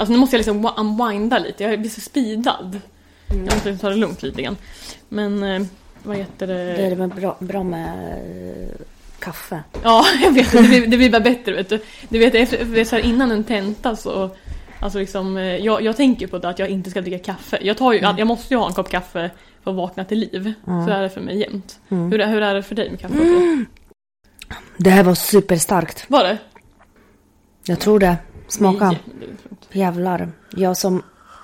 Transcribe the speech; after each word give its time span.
Alltså 0.00 0.12
nu 0.12 0.18
måste 0.18 0.36
jag 0.36 0.38
liksom 0.38 0.70
unwinda 0.76 1.38
lite, 1.38 1.64
jag 1.64 1.80
blir 1.80 1.90
så 1.90 2.00
speedad. 2.00 2.80
Mm. 3.30 3.44
Jag 3.44 3.54
måste 3.54 3.78
ta 3.78 3.88
det 3.88 3.96
lugnt 3.96 4.22
lite 4.22 4.42
grann. 4.42 4.56
Men 5.08 5.42
eh, 5.42 5.62
vad 6.02 6.16
heter 6.16 6.46
det? 6.46 6.54
Det 6.54 6.82
är 6.86 6.94
väl 6.96 7.08
bra, 7.08 7.36
bra 7.38 7.62
med 7.64 8.12
eh, 8.68 8.80
kaffe. 9.18 9.62
Ja, 9.82 10.04
jag 10.22 10.32
vet. 10.32 10.52
Det 10.52 10.62
blir, 10.62 10.86
det 10.86 10.96
blir 10.96 11.10
bara 11.10 11.20
bättre 11.20 11.52
vet 11.52 11.68
du. 11.68 11.80
Du 12.08 12.18
vet, 12.18 12.34
efter, 12.34 12.84
så 12.84 12.96
här, 12.96 13.02
innan 13.02 13.30
en 13.30 13.44
tenta 13.44 13.96
så... 13.96 14.30
Alltså 14.82 14.98
liksom, 14.98 15.36
eh, 15.36 15.42
jag, 15.44 15.82
jag 15.82 15.96
tänker 15.96 16.26
på 16.26 16.38
det 16.38 16.48
att 16.48 16.58
jag 16.58 16.68
inte 16.68 16.90
ska 16.90 17.00
dricka 17.00 17.18
kaffe. 17.32 17.58
Jag, 17.62 17.76
tar 17.76 17.92
ju, 17.92 17.98
jag 17.98 18.26
måste 18.26 18.54
ju 18.54 18.58
ha 18.60 18.66
en 18.66 18.72
kopp 18.74 18.88
kaffe 18.90 19.30
för 19.64 19.70
att 19.70 19.76
vakna 19.76 20.04
till 20.04 20.18
liv. 20.18 20.52
Så 20.64 20.90
är 20.90 21.02
det 21.02 21.10
för 21.10 21.20
mig 21.20 21.38
jämt. 21.40 21.78
Mm. 21.88 22.12
Hur, 22.12 22.20
är- 22.20 22.26
hur 22.28 22.42
är 22.42 22.54
det 22.54 22.62
för 22.62 22.74
dig 22.74 22.90
med 22.90 23.00
kaffe? 23.00 23.14
Det 24.76 24.90
här 24.90 25.02
var 25.04 25.14
superstarkt. 25.14 26.04
Var 26.08 26.24
det? 26.24 26.38
Jag 27.64 27.80
tror 27.80 27.98
det. 27.98 28.16
Smaka. 28.50 28.88
Nej, 28.88 28.98
det. 29.72 29.78
Jävlar. 29.78 30.28
Jag 30.50 30.76
som... 30.76 31.02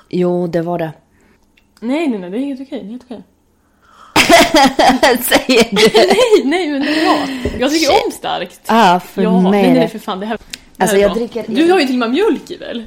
Jo, 0.08 0.46
det 0.46 0.62
var 0.62 0.78
det. 0.78 0.92
nej, 1.80 2.08
nej, 2.08 2.18
nej, 2.18 2.30
det 2.30 2.36
är 2.38 2.40
helt 2.40 2.60
okej. 2.60 2.80
Det 2.80 2.86
är 2.86 2.90
helt 2.90 3.04
okej. 3.04 3.22
Säger 5.22 5.64
du? 5.70 5.90
nej, 6.08 6.42
nej, 6.44 6.70
men 6.70 6.82
det 6.82 6.88
är 7.00 7.04
bra. 7.04 7.58
Jag 7.60 7.70
tycker 7.72 7.90
om 8.06 8.12
starkt. 8.12 8.60
Ah, 8.66 9.00
för 9.00 9.22
Ja, 9.22 9.40
mig 9.50 9.62
det 9.62 9.68
är 9.68 9.74
det... 9.80 9.88
för 9.88 9.98
fan 9.98 10.20
det 10.20 10.26
här, 10.26 10.36
det 10.76 10.82
Alltså, 10.82 10.96
här 10.96 11.02
är 11.02 11.06
jag 11.08 11.12
bra. 11.16 11.18
dricker- 11.26 11.44
Du 11.48 11.72
har 11.72 11.80
ju 11.80 11.86
till 11.86 11.94
och 11.94 11.98
med 11.98 12.10
mjölk 12.10 12.50
i 12.50 12.56
väl? 12.56 12.84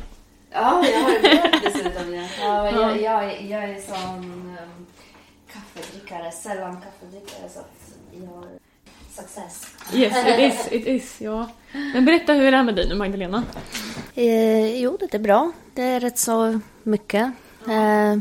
Ja, 0.51 0.85
jag 0.91 0.99
har 0.99 1.09
mjölk 1.21 1.63
dessutom. 1.63 2.13
Ja, 2.41 2.71
jag, 2.71 3.01
jag, 3.01 3.41
jag 3.49 3.63
är 3.63 3.81
sån 3.81 4.19
um, 4.19 4.85
kaffedrickare, 5.53 6.31
sällan 6.31 6.77
kaffedrickare 6.81 7.49
så 7.53 7.59
att 7.59 7.93
jag... 8.13 8.43
Success. 9.21 9.67
Yes, 9.93 10.13
it 10.27 10.53
is, 10.53 10.81
it 10.81 10.87
is, 10.87 11.21
ja. 11.21 11.49
Men 11.93 12.05
berätta 12.05 12.33
hur 12.33 12.51
det 12.51 12.57
är 12.57 12.63
med 12.63 12.75
dig 12.75 12.89
nu 12.89 12.95
Magdalena. 12.95 13.43
Eh, 14.15 14.81
jo, 14.81 14.97
det 14.99 15.13
är 15.13 15.19
bra. 15.19 15.51
Det 15.73 15.81
är 15.81 15.99
rätt 15.99 16.17
så 16.17 16.59
mycket. 16.83 17.31
Eh, 17.67 18.17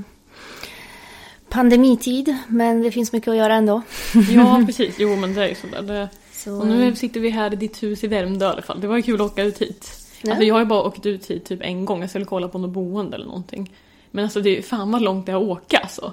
pandemitid, 1.49 2.37
men 2.49 2.83
det 2.83 2.91
finns 2.91 3.13
mycket 3.13 3.29
att 3.29 3.37
göra 3.37 3.55
ändå. 3.55 3.83
Ja, 4.31 4.63
precis. 4.67 4.95
Jo, 4.99 5.17
men 5.17 5.35
det 5.35 5.45
är 5.45 5.49
ju 5.49 5.55
sådär. 5.55 5.83
Det... 5.83 6.09
Så, 6.33 6.61
Och 6.61 6.67
nu 6.67 6.97
sitter 6.97 7.21
vi 7.21 7.31
här 7.31 7.53
i 7.53 7.57
ditt 7.57 7.83
hus 7.83 8.05
i 8.05 8.07
Värmdö 8.07 8.47
i 8.47 8.49
alla 8.49 8.62
fall. 8.62 8.81
Det 8.81 8.87
var 8.87 8.97
ju 8.97 9.03
kul 9.03 9.21
att 9.21 9.33
åka 9.33 9.43
ut 9.43 9.59
hit. 9.59 9.91
Ja. 10.23 10.31
Alltså 10.31 10.45
jag 10.45 10.55
har 10.55 10.61
ju 10.61 10.67
bara 10.67 10.83
åkt 10.83 11.07
ut 11.07 11.31
hit 11.31 11.45
typ 11.45 11.62
en 11.62 11.85
gång. 11.85 12.01
Jag 12.01 12.11
skulle 12.11 12.25
kolla 12.25 12.49
på 12.49 12.59
något 12.59 12.71
boende 12.71 13.17
eller 13.17 13.27
någonting. 13.27 13.73
Men 14.11 14.25
alltså 14.25 14.41
det 14.41 14.59
är 14.59 14.62
fan 14.62 14.93
vad 14.93 15.03
långt 15.03 15.27
det 15.27 15.33
är 15.33 15.37
att 15.37 15.43
åka 15.43 15.79
alltså. 15.79 16.12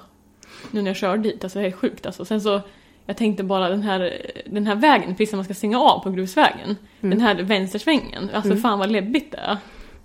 Nu 0.70 0.82
när 0.82 0.90
jag 0.90 0.96
kör 0.96 1.16
dit. 1.16 1.44
Alltså 1.44 1.58
det 1.58 1.66
är 1.66 1.72
sjukt 1.72 2.06
alltså. 2.06 2.24
Sen 2.24 2.40
så 2.40 2.60
jag 3.06 3.16
tänkte 3.16 3.44
bara 3.44 3.68
den 3.68 3.82
här, 3.82 4.12
den 4.46 4.66
här 4.66 4.74
vägen, 4.74 5.14
precis 5.14 5.32
när 5.32 5.36
man 5.36 5.44
ska 5.44 5.54
stänga 5.54 5.80
av 5.80 6.02
på 6.02 6.10
grusvägen. 6.10 6.76
Den 7.00 7.20
här 7.20 7.34
vänstersvängen. 7.42 8.30
Alltså 8.34 8.56
fan 8.56 8.78
vad 8.78 8.90
läbbigt 8.90 9.32
det 9.32 9.38
är. 9.38 9.56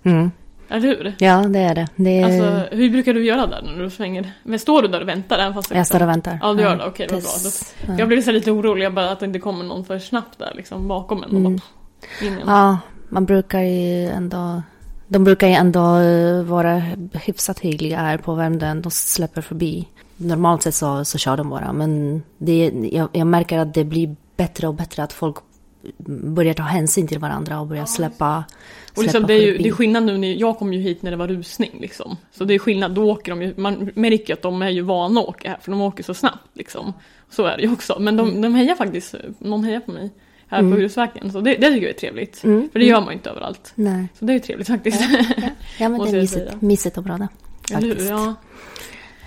mm. 0.02 0.30
Eller 0.68 0.88
hur? 0.88 1.14
Ja, 1.18 1.36
det 1.48 1.58
är 1.58 1.74
det. 1.74 1.88
det 1.96 2.20
är... 2.20 2.24
Alltså 2.24 2.76
hur 2.76 2.90
brukar 2.90 3.14
du 3.14 3.24
göra 3.24 3.46
där 3.46 3.62
när 3.62 3.82
du 3.84 3.90
svänger? 3.90 4.32
Men 4.42 4.58
står 4.58 4.82
du 4.82 4.88
där 4.88 5.00
och 5.00 5.08
väntar? 5.08 5.38
Även 5.38 5.54
fast 5.54 5.74
jag 5.74 5.86
står 5.86 6.02
och 6.02 6.08
väntar. 6.08 6.38
Ja, 6.42 6.52
du 6.52 6.62
gör 6.62 6.76
det. 6.76 6.86
Okej, 6.86 7.08
vad 7.10 7.22
bra. 7.22 7.98
Jag 7.98 8.08
blev 8.08 8.22
så 8.22 8.30
lite 8.32 8.50
orolig 8.50 8.84
jag 8.84 8.94
bara 8.94 9.10
att 9.10 9.20
det 9.20 9.26
inte 9.26 9.38
kommer 9.38 9.64
någon 9.64 9.84
för 9.84 9.98
snabbt 9.98 10.38
där 10.38 10.52
liksom 10.56 10.88
bakom 10.88 11.22
en. 11.22 11.60
Igen. 12.20 12.40
Ja, 12.46 12.78
man 13.08 13.24
brukar 13.24 13.60
ju 13.60 14.08
ändå... 14.08 14.62
De 15.08 15.24
brukar 15.24 15.48
ju 15.48 15.54
ändå 15.54 15.96
eh, 15.96 16.42
vara 16.42 16.82
hyfsat 17.12 17.60
hyggliga 17.60 17.98
här 17.98 18.18
på 18.18 18.34
Värmdön. 18.34 18.82
De 18.82 18.90
släpper 18.90 19.42
förbi. 19.42 19.88
Normalt 20.22 20.62
sett 20.62 20.74
så, 20.74 21.04
så 21.04 21.18
kör 21.18 21.36
de 21.36 21.50
bara. 21.50 21.72
Men 21.72 22.22
det, 22.38 22.72
jag, 22.92 23.08
jag 23.12 23.26
märker 23.26 23.58
att 23.58 23.74
det 23.74 23.84
blir 23.84 24.16
bättre 24.36 24.68
och 24.68 24.74
bättre 24.74 25.02
att 25.02 25.12
folk 25.12 25.36
börjar 26.06 26.54
ta 26.54 26.62
hänsyn 26.62 27.08
till 27.08 27.18
varandra 27.18 27.60
och 27.60 27.66
börjar 27.66 27.84
släppa, 27.86 28.44
Och 28.96 29.02
liksom, 29.02 29.20
släppa 29.20 29.26
det, 29.26 29.34
är 29.34 29.46
ju, 29.46 29.58
det 29.58 29.68
är 29.68 29.72
skillnad 29.72 30.02
nu 30.02 30.18
när 30.18 30.34
jag 30.34 30.58
kom 30.58 30.72
ju 30.72 30.80
hit 30.80 31.02
när 31.02 31.10
det 31.10 31.16
var 31.16 31.28
rusning 31.28 31.70
liksom. 31.80 32.16
Så 32.32 32.44
det 32.44 32.54
är 32.54 32.58
skillnad, 32.58 32.92
då 32.94 33.10
åker 33.10 33.32
de 33.32 33.42
ju, 33.42 33.54
man 33.56 33.90
märker 33.94 34.32
att 34.34 34.42
de 34.42 34.62
är 34.62 34.70
ju 34.70 34.82
vana 34.82 35.20
att 35.20 35.28
åka 35.28 35.48
här 35.50 35.58
för 35.62 35.70
de 35.70 35.80
åker 35.80 36.02
så 36.04 36.14
snabbt 36.14 36.48
liksom. 36.54 36.92
Så 37.30 37.44
är 37.46 37.56
det 37.56 37.62
ju 37.62 37.72
också. 37.72 37.96
Men 38.00 38.16
de, 38.16 38.28
Mm. 38.28 38.42
de 38.42 38.54
hejar 38.54 38.74
faktiskt, 38.74 39.14
någon 39.38 39.64
hejar 39.64 39.80
på 39.80 39.90
mig 39.92 40.10
här 40.48 40.60
på 40.70 40.76
grusvägen. 40.76 41.32
Så 41.32 41.40
det, 41.40 41.54
det 41.54 41.68
tycker 41.68 41.86
jag 41.86 41.94
är 41.94 41.98
trevligt. 41.98 42.44
Mm, 42.44 42.68
För 42.72 42.78
det 42.78 42.84
gör 42.84 43.00
man 43.00 43.08
ju 43.08 43.14
inte 43.14 43.30
överallt. 43.30 43.72
Nej. 43.74 44.08
Så 44.18 44.24
det 44.24 44.32
är 44.32 44.34
ju 44.34 44.40
trevligt 44.40 44.68
faktiskt. 44.68 45.00
Ja, 45.78 45.88
men 45.88 46.00
det 46.04 46.08
är 46.08 46.12
mysigt, 46.12 46.62
mysigt 46.62 46.98
område. 46.98 47.28
Faktiskt. 47.72 48.10
Ja. 48.10 48.34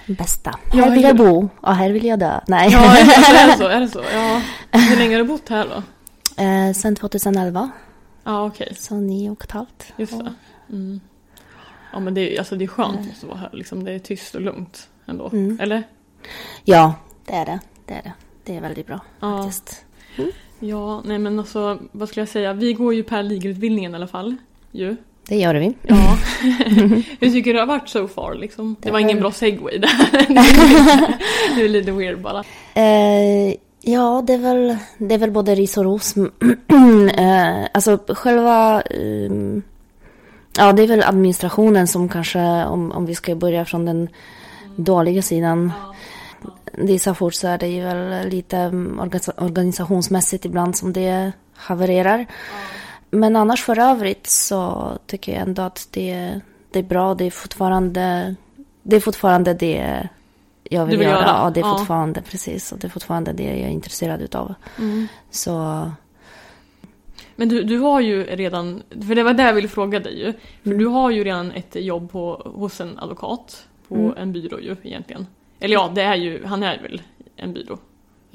Bästa. 0.07 0.59
Ja, 0.73 0.83
här 0.83 0.91
vill 0.91 1.03
jag 1.03 1.17
bo 1.17 1.49
och 1.61 1.75
här 1.75 1.89
vill 1.89 2.05
jag 2.05 2.19
dö. 2.19 2.39
Nej. 2.47 2.69
ja, 2.71 2.97
är 2.97 3.47
det 3.47 3.57
så? 3.57 3.67
Är 3.67 3.79
det 3.79 3.88
så? 3.88 4.03
Ja. 4.13 4.41
Hur 4.71 4.97
länge 4.97 5.16
har 5.16 5.23
du 5.23 5.27
bott 5.27 5.49
här 5.49 5.67
då? 5.67 5.83
eh, 6.43 6.73
sen 6.73 6.95
2011, 6.95 7.69
Ja, 8.23 8.45
okej. 8.45 8.75
så 8.79 8.95
nio 8.95 9.29
och 9.29 9.43
ett 9.43 9.51
halvt. 9.51 9.93
Just 9.97 10.19
det. 10.19 10.33
Mm. 10.69 10.99
Ja 11.93 11.99
men 11.99 12.13
det 12.13 12.35
är, 12.35 12.39
alltså 12.39 12.55
det 12.55 12.66
är 12.66 12.67
skönt 12.67 12.99
att 13.17 13.23
vara 13.23 13.38
här 13.38 13.49
liksom. 13.53 13.83
Det 13.83 13.91
är 13.91 13.99
tyst 13.99 14.35
och 14.35 14.41
lugnt 14.41 14.89
ändå. 15.05 15.29
Mm. 15.33 15.59
Eller? 15.61 15.83
Ja, 16.63 16.93
det 17.25 17.33
är 17.33 17.45
det. 17.45 17.59
Det 17.85 17.93
är 17.93 18.01
det. 18.03 18.13
Det 18.43 18.55
är 18.57 18.61
väldigt 18.61 18.87
bra 18.87 18.99
Ja. 19.19 19.37
faktiskt. 19.43 19.85
Ja, 20.59 21.01
nej 21.05 21.17
men 21.19 21.39
alltså 21.39 21.79
vad 21.91 22.09
skulle 22.09 22.22
jag 22.22 22.29
säga? 22.29 22.53
Vi 22.53 22.73
går 22.73 22.93
ju 22.93 23.03
per 23.03 23.23
ligautbildningen 23.23 23.91
i 23.91 23.95
alla 23.95 24.07
fall. 24.07 24.35
Ju. 24.72 24.95
Det 25.28 25.36
gör 25.36 25.56
vi. 25.56 25.74
Ja. 25.81 26.18
Hur 27.19 27.31
tycker 27.31 27.44
du 27.44 27.53
det 27.53 27.59
har 27.59 27.68
varit 27.68 27.90
so 27.90 28.08
far 28.08 28.34
liksom? 28.36 28.75
Det 28.80 28.91
var 28.91 29.00
ingen 29.00 29.19
bra 29.19 29.31
segway 29.31 29.78
där. 29.78 29.90
det 31.56 31.62
är 31.62 31.69
lite 31.69 31.91
weird 31.91 32.22
bara. 32.22 32.44
Eh, 32.74 33.56
ja, 33.81 34.24
det 34.28 34.34
är, 34.34 34.38
väl, 34.38 34.78
det 34.97 35.16
är 35.16 35.19
väl 35.19 35.31
både 35.31 35.56
ris 35.56 35.78
och 35.78 35.84
ros. 35.84 36.16
eh, 37.18 37.66
alltså 37.74 38.00
själva... 38.08 38.81
ehm, 38.81 39.62
ja, 40.58 40.74
det 40.74 40.84
är 40.84 40.88
väl 40.88 41.03
administrationen 41.03 41.88
som 41.88 42.09
kanske, 42.09 42.66
om, 42.66 42.91
om 42.91 43.06
vi 43.06 43.16
ska 43.16 43.35
börja 43.35 43.66
från 43.66 43.85
den 43.85 44.09
dåliga 44.75 45.22
sidan. 45.22 45.72
Det 46.72 46.94
är 46.94 47.00
så 47.00 47.14
fort 47.14 47.34
så 47.34 47.47
är 47.47 47.58
det 47.58 47.68
ju 47.68 47.81
väl 47.84 48.30
lite 48.30 48.58
mm, 48.58 49.00
organisa- 49.00 49.44
organisationsmässigt 49.44 50.46
ibland 50.46 50.75
som 50.75 50.94
det 50.94 51.31
havererar. 51.56 52.25
Men 53.16 53.36
annars 53.36 53.64
för 53.64 53.80
övrigt 53.80 54.28
så 54.28 54.92
tycker 55.06 55.31
jag 55.31 55.42
ändå 55.42 55.62
att 55.62 55.88
det, 55.92 56.40
det 56.72 56.80
är 56.80 56.84
bra. 56.84 57.16
Det 57.16 57.26
är 57.26 57.31
fortfarande 57.31 58.36
det, 58.84 58.96
är 58.96 59.00
fortfarande 59.00 59.53
det 59.53 60.08
jag 60.64 60.86
vill, 60.86 60.98
vill 60.98 61.08
göra. 61.08 61.20
göra, 61.20 61.44
Och 61.44 61.53
det 61.53 61.59
är 61.59 61.66
ja. 61.66 61.78
fortfarande 61.78 62.22
precis. 62.22 62.72
Och 62.72 62.80
det 62.80 62.88
är 62.88 62.90
fortfarande 62.90 63.34
det 63.34 63.44
jag 63.44 63.58
är 63.58 63.68
intresserad 63.68 64.22
utav. 64.22 64.53
Mm. 64.80 65.08
Så 65.31 65.92
Men 67.36 67.50
du, 67.50 67.64
du 67.64 67.80
har 67.80 68.02
ju 68.02 68.24
redan, 68.24 68.84
för 69.08 69.16
det 69.16 69.24
var 69.24 69.34
det 69.34 69.44
jag 69.44 69.53
ville 69.53 69.68
fråga 69.68 70.00
dig 70.00 70.20
ju. 70.20 70.34
För 70.64 70.78
du 70.78 70.86
har 70.86 71.12
ju 71.12 71.24
redan 71.24 71.52
ett 71.52 71.76
jobb 71.76 72.12
på, 72.12 72.52
hos 72.56 72.82
en 72.82 73.00
advokat 73.00 73.68
på 73.88 74.14
en 74.18 74.32
byrå 74.32 74.59
ju 74.59 74.76
egentligen. 74.84 75.28
Eller 75.59 75.74
ja, 75.74 75.92
det 75.96 76.02
är 76.02 76.16
ju, 76.16 76.46
han 76.46 76.64
är 76.64 76.82
väl 76.82 77.02
en 77.36 77.53
byrå. 77.53 77.78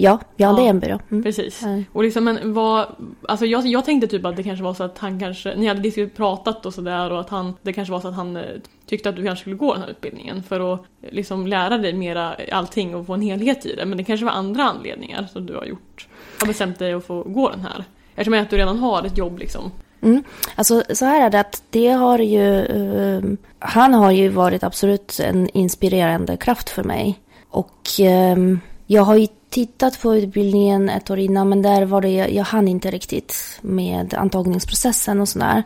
Ja, 0.03 0.21
ja, 0.37 0.53
det 0.53 0.63
är 0.63 0.71
en 0.71 0.81
byrå. 0.81 0.99
Mm. 1.11 1.23
Precis. 1.23 1.63
Ja. 1.63 1.83
Och 1.93 2.05
liksom, 2.05 2.25
men 2.25 2.53
vad, 2.53 2.87
alltså 3.29 3.47
jag, 3.47 3.67
jag 3.67 3.85
tänkte 3.85 4.07
typ 4.07 4.25
att 4.25 4.37
det 4.37 4.43
kanske 4.43 4.65
var 4.65 4.75
så 4.75 4.85
att 4.85 4.99
han 4.99 5.21
kanske, 5.21 5.55
ni 5.57 5.67
hade 5.67 6.07
pratat 6.07 6.67
och 6.67 6.75
sådär 6.75 7.13
och 7.13 7.21
att 7.21 7.29
han, 7.29 7.55
det 7.63 7.73
kanske 7.73 7.93
var 7.93 8.01
så 8.01 8.09
att 8.09 8.15
han 8.15 8.37
eh, 8.37 8.43
tyckte 8.87 9.09
att 9.09 9.17
du 9.17 9.25
kanske 9.25 9.41
skulle 9.41 9.57
gå 9.57 9.73
den 9.73 9.83
här 9.83 9.91
utbildningen 9.91 10.43
för 10.43 10.75
att 10.75 10.81
eh, 11.03 11.13
liksom 11.13 11.47
lära 11.47 11.79
dig 11.79 11.93
mera 11.93 12.37
allting 12.53 12.95
och 12.95 13.07
få 13.07 13.15
en 13.15 13.23
helhet 13.23 13.67
i 13.67 13.75
det. 13.75 13.87
Men 13.87 13.99
det 13.99 14.05
kanske 14.05 14.27
var 14.27 14.33
andra 14.33 14.63
anledningar 14.63 15.29
som 15.33 15.47
du 15.47 15.55
har 15.55 15.65
gjort, 15.65 16.09
har 16.41 16.47
bestämt 16.47 16.79
dig 16.79 16.93
att 16.93 17.05
få 17.05 17.23
gå 17.23 17.51
den 17.51 17.61
här. 17.61 17.85
Eftersom 18.15 18.35
att 18.35 18.51
du 18.51 18.57
redan 18.57 18.79
har 18.79 19.03
ett 19.03 19.19
jobb 19.19 19.39
liksom. 19.39 19.71
Mm. 20.03 20.25
Alltså 20.55 20.83
så 20.89 21.05
här 21.05 21.27
är 21.27 21.31
det 21.31 21.41
att 21.41 21.63
det 21.71 21.89
har 21.89 22.19
ju... 22.19 22.67
ehm, 22.67 23.37
han 23.59 23.95
har 23.95 24.11
ju 24.11 24.29
varit 24.29 24.65
absolut 24.65 25.21
en 25.21 25.49
inspirerande 25.49 26.37
kraft 26.37 26.71
för 26.71 26.85
mig. 26.85 27.21
Och 27.51 27.89
ehm, 27.99 28.61
jag 28.87 29.03
har 29.03 29.17
ju 29.17 29.27
tittat 29.51 30.01
på 30.03 30.17
utbildningen 30.17 30.89
ett 30.89 31.11
år 31.11 31.19
innan 31.19 31.49
men 31.49 31.63
där 31.63 31.85
var 31.85 32.01
det, 32.01 32.11
jag 32.29 32.45
hann 32.45 32.69
inte 32.69 32.91
riktigt 32.91 33.59
med 33.61 34.15
antagningsprocessen 34.15 35.21
och 35.21 35.29
sådär. 35.29 35.63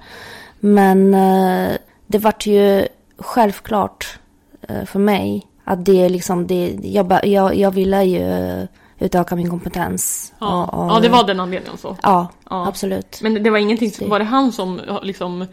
Men 0.61 1.15
eh, 1.15 1.73
det 2.07 2.19
vart 2.19 2.47
ju 2.47 2.87
självklart 3.19 4.19
eh, 4.69 4.85
för 4.85 4.99
mig 4.99 5.47
att 5.65 5.85
det 5.85 6.09
liksom, 6.09 6.47
det, 6.47 6.79
jag, 6.83 7.27
jag, 7.27 7.57
jag 7.57 7.71
ville 7.71 8.05
ju 8.05 8.67
utöka 8.99 9.37
min 9.37 9.51
kompetens. 9.51 10.33
Ja, 10.39 10.65
Och- 10.65 10.85
och- 10.85 10.91
ja 10.91 11.01
det 11.01 11.09
var 11.09 11.25
den 11.27 11.41
anledningen 11.41 11.79
så. 11.79 11.97
Ja, 12.03 12.29
Ja. 12.51 12.69
absolut. 12.69 13.19
Men 13.23 13.43
det 13.43 13.51
var 13.51 13.59
ingenting, 13.59 14.09
var 14.09 14.19
det 14.19 14.25
han 14.25 14.53
som 14.53 14.81
liksom 15.03 15.47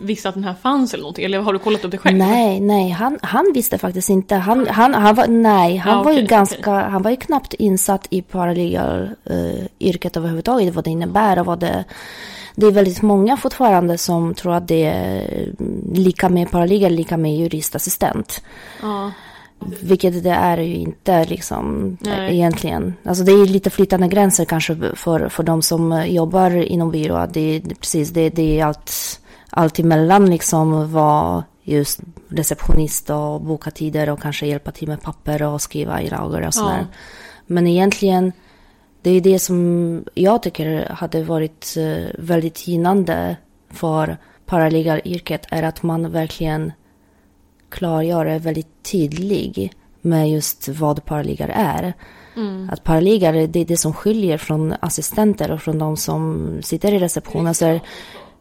visste 0.00 0.28
att 0.28 0.34
den 0.34 0.44
här 0.44 0.54
fanns 0.62 0.94
eller 0.94 1.02
någonting? 1.02 1.24
Eller 1.24 1.38
har 1.38 1.52
du 1.52 1.58
kollat 1.58 1.84
upp 1.84 1.90
det 1.90 1.98
själv? 1.98 2.16
Nej, 2.18 2.60
nej, 2.60 2.90
han, 2.90 3.18
han 3.22 3.52
visste 3.54 3.78
faktiskt 3.78 4.08
inte. 4.08 4.34
Han, 4.34 4.66
han, 4.66 4.94
han 4.94 5.14
var, 5.14 5.26
nej, 5.26 5.76
han 5.76 5.96
Ja, 5.96 6.02
var 6.02 6.10
ju 6.12 6.16
okej, 6.18 6.26
ganska, 6.26 6.70
han 6.70 7.02
var 7.02 7.10
ju 7.10 7.16
knappt 7.16 7.54
insatt 7.54 8.06
i 8.10 8.22
paralegal-yrket 8.22 10.16
överhuvudtaget, 10.16 10.74
vad 10.74 10.84
det 10.84 10.90
innebär 10.90 11.38
och 11.38 11.46
vad 11.46 11.60
det... 11.60 11.84
Det 12.56 12.66
är 12.66 12.70
väldigt 12.70 13.02
många 13.02 13.36
fortfarande 13.36 13.98
som 13.98 14.34
tror 14.34 14.54
att 14.54 14.68
det 14.68 14.84
är 14.84 15.48
lika 15.94 16.28
med 16.28 16.50
paralegal, 16.50 16.92
lika 16.92 17.16
med 17.16 17.36
juristassistent. 17.36 18.42
Ja. 18.82 19.12
Vilket 19.82 20.22
det 20.24 20.30
är 20.30 20.58
ju 20.58 20.74
inte 20.74 21.24
liksom 21.24 21.96
Nej. 22.00 22.34
egentligen. 22.34 22.94
Alltså 23.04 23.24
det 23.24 23.32
är 23.32 23.46
lite 23.46 23.70
flytande 23.70 24.08
gränser 24.08 24.44
kanske 24.44 24.76
för, 24.94 25.28
för 25.28 25.42
de 25.42 25.62
som 25.62 26.04
jobbar 26.08 26.50
inom 26.56 26.90
byrå. 26.90 27.26
Det 27.32 27.40
är 27.40 27.60
det- 27.60 27.74
precis, 27.74 28.10
det, 28.10 28.28
det 28.30 28.60
är 28.60 28.64
allt, 28.66 29.20
allt 29.54 29.78
emellan 29.78 30.30
liksom 30.30 30.92
vad 30.92 31.42
just 31.62 32.00
receptionist 32.28 33.10
och 33.10 33.40
boka 33.40 33.70
tider 33.70 34.10
och 34.10 34.22
kanske 34.22 34.46
hjälpa 34.46 34.70
till 34.70 34.88
med 34.88 35.02
papper 35.02 35.42
och 35.42 35.62
skriva 35.62 36.02
i 36.02 36.10
lager 36.10 36.46
och 36.46 36.54
sådär. 36.54 36.78
Ja. 36.78 36.98
Men 37.46 37.66
egentligen, 37.66 38.32
det 39.02 39.10
är 39.10 39.20
det 39.20 39.38
som 39.38 40.04
jag 40.14 40.42
tycker 40.42 40.88
hade 40.90 41.24
varit 41.24 41.74
eh, 41.76 42.06
väldigt 42.18 42.68
gynnande 42.68 43.36
för 43.70 44.16
paralegalyrket 44.46 45.46
är 45.50 45.62
att 45.62 45.82
man 45.82 46.10
verkligen 46.10 46.72
klargör 47.68 48.26
är 48.26 48.38
väldigt 48.38 48.82
tydlig 48.92 49.72
med 50.00 50.30
just 50.30 50.68
vad 50.68 51.04
paralegal 51.04 51.50
är. 51.54 51.92
Mm. 52.36 52.70
Att 52.72 52.84
paralegal, 52.84 53.34
det 53.34 53.60
är 53.60 53.64
det 53.64 53.76
som 53.76 53.92
skiljer 53.92 54.38
från 54.38 54.74
assistenter 54.80 55.50
och 55.50 55.62
från 55.62 55.78
de 55.78 55.96
som 55.96 56.48
sitter 56.62 56.92
i 56.92 56.98
receptionen. 56.98 57.54
Så 57.54 57.66
är, 57.66 57.80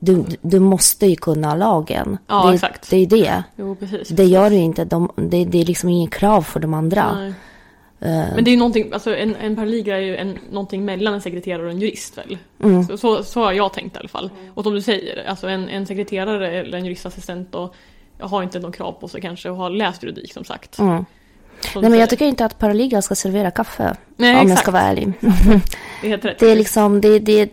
du, 0.04 0.26
du 0.42 0.60
måste 0.60 1.06
ju 1.06 1.16
kunna 1.16 1.56
lagen. 1.56 2.18
Ja, 2.28 2.48
det, 2.48 2.54
exakt. 2.54 2.90
det 2.90 2.98
är 2.98 3.06
det. 3.08 3.44
Jo, 3.56 3.76
precis. 3.76 4.08
Det 4.08 4.24
gör 4.24 4.50
du 4.50 4.56
inte. 4.56 4.86
De, 4.86 5.12
det, 5.16 5.46
det 5.46 5.62
är 5.62 5.66
liksom 5.66 5.90
ingen 5.90 6.10
krav 6.10 6.42
för 6.42 6.60
de 6.60 6.74
andra. 6.74 7.16
Nej. 7.16 7.34
Eh, 8.00 8.36
Men 8.36 8.44
det 8.44 8.50
är 8.50 8.52
ju 8.52 8.58
någonting, 8.58 8.94
alltså 8.94 9.16
en, 9.16 9.36
en 9.36 9.56
paralegal 9.56 9.96
är 9.96 10.02
ju 10.02 10.18
en, 10.18 10.38
någonting 10.52 10.86
mellan 10.86 11.14
en 11.14 11.22
sekreterare 11.22 11.66
och 11.66 11.72
en 11.72 11.80
jurist 11.80 12.18
väl? 12.18 12.38
Mm. 12.64 12.84
Så, 12.84 12.98
så, 12.98 13.24
så 13.24 13.44
har 13.44 13.54
jag 13.54 13.74
tänkt 13.74 13.96
i 13.96 14.00
alla 14.00 14.10
fall. 14.10 14.30
Och 14.54 14.64
som 14.64 14.74
du 14.74 14.82
säger, 14.82 15.26
alltså 15.26 15.48
en, 15.48 15.70
en 15.70 15.86
sekreterare 15.86 16.52
eller 16.52 16.78
en 16.78 16.86
juristassistent 16.86 17.56
och 17.56 17.76
har 18.20 18.44
inte 18.44 18.60
någon 18.60 18.72
krav 18.72 18.92
på 18.92 19.08
sig 19.08 19.22
kanske 19.22 19.50
och 19.50 19.58
har 19.58 19.70
läst 19.70 20.04
juridik 20.04 20.34
som 20.34 20.44
sagt. 20.44 20.80
Mm. 20.80 21.06
Nej, 21.75 21.89
men 21.89 22.00
jag 22.00 22.10
tycker 22.10 22.25
inte 22.25 22.45
att 22.45 22.60
paralegal 22.60 23.01
ska 23.01 23.15
servera 23.15 23.51
kaffe. 23.51 23.95
Nej, 24.18 24.31
om 24.31 24.38
jag 24.38 24.44
exakt. 24.45 24.62
ska 24.62 24.71
vara 24.71 24.83
ärlig. 24.83 25.13
Det 26.39 26.51
är 26.51 26.56
liksom 26.56 27.01
det, 27.01 27.19
det, 27.19 27.51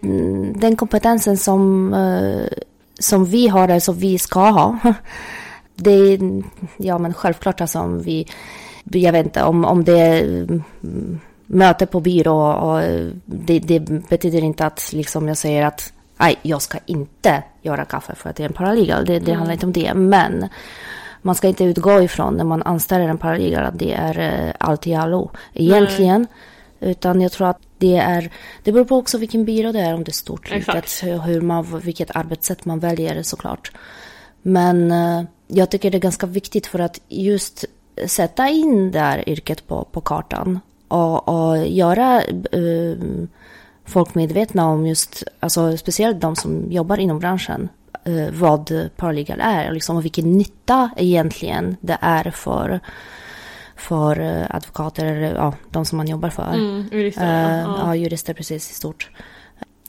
den 0.61 0.77
kompetensen 0.77 1.37
som, 1.37 1.95
eh, 1.95 2.59
som 2.99 3.25
vi 3.25 3.49
har, 3.49 3.65
eller 3.65 3.81
som 3.81 3.99
vi 3.99 4.19
ska 4.19 4.51
ha. 4.51 4.79
Det 5.77 5.91
är, 5.91 6.43
ja 6.77 6.99
men 6.99 7.15
självklart 7.15 7.61
alltså 7.61 7.79
om 7.79 8.03
vi, 8.03 8.27
jag 8.85 9.13
vet 9.13 9.27
inte, 9.27 9.43
om, 9.43 9.65
om 9.65 9.85
det 9.85 9.99
är 9.99 10.23
mm, 10.23 11.21
möte 11.47 11.87
på 11.87 12.01
byrå 12.01 12.53
och 12.53 12.83
det, 13.25 13.59
det 13.59 13.81
betyder 14.09 14.43
inte 14.43 14.67
att 14.67 14.93
liksom 14.93 15.29
jag 15.29 15.37
säger 15.37 15.67
att 15.67 15.93
nej, 16.21 16.37
jag 16.43 16.63
ska 16.63 16.79
inte 16.87 17.43
göra 17.63 17.85
kaffe 17.85 18.15
för 18.15 18.31
att 18.31 18.37
det 18.37 18.43
är 18.43 18.49
en 18.49 18.53
paralegal. 18.53 19.05
Det, 19.05 19.19
det 19.19 19.33
handlar 19.33 19.53
inte 19.53 19.67
om 19.67 19.73
det. 19.73 19.95
Men 19.95 20.49
man 21.23 21.35
ska 21.35 21.49
inte 21.49 21.65
utgå 21.65 22.03
ifrån 22.03 22.35
när 22.35 22.45
man 22.45 22.63
anställer 22.63 23.09
en 23.09 23.19
paralegal 23.19 23.65
att 23.65 23.79
det 23.79 23.93
är 23.93 24.19
eh, 24.19 24.55
allt 24.59 24.87
i 24.87 24.95
allo. 24.95 25.31
Egentligen. 25.55 26.27
Utan 26.81 27.21
jag 27.21 27.33
tror 27.33 27.49
att 27.49 27.59
det 27.79 27.97
är, 27.97 28.31
det 28.65 28.73
beror 28.73 28.85
på 28.85 28.97
också 28.97 29.19
vilken 29.19 29.45
byrå 29.45 29.73
det 29.73 29.81
är, 29.81 29.95
om 29.95 30.05
det 30.05 30.11
är 30.11 30.13
stort, 30.13 30.51
litet, 30.51 31.01
hur- 31.03 31.19
hur 31.19 31.41
man, 31.41 31.81
vilket 31.81 32.17
arbetssätt 32.17 32.65
man 32.65 32.79
väljer 32.79 33.23
såklart. 33.23 33.73
Men 34.43 34.91
eh, 34.93 35.23
jag 35.47 35.71
tycker 35.71 35.91
det 35.91 35.99
är 35.99 36.01
ganska 36.01 36.27
viktigt 36.27 36.67
för 36.67 36.79
att 36.79 37.01
just 37.09 37.65
sätta 38.07 38.49
in 38.49 38.91
det 38.91 39.01
här 39.01 39.29
yrket 39.29 39.67
på, 39.67 39.85
på 39.93 40.01
kartan 40.01 40.61
och, 40.89 41.29
och 41.29 41.67
göra 41.67 42.23
eh, 42.53 42.97
folk 43.85 44.15
medvetna 44.15 44.69
om 44.69 44.87
just, 44.87 45.23
alltså 45.41 45.77
speciellt 45.77 46.21
de 46.21 46.37
som 46.37 46.73
jobbar 46.73 47.01
inom 47.01 47.19
branschen, 47.19 47.69
eh, 48.05 48.31
vad 48.33 48.91
paralegal 48.97 49.41
är 49.41 49.73
liksom, 49.73 49.97
och 49.97 50.05
vilken 50.05 50.33
nytta 50.33 50.91
egentligen 50.97 51.77
det 51.81 51.99
är 52.01 52.31
för, 52.31 52.81
för 53.77 54.21
eh, 54.21 54.47
advokater 54.51 55.07
eller 55.07 55.35
ja, 55.35 55.55
de 55.71 55.85
som 55.85 55.97
man 55.97 56.09
jobbar 56.09 56.31
för. 56.31 56.53
Mm, 56.53 56.89
jurister, 56.93 57.55
Eh, 57.55 57.61
ja. 57.61 57.79
ja, 57.79 57.97
jurister 57.97 58.35
precis 58.35 58.71
i 58.71 58.75
stort. 58.75 59.11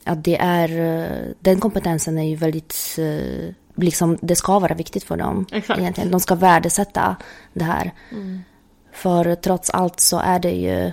Att 0.03 0.23
det 0.23 0.37
är, 0.37 0.79
eh, 0.79 1.33
den 1.39 1.59
kompetensen 1.59 2.17
är 2.17 2.29
ju 2.29 2.35
väldigt, 2.35 2.99
liksom 3.75 4.17
det 4.21 4.35
ska 4.35 4.59
vara 4.59 4.73
viktigt 4.75 5.03
för 5.03 5.17
dem. 5.17 5.45
Exakt. 5.51 5.79
Egentligen. 5.79 6.11
De 6.11 6.19
ska 6.19 6.35
värdesätta 6.35 7.15
det 7.53 7.63
här. 7.63 7.91
Mm. 8.11 8.41
För 8.93 9.35
trots 9.35 9.69
allt 9.69 9.99
så 9.99 10.19
är 10.19 10.39
det 10.39 10.51
ju, 10.51 10.91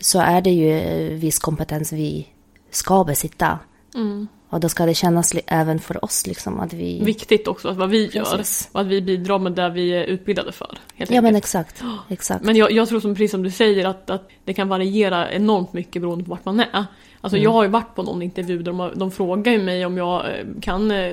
så 0.00 0.20
är 0.20 0.40
det 0.40 0.50
ju 0.50 1.08
viss 1.14 1.38
kompetens 1.38 1.92
vi 1.92 2.26
ska 2.70 3.04
besitta. 3.04 3.58
Mm. 3.94 4.28
Och 4.50 4.60
då 4.60 4.68
ska 4.68 4.86
det 4.86 4.94
kännas 4.94 5.34
även 5.46 5.78
för 5.78 6.04
oss 6.04 6.26
liksom 6.26 6.60
att 6.60 6.72
vi... 6.72 7.04
Viktigt 7.04 7.48
också 7.48 7.68
att 7.68 7.76
vad 7.76 7.90
vi 7.90 8.06
gör 8.06 8.36
Precis. 8.36 8.68
och 8.72 8.80
att 8.80 8.86
vi 8.86 9.02
bidrar 9.02 9.38
med 9.38 9.52
det 9.52 9.70
vi 9.70 9.90
är 9.90 10.04
utbildade 10.04 10.52
för. 10.52 10.78
Ja 10.96 11.06
men 11.08 11.24
enkelt. 11.24 11.36
exakt, 11.36 11.82
exakt. 12.08 12.44
Men 12.44 12.56
jag, 12.56 12.72
jag 12.72 12.88
tror 12.88 13.00
som 13.00 13.14
precis 13.14 13.30
som 13.30 13.42
du 13.42 13.50
säger 13.50 13.84
att, 13.84 14.10
att 14.10 14.28
det 14.44 14.54
kan 14.54 14.68
variera 14.68 15.32
enormt 15.32 15.72
mycket 15.72 16.02
beroende 16.02 16.24
på 16.24 16.30
vart 16.30 16.44
man 16.44 16.60
är. 16.60 16.86
Alltså 17.20 17.38
jag 17.38 17.50
har 17.50 17.62
ju 17.62 17.68
varit 17.68 17.94
på 17.94 18.02
någon 18.02 18.22
intervju 18.22 18.62
där 18.62 18.72
de, 18.72 18.90
de 18.96 19.10
frågar 19.10 19.52
ju 19.52 19.62
mig 19.62 19.86
om 19.86 19.96
jag 19.96 20.24
eh, 20.26 20.44
kan 20.60 20.90
eh, 20.90 21.12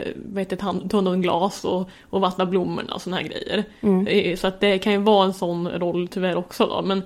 hand- 0.60 0.92
ta 0.92 1.02
någon 1.02 1.22
glas 1.22 1.66
och, 1.66 1.90
och 2.10 2.22
vattna 2.22 2.46
blommorna 2.46 2.94
och 2.96 3.02
såna 3.02 3.18
här 3.18 3.24
grejer. 3.24 3.64
Eh, 4.08 4.36
Så 4.36 4.48
att 4.48 4.60
det 4.60 4.78
kan 4.80 4.94
ju 4.94 5.00
vara 5.00 5.26
en 5.26 5.34
sån 5.34 5.68
roll 5.70 6.08
tyvärr 6.08 6.36
också 6.36 6.66
då. 6.68 6.82
Men 6.82 7.02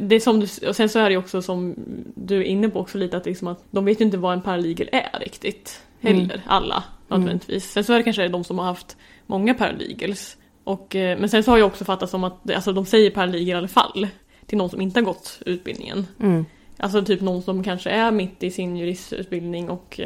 det 0.00 0.14
är 0.14 0.20
som 0.20 0.40
du, 0.40 0.68
och 0.68 0.76
sen 0.76 0.88
så 0.88 0.98
är 0.98 1.04
det 1.04 1.10
ju 1.10 1.18
också 1.18 1.42
som 1.42 1.74
du 2.14 2.36
är 2.38 2.42
inne 2.42 2.68
på 2.68 2.80
också 2.80 2.98
lite 2.98 3.16
att, 3.16 3.26
liksom 3.26 3.48
att 3.48 3.64
de 3.70 3.84
vet 3.84 4.00
ju 4.00 4.04
inte 4.04 4.16
vad 4.18 4.32
en 4.32 4.42
paralegal 4.42 4.88
är 4.92 5.18
riktigt. 5.20 5.82
Heller, 6.00 6.42
alla 6.46 6.84
nödvändigtvis. 7.08 7.70
Sen 7.72 7.84
så 7.84 7.92
är 7.92 7.96
det 7.96 8.02
kanske 8.02 8.28
de 8.28 8.44
som 8.44 8.58
har 8.58 8.66
haft 8.66 8.96
många 9.26 9.54
paralegals. 9.54 10.36
Och, 10.64 10.86
men 10.94 11.28
sen 11.28 11.42
så 11.42 11.50
har 11.50 11.58
jag 11.58 11.66
också 11.66 11.84
fattat 11.84 12.10
som 12.10 12.24
att 12.24 12.50
alltså, 12.50 12.72
de 12.72 12.86
säger 12.86 13.10
paralegal 13.10 13.48
i 13.48 13.52
alla 13.52 13.68
fall 13.68 14.06
till 14.46 14.58
någon 14.58 14.70
som 14.70 14.80
inte 14.80 15.00
har 15.00 15.04
gått 15.04 15.38
utbildningen. 15.46 16.06
Mm. 16.20 16.44
Alltså 16.78 17.02
typ 17.04 17.20
någon 17.20 17.42
som 17.42 17.62
kanske 17.62 17.90
är 17.90 18.10
mitt 18.10 18.42
i 18.42 18.50
sin 18.50 18.76
juristutbildning 18.76 19.70
och 19.70 20.00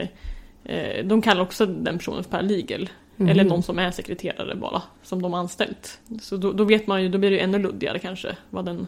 eh, 0.64 1.04
de 1.04 1.22
kallar 1.22 1.42
också 1.42 1.66
den 1.66 1.98
personen 1.98 2.24
för 2.24 2.30
paralegal. 2.30 2.88
Eller 3.28 3.44
någon 3.44 3.62
som 3.62 3.78
är 3.78 3.90
sekreterare 3.90 4.54
bara, 4.54 4.82
som 5.02 5.22
de 5.22 5.32
har 5.32 5.40
anställt. 5.40 5.98
Så 6.22 6.36
då, 6.36 6.52
då 6.52 6.64
vet 6.64 6.86
man 6.86 7.02
ju, 7.02 7.08
då 7.08 7.18
blir 7.18 7.30
det 7.30 7.36
ju 7.36 7.42
ännu 7.42 7.58
luddigare 7.58 7.98
kanske 7.98 8.36
vad, 8.50 8.64
den, 8.64 8.86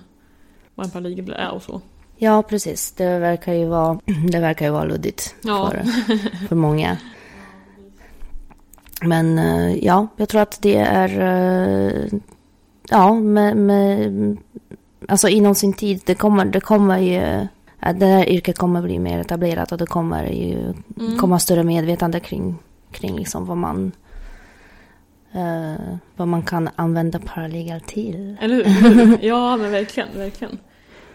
vad 0.75 0.87
en 0.87 0.91
paralegal 0.93 1.33
är 1.39 1.51
och 1.51 1.63
så. 1.63 1.81
Ja 2.17 2.43
precis, 2.43 2.93
det 2.93 3.19
verkar 3.19 3.53
ju 3.53 3.67
vara, 3.67 4.01
det 4.33 4.39
verkar 4.41 4.67
ju 4.67 4.73
vara 4.73 4.85
luddigt 4.85 5.35
Ja. 5.43 5.71
för, 5.71 5.83
för 6.49 6.57
många. 6.57 6.97
Men 9.03 9.39
eh, 9.39 9.85
ja, 9.85 10.07
jag 10.17 10.29
tror 10.29 10.41
att 10.41 10.63
det 10.63 10.77
är... 10.77 11.21
eh, 11.21 12.19
Ja, 12.91 13.15
med, 13.15 13.57
med, 13.57 14.37
alltså 15.09 15.29
inom 15.29 15.55
sin 15.55 15.73
tid, 15.73 16.01
det 16.05 16.15
kommer, 16.15 16.45
det 16.45 16.61
kommer 16.61 16.99
ju... 16.99 17.47
att 17.83 18.01
Det 18.01 18.07
här 18.07 18.29
yrket 18.29 18.59
kommer 18.59 18.83
bli 18.83 18.99
mer 18.99 19.19
etablerat 19.19 19.73
och 19.73 19.79
det 19.79 19.87
kommer 19.87 20.25
ju 20.25 20.75
komma 21.21 21.39
större 21.39 21.63
medvetande 21.65 22.21
kring, 22.21 22.59
kring 22.91 23.17
liksom 23.17 23.47
vad 23.47 23.57
man... 23.57 23.93
eh, 25.33 25.97
vad 26.17 26.29
man 26.29 26.43
kan 26.43 26.69
använda 26.77 27.19
paralegal 27.19 27.81
till. 27.81 28.37
Eller 28.41 28.55
hur? 28.55 28.93
Eller 28.93 29.07
hur? 29.07 29.19
Ja, 29.23 29.57
men 29.57 29.71
verkligen, 29.71 30.09
verkligen. 30.17 30.59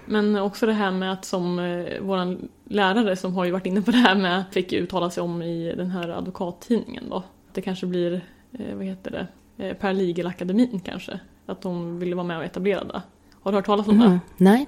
Men 0.06 0.36
också 0.36 0.66
det 0.66 0.74
här 0.74 0.92
med 0.92 1.12
att 1.12 1.26
som 1.26 1.60
eh, 1.60 2.02
våran 2.02 2.48
lärare 2.70 3.16
som 3.16 3.36
har 3.36 3.46
ju 3.46 3.52
varit 3.52 3.66
inne 3.66 3.82
på 3.82 3.92
det 3.92 3.98
här 3.98 4.16
med 4.16 4.44
fick 4.52 4.74
uttala 4.74 5.10
sig 5.10 5.24
om 5.24 5.42
i 5.42 5.74
den 5.78 5.92
här 5.92 6.10
advokattidningen 6.10 7.04
då. 7.10 7.24
Det 7.54 7.62
kanske 7.62 7.86
blir, 7.86 8.22
eh, 8.60 8.76
vad 8.76 8.86
heter 8.86 9.12
det, 9.12 9.28
eh, 9.68 9.74
Paralegalakademin 9.74 10.80
kanske. 10.86 11.20
Att 11.46 11.62
de 11.62 12.00
ville 12.00 12.16
vara 12.16 12.28
med 12.28 12.38
och 12.38 12.44
etablera 12.44 12.84
det. 12.84 13.02
Har 13.42 13.52
du 13.52 13.58
hört 13.58 13.66
talas 13.66 13.88
om 13.88 14.00
det? 14.00 14.06
Mm. 14.06 14.20
Nej? 14.38 14.68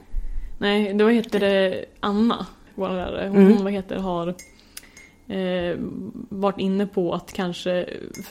Nej, 0.61 0.93
då 0.93 1.07
heter 1.07 1.39
det 1.39 1.85
Anna, 1.99 2.45
vår 2.75 2.89
lärare. 2.89 3.27
Hon 3.27 3.37
Mm. 3.47 3.63
vad 3.63 3.73
heter, 3.73 3.95
har 3.97 4.27
eh, 5.27 5.77
varit 6.29 6.59
inne 6.59 6.85
på 6.87 7.13
att 7.13 7.33
kanske 7.33 7.85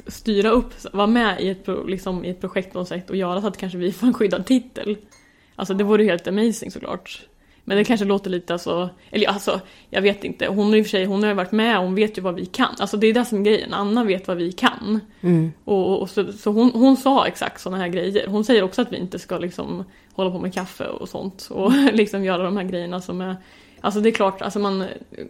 styra 0.06 0.50
upp, 0.50 0.74
vara 0.92 1.06
med 1.06 1.40
i 1.40 1.48
ett, 1.48 1.68
liksom, 1.86 2.24
i 2.24 2.30
ett 2.30 2.40
projekt 2.40 2.72
på 2.72 2.78
något 2.78 2.88
sätt 2.88 3.10
och 3.10 3.16
göra 3.16 3.40
så 3.40 3.46
att 3.46 3.56
kanske 3.56 3.78
vi 3.78 3.92
får 3.92 4.06
en 4.06 4.14
skyddad 4.14 4.46
titel. 4.46 4.96
Alltså 5.56 5.74
det 5.74 5.84
vore 5.84 6.02
ju 6.02 6.08
helt 6.08 6.28
amazing 6.28 6.70
såklart. 6.70 7.20
Men 7.64 7.76
det 7.76 7.84
kanske 7.84 8.06
låter 8.06 8.30
lite 8.30 8.52
alltså, 8.52 8.90
eller 9.10 9.28
alltså, 9.28 9.60
jag 9.90 10.02
vet 10.02 10.24
inte. 10.24 10.46
Hon 10.46 10.74
i 10.74 10.82
och 10.82 10.86
för 10.86 10.90
sig, 10.90 11.04
hon 11.04 11.22
har 11.22 11.28
ju 11.30 11.34
varit 11.34 11.52
med 11.52 11.78
och 11.78 11.84
hon 11.84 11.94
vet 11.94 12.18
ju 12.18 12.22
vad 12.22 12.34
vi 12.34 12.46
kan. 12.46 12.74
Alltså 12.78 12.96
det 12.96 13.06
är 13.06 13.14
det 13.14 13.24
som 13.24 13.38
är 13.38 13.42
grejen, 13.42 13.74
Anna 13.74 14.04
vet 14.04 14.28
vad 14.28 14.36
vi 14.36 14.52
kan. 14.52 15.00
Mm. 15.20 15.52
Och, 15.64 15.88
och, 15.92 16.02
och 16.02 16.10
så, 16.10 16.32
så 16.32 16.50
hon, 16.50 16.70
hon 16.74 16.96
sa 16.96 17.26
exakt 17.26 17.60
sådana 17.60 17.82
här 17.82 17.88
grejer. 17.88 18.26
Hon 18.26 18.44
säger 18.44 18.62
också 18.62 18.82
att 18.82 18.92
vi 18.92 18.96
inte 18.96 19.18
ska 19.18 19.38
liksom 19.38 19.84
hålla 20.22 20.30
på 20.30 20.38
med 20.38 20.54
kaffe 20.54 20.86
och 20.86 21.08
sånt. 21.08 21.48
Och 21.50 21.72
liksom 21.92 22.24
göra 22.24 22.42
de 22.42 22.56
här 22.56 22.64
grejerna 22.64 23.00
som 23.00 23.20
är... 23.20 23.36
Alltså 23.80 24.00
det 24.00 24.08
är 24.08 24.12
klart, 24.12 24.42
alltså 24.42 24.58
man, 24.58 24.84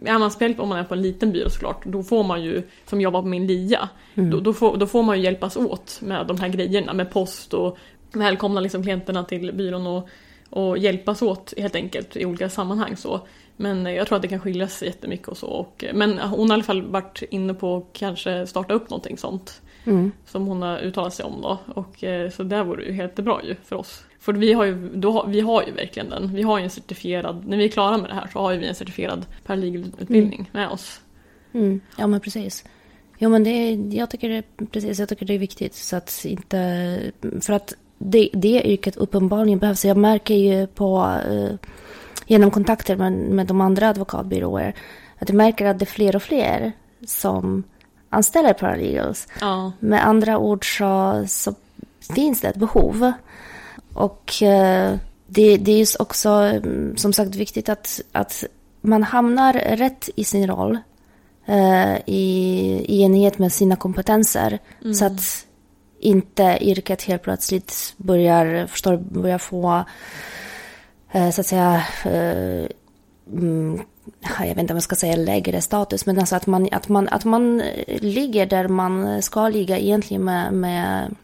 är 0.05 0.19
man 0.19 0.31
spjälp 0.31 0.59
om 0.59 0.69
man 0.69 0.79
är 0.79 0.83
på 0.83 0.93
en 0.93 1.01
liten 1.01 1.31
byrå 1.31 1.49
såklart, 1.49 1.85
då 1.85 2.03
får 2.03 2.23
man 2.23 2.43
ju, 2.43 2.63
som 2.85 3.01
jobbar 3.01 3.21
på 3.21 3.27
min 3.27 3.47
LIA, 3.47 3.89
då, 4.13 4.39
då, 4.39 4.53
får, 4.53 4.77
då 4.77 4.87
får 4.87 5.03
man 5.03 5.17
ju 5.17 5.23
hjälpas 5.23 5.57
åt 5.57 5.99
med 6.01 6.27
de 6.27 6.39
här 6.39 6.49
grejerna, 6.49 6.93
med 6.93 7.11
post 7.11 7.53
och 7.53 7.77
välkomna 8.11 8.59
liksom 8.61 8.83
klienterna 8.83 9.23
till 9.23 9.51
byrån 9.53 9.87
och, 9.87 10.09
och 10.49 10.77
hjälpas 10.77 11.21
åt 11.21 11.53
helt 11.57 11.75
enkelt 11.75 12.15
i 12.15 12.25
olika 12.25 12.49
sammanhang 12.49 12.97
så. 12.97 13.21
Men 13.57 13.85
jag 13.85 14.07
tror 14.07 14.15
att 14.15 14.21
det 14.21 14.27
kan 14.27 14.39
skilja 14.39 14.67
sig 14.67 14.87
jättemycket 14.87 15.27
och 15.27 15.37
så. 15.37 15.47
Och, 15.47 15.85
men 15.93 16.19
hon 16.19 16.49
har 16.49 16.57
i 16.57 16.57
alla 16.57 16.63
fall 16.63 16.81
varit 16.81 17.23
inne 17.29 17.53
på 17.53 17.77
att 17.77 17.93
kanske 17.93 18.47
starta 18.47 18.73
upp 18.73 18.89
någonting 18.89 19.17
sånt 19.17 19.61
Mm. 19.83 20.11
som 20.25 20.47
hon 20.47 20.61
har 20.61 20.77
uttalat 20.77 21.13
sig 21.13 21.25
om 21.25 21.41
då. 21.41 21.57
Och, 21.75 22.03
så 22.31 22.43
där 22.43 22.63
vore 22.63 22.81
det 22.81 22.87
ju 22.87 22.93
helt 22.93 23.15
bra 23.15 23.41
ju 23.43 23.55
för 23.63 23.75
oss. 23.75 24.03
För 24.19 24.33
vi 24.33 24.53
har 24.53 24.65
ju, 24.65 24.89
då, 24.95 25.25
vi 25.27 25.39
har 25.41 25.63
ju 25.63 25.71
verkligen 25.71 26.09
den. 26.09 26.33
Vi 26.35 26.41
har 26.41 26.57
ju 26.57 26.63
en 26.63 26.69
certifierad, 26.69 27.47
när 27.47 27.57
vi 27.57 27.65
är 27.65 27.69
klara 27.69 27.97
med 27.97 28.09
det 28.09 28.13
här 28.13 28.29
så 28.33 28.39
har 28.39 28.51
ju 28.51 28.57
vi 28.59 28.67
en 28.67 28.75
certifierad 28.75 29.25
paralegalutbildning 29.45 30.49
med 30.53 30.69
oss. 30.69 30.99
Mm. 31.53 31.81
Ja 31.97 32.07
men 32.07 32.19
precis. 32.19 32.63
Jo, 33.17 33.29
men 33.29 33.43
det, 33.43 33.49
är- 33.49 33.95
jag 33.97 34.09
tycker 34.09 34.29
det, 34.29 34.43
precis, 34.71 34.99
jag 34.99 35.09
tycker 35.09 35.25
det 35.25 35.33
är 35.33 35.39
viktigt. 35.39 35.75
Så 35.75 35.95
att 35.95 36.25
inte, 36.25 36.99
för 37.41 37.53
att 37.53 37.73
det, 37.97 38.29
det 38.33 38.61
yrket 38.67 38.97
uppenbarligen 38.97 39.59
behövs. 39.59 39.85
Jag 39.85 39.97
märker 39.97 40.35
ju 40.35 40.67
på, 40.67 41.17
eh, 41.29 41.67
genom 42.27 42.51
kontakter 42.51 42.95
med, 42.95 43.11
med 43.13 43.47
de 43.47 43.61
andra 43.61 43.89
advokatbyråer, 43.89 44.73
att 45.19 45.29
jag 45.29 45.35
märker 45.35 45.65
att 45.65 45.79
det 45.79 45.83
är 45.83 45.87
fler 45.87 46.15
och 46.15 46.23
fler 46.23 46.71
som 47.05 47.63
anställer 48.09 48.53
paralegals. 48.53 49.27
Ja. 49.41 49.71
Med 49.79 50.07
andra 50.07 50.37
ord 50.37 50.77
så, 50.77 51.23
så 51.27 51.53
finns 52.15 52.41
det 52.41 52.47
ett 52.47 52.55
behov. 52.55 53.11
Och 53.93 54.43
eh, 54.43 54.95
det, 55.27 55.57
det 55.57 55.71
är 55.71 56.01
också 56.01 56.29
mm, 56.29 56.97
som 56.97 57.13
sagt 57.13 57.35
viktigt 57.35 57.69
att, 57.69 58.01
att 58.11 58.43
man 58.81 59.03
hamnar 59.03 59.53
rätt 59.53 60.09
i 60.15 60.23
sin 60.23 60.47
roll. 60.47 60.77
Eh, 61.45 61.95
i, 62.05 62.85
I 62.87 63.03
enlighet 63.03 63.39
med 63.39 63.53
sina 63.53 63.75
kompetenser. 63.75 64.59
Så 64.93 65.05
att 65.05 65.45
inte 65.99 66.57
yrket 66.61 67.01
helt 67.01 67.23
plötsligt 67.23 67.93
börjar, 67.97 68.67
förstår, 68.67 68.97
börjar 68.97 69.37
få 69.37 69.83
eh, 71.11 71.29
så 71.29 71.41
att 71.41 71.47
säga 71.47 71.83
mm, 73.31 73.81
jag 74.39 74.47
vet 74.47 74.57
inte 74.57 74.73
om 74.73 74.77
jag 74.77 74.83
ska 74.83 74.95
säga 74.95 75.15
lägre 75.15 75.61
status, 75.61 76.05
men 76.05 76.19
alltså 76.19 76.35
att 76.35 76.47
man, 76.47 76.69
att 76.71 76.89
man, 76.89 77.07
att 77.07 77.25
man 77.25 77.61
ligger 77.87 78.45
där 78.45 78.67
man 78.67 79.21
ska 79.21 79.49
ligga 79.49 79.77
egentligen 79.77 80.23
med, 80.23 80.53
med 80.53 81.15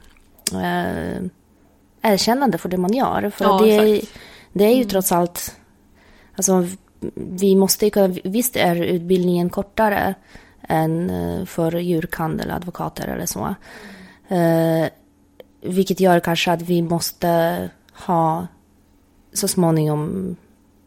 erkännande 2.05 2.57
för 2.57 2.69
det 2.69 2.77
man 2.77 2.93
gör. 2.93 3.29
För 3.29 3.45
Ja, 3.45 3.59
det, 3.63 3.75
är, 3.75 4.01
det 4.53 4.63
är 4.63 4.75
ju 4.75 4.83
trots 4.83 5.11
allt, 5.11 5.55
alltså 6.35 6.67
vi 7.15 7.55
måste 7.55 7.85
ju 7.85 7.91
kunna, 7.91 8.15
visst 8.23 8.55
är 8.55 8.75
utbildningen 8.75 9.49
kortare 9.49 10.15
än 10.61 11.09
eh, 11.09 11.45
för 11.45 11.71
djurkandel, 11.71 12.51
advokater 12.51 13.07
eller 13.07 13.25
så. 13.25 13.55
Eh, 14.35 14.87
vilket 15.61 15.99
gör 15.99 16.19
kanske 16.19 16.51
att 16.51 16.61
vi 16.61 16.81
måste 16.81 17.69
ha 17.93 18.47
så 19.33 19.47
småningom 19.47 20.35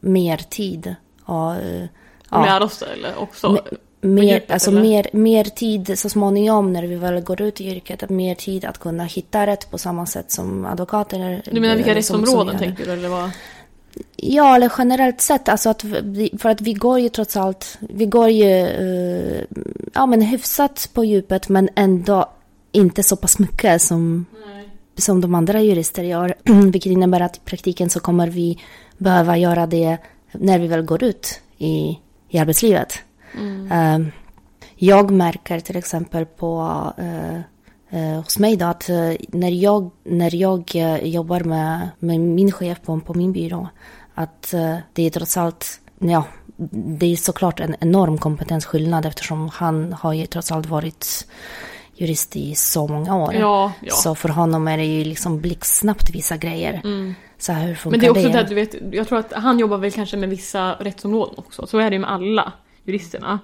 mer 0.00 0.36
tid. 0.36 0.94
Och, 1.24 1.54
eh, 1.54 1.88
Och 2.30 2.42
lära 2.42 2.64
oss 2.64 2.82
eller 2.82 3.18
också? 3.18 3.58
Mer, 4.00 4.44
alltså 4.48 4.70
eller? 4.70 4.82
mer, 4.82 5.06
mer 5.12 5.44
tid 5.44 5.98
så 5.98 6.08
småningom 6.08 6.72
när 6.72 6.82
vi 6.82 6.94
väl 6.94 7.20
går 7.20 7.42
ut 7.42 7.60
i 7.60 7.70
yrket. 7.70 8.10
Mer 8.10 8.34
tid 8.34 8.64
att 8.64 8.78
kunna 8.78 9.04
hitta 9.04 9.46
rätt 9.46 9.70
på 9.70 9.78
samma 9.78 10.06
sätt 10.06 10.30
som 10.30 10.64
advokater. 10.64 11.42
Du 11.52 11.60
menar 11.60 11.76
vilka 11.76 11.94
rättsområden 11.94 12.58
tänker 12.58 12.86
du? 12.86 12.92
Eller 12.92 13.08
vad? 13.08 13.30
Ja, 14.16 14.56
eller 14.56 14.72
generellt 14.78 15.20
sett. 15.20 15.48
Alltså 15.48 15.70
att 15.70 15.84
vi, 15.84 16.30
för 16.38 16.48
att 16.48 16.60
vi 16.60 16.72
går 16.72 17.00
ju 17.00 17.08
trots 17.08 17.36
allt, 17.36 17.78
vi 17.80 18.06
går 18.06 18.28
ju 18.28 18.66
eh, 18.66 19.44
ja, 19.94 20.06
men 20.06 20.20
hyfsat 20.20 20.90
på 20.92 21.04
djupet 21.04 21.48
men 21.48 21.68
ändå 21.74 22.32
inte 22.72 23.02
så 23.02 23.16
pass 23.16 23.38
mycket 23.38 23.82
som, 23.82 24.26
som 24.98 25.20
de 25.20 25.34
andra 25.34 25.60
jurister 25.60 26.02
gör. 26.02 26.34
Vilket 26.72 26.92
innebär 26.92 27.20
att 27.20 27.36
i 27.36 27.40
praktiken 27.44 27.90
så 27.90 28.00
kommer 28.00 28.28
vi 28.28 28.58
behöva 28.98 29.36
göra 29.36 29.66
det 29.66 29.96
när 30.32 30.58
vi 30.58 30.66
väl 30.66 30.82
går 30.82 31.04
ut 31.04 31.40
i, 31.58 31.98
i 32.28 32.38
arbetslivet. 32.38 32.98
Eh, 33.70 33.98
jag 34.80 35.10
märker 35.10 35.60
till 35.60 35.76
exempel 35.76 36.26
på 36.26 36.82
eh, 36.98 37.36
eh, 37.90 38.22
hos 38.22 38.38
mig 38.38 38.56
då 38.56 38.66
att 38.66 38.88
eh, 38.88 39.12
när 39.28 39.50
jag, 39.50 39.90
när 40.04 40.34
jag 40.34 40.76
jobbar 41.02 41.40
med, 41.40 41.88
med 41.98 42.20
min 42.20 42.52
chef 42.52 42.82
på, 42.82 43.00
på 43.00 43.14
min 43.14 43.32
byrå 43.32 43.68
att 44.14 44.54
det 44.92 45.02
är 45.02 45.10
trots 45.10 45.36
allt, 45.36 45.80
ja, 45.98 46.24
det 46.72 47.12
är 47.12 47.16
såklart 47.16 47.60
en 47.60 47.76
enorm 47.80 48.18
kompetensskillnad 48.18 49.06
eftersom 49.06 49.48
han 49.48 49.92
har 49.92 50.12
ju 50.12 50.26
trots 50.26 50.52
allt 50.52 50.66
varit 50.66 51.26
jurist 51.94 52.36
i 52.36 52.54
så 52.54 52.88
många 52.88 53.16
år. 53.16 53.34
Ja, 53.34 53.72
ja. 53.80 53.94
Så 53.94 54.14
för 54.14 54.28
honom 54.28 54.68
är 54.68 54.76
det 54.78 54.84
ju 54.84 55.04
liksom 55.04 55.40
blixtsnabbt 55.40 56.10
vissa 56.14 56.36
grejer. 56.36 56.82
Så 57.38 57.52
här, 57.52 57.66
hur 57.66 57.74
funkar 57.74 57.90
Men 57.90 58.00
det 58.00 58.06
är 58.06 58.10
också 58.10 58.22
det? 58.22 58.32
det 58.32 58.40
att 58.40 58.48
du 58.48 58.54
vet, 58.54 58.74
jag 58.92 59.08
tror 59.08 59.18
att 59.18 59.32
han 59.32 59.58
jobbar 59.58 59.78
väl 59.78 59.92
kanske 59.92 60.16
med 60.16 60.28
vissa 60.28 60.72
rättsområden 60.72 61.34
också. 61.38 61.66
Så 61.66 61.78
är 61.78 61.90
det 61.90 61.94
ju 61.94 62.00
med 62.00 62.12
alla 62.12 62.52
juristerna. 62.88 63.38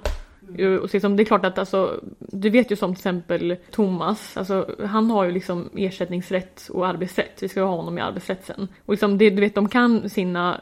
Ju, 0.59 0.79
Och 0.79 0.93
liksom, 0.93 1.17
det 1.17 1.23
är 1.23 1.25
klart 1.25 1.45
att 1.45 1.59
alltså, 1.59 2.01
du 2.19 2.51
vet 2.51 2.73
ju 2.73 2.77
som 2.77 2.95
till 2.95 3.01
exempel 3.01 3.57
Thomas, 3.71 4.37
alltså, 4.37 4.71
han 4.87 5.11
har 5.11 5.25
ju 5.25 5.31
liksom 5.31 5.71
ersättningsrätt 5.77 6.69
och 6.73 6.87
arbetsrätt. 6.87 7.43
Vi 7.43 7.49
ska 7.49 7.63
ha 7.63 7.77
honom 7.77 7.99
i 7.99 8.01
arbetsrätt 8.01 8.45
sen. 8.45 8.69
Och 8.87 8.93
liksom, 8.93 9.19
det, 9.19 9.31
du 9.31 9.41
vet, 9.41 9.55
de 9.55 9.69
kan 9.69 10.11
sina, 10.11 10.61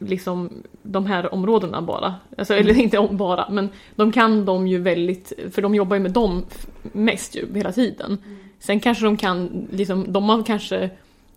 liksom, 0.00 0.50
de 0.82 1.06
här 1.06 1.34
områdena 1.34 1.82
bara. 1.82 2.14
Alltså, 2.38 2.54
Eller 2.54 2.78
inte 2.78 2.98
om 2.98 3.16
bara, 3.16 3.48
men 3.50 3.68
de 3.96 4.12
kan 4.12 4.44
dem 4.44 4.66
ju 4.66 4.78
väldigt, 4.78 5.32
för 5.52 5.62
de 5.62 5.74
jobbar 5.74 5.96
ju 5.96 6.02
med 6.02 6.12
dem 6.12 6.44
mest 6.82 7.36
ju 7.36 7.54
hela 7.54 7.72
tiden. 7.72 8.18
Sen 8.58 8.80
kanske 8.80 9.04
de 9.04 9.16
kan, 9.16 9.66
liksom, 9.70 10.12
de 10.12 10.28
har 10.28 10.42
kanske 10.42 10.90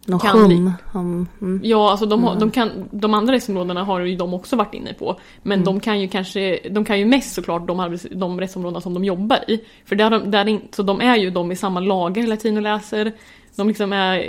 Någon 0.10 0.20
kan 0.20 0.40
hum 0.40 0.74
om... 0.92 1.28
Mm. 1.42 1.62
Ja, 1.64 1.92
alltså 1.92 2.06
de, 2.06 2.24
har, 2.24 2.40
de, 2.40 2.52
kan, 2.52 2.72
de 2.92 3.14
andra 3.14 3.34
rättsområdena 3.34 3.84
har 3.84 4.00
ju 4.00 4.16
de 4.16 4.34
också 4.34 4.56
varit 4.56 4.74
inne 4.74 4.94
på. 4.94 5.20
Men 5.44 5.64
de 5.64 5.80
kan 5.80 6.02
ju 6.02 6.08
kanske, 6.08 6.60
de 6.72 6.86
kan 6.86 7.00
ju 7.00 7.06
mest 7.06 7.36
såklart 7.36 7.68
de, 7.68 7.80
arbets, 7.80 8.08
de 8.12 8.40
rättsområdena 8.40 8.82
som 8.82 8.94
de 8.94 9.06
jobbar 9.06 9.40
i. 9.48 9.62
För 9.86 9.96
där, 9.96 10.20
där, 10.20 10.60
så 10.76 10.84
de 10.84 11.02
är 11.02 11.16
ju 11.16 11.30
de 11.30 11.52
i 11.52 11.56
samma 11.56 11.80
lager 11.80 12.22
hela 12.22 12.38
tiden 12.38 12.58
och 12.58 12.64
läser. 12.64 13.12
De 13.56 13.68
liksom 13.68 13.94
är 13.94 14.26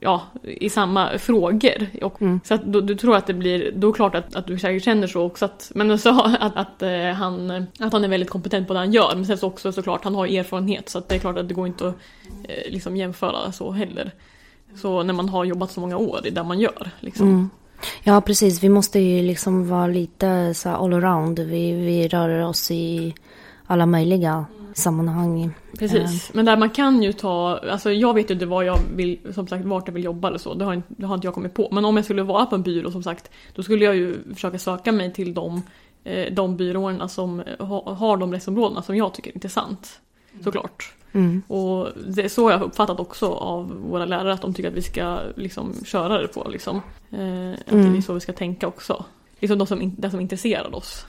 ja, 0.00 0.22
i 0.42 0.70
samma 0.70 1.18
frågor. 1.18 1.86
Och, 2.02 2.18
Så 2.44 2.54
att 2.54 2.64
då, 2.64 2.80
du 2.80 2.94
tror 2.94 3.16
att 3.16 3.26
det 3.26 3.34
blir, 3.34 3.72
då 3.76 3.88
är 3.88 3.92
det 3.92 3.96
klart 3.96 4.14
att, 4.14 4.36
att 4.36 4.46
du 4.46 4.58
säkert 4.58 4.84
känner 4.84 5.06
så 5.06 5.22
också. 5.22 5.44
Att, 5.44 5.72
men 5.74 5.98
så 5.98 6.22
att, 6.40 6.56
att, 6.56 6.82
eh, 6.82 7.06
han, 7.06 7.66
att 7.78 7.92
han 7.92 8.04
är 8.04 8.08
väldigt 8.08 8.30
kompetent 8.30 8.68
på 8.68 8.74
det 8.74 8.78
han 8.78 8.92
gör. 8.92 9.14
Men 9.14 9.26
sen 9.26 9.38
så 9.38 9.46
också 9.46 9.72
såklart, 9.72 10.04
han 10.04 10.14
har 10.14 10.26
erfarenhet. 10.26 10.88
Så 10.88 10.98
att 10.98 11.08
det 11.08 11.14
är 11.14 11.18
klart 11.18 11.38
att 11.38 11.48
det 11.48 11.54
går 11.54 11.66
inte 11.66 11.88
att 11.88 11.94
eh, 12.48 12.72
liksom 12.72 12.96
jämföra 12.96 13.52
så 13.52 13.70
heller. 13.72 14.12
Så 14.76 15.02
när 15.02 15.14
man 15.14 15.28
har 15.28 15.44
jobbat 15.44 15.70
så 15.70 15.80
många 15.80 15.96
år 15.96 16.26
i 16.26 16.30
det 16.30 16.44
man 16.44 16.60
gör. 16.60 16.90
Liksom. 17.00 17.28
Mm. 17.28 17.50
Ja, 18.02 18.20
precis. 18.20 18.62
Vi 18.62 18.68
måste 18.68 18.98
ju 18.98 19.22
liksom 19.22 19.68
vara 19.68 19.86
lite 19.86 20.54
så 20.54 20.68
här 20.68 20.76
all 20.76 20.92
around. 20.92 21.38
Vi, 21.38 21.72
vi 21.72 22.08
rör 22.08 22.42
oss 22.44 22.70
i 22.70 23.14
alla 23.66 23.86
möjliga 23.86 24.46
sammanhang. 24.74 25.54
Precis, 25.78 26.34
men 26.34 26.44
där 26.44 26.56
man 26.56 26.70
kan 26.70 27.02
ju 27.02 27.12
ta, 27.12 27.60
alltså 27.70 27.92
jag 27.92 28.14
vet 28.14 28.30
ju 28.30 28.34
inte 28.34 28.46
vad 28.46 28.64
jag 28.64 28.78
vill, 28.96 29.18
som 29.34 29.48
sagt 29.48 29.64
vart 29.64 29.88
jag 29.88 29.94
vill 29.94 30.04
jobba 30.04 30.28
eller 30.28 30.38
så, 30.38 30.54
det 30.54 30.64
har, 30.64 30.74
inte, 30.74 30.94
det 30.96 31.06
har 31.06 31.14
inte 31.14 31.26
jag 31.26 31.34
kommit 31.34 31.54
på. 31.54 31.68
Men 31.72 31.84
om 31.84 31.96
jag 31.96 32.04
skulle 32.04 32.22
vara 32.22 32.46
på 32.46 32.54
en 32.54 32.62
byrå 32.62 32.90
som 32.90 33.02
sagt, 33.02 33.30
då 33.54 33.62
skulle 33.62 33.84
jag 33.84 33.96
ju 33.96 34.34
försöka 34.34 34.58
söka 34.58 34.92
mig 34.92 35.12
till 35.12 35.34
de, 35.34 35.62
eh, 36.04 36.32
de 36.32 36.56
byråerna 36.56 37.08
som 37.08 37.42
ha, 37.58 37.94
har 37.94 38.16
de 38.16 38.32
rättsområdena 38.32 38.82
som 38.82 38.96
jag 38.96 39.14
tycker 39.14 39.30
är 39.30 39.34
intressant. 39.34 40.00
Såklart. 40.44 40.94
Mm. 41.12 41.42
Och 41.48 41.88
det 42.06 42.24
är 42.24 42.28
så 42.28 42.50
jag 42.50 42.58
har 42.58 42.66
uppfattat 42.66 43.00
också 43.00 43.32
av 43.32 43.72
våra 43.90 44.04
lärare, 44.04 44.32
att 44.32 44.42
de 44.42 44.54
tycker 44.54 44.68
att 44.68 44.74
vi 44.74 44.82
ska 44.82 45.18
liksom 45.36 45.74
köra 45.84 46.18
det 46.18 46.28
på 46.28 46.48
liksom. 46.50 46.76
Eh, 47.10 47.52
att 47.52 47.92
det 47.92 47.98
är 47.98 48.00
så 48.00 48.14
vi 48.14 48.20
ska 48.20 48.32
tänka 48.32 48.66
också. 48.66 49.04
Liksom 49.38 49.58
de 49.58 49.66
som, 49.66 49.94
det 49.98 50.10
som 50.10 50.20
intresserar 50.20 50.74
oss. 50.74 51.06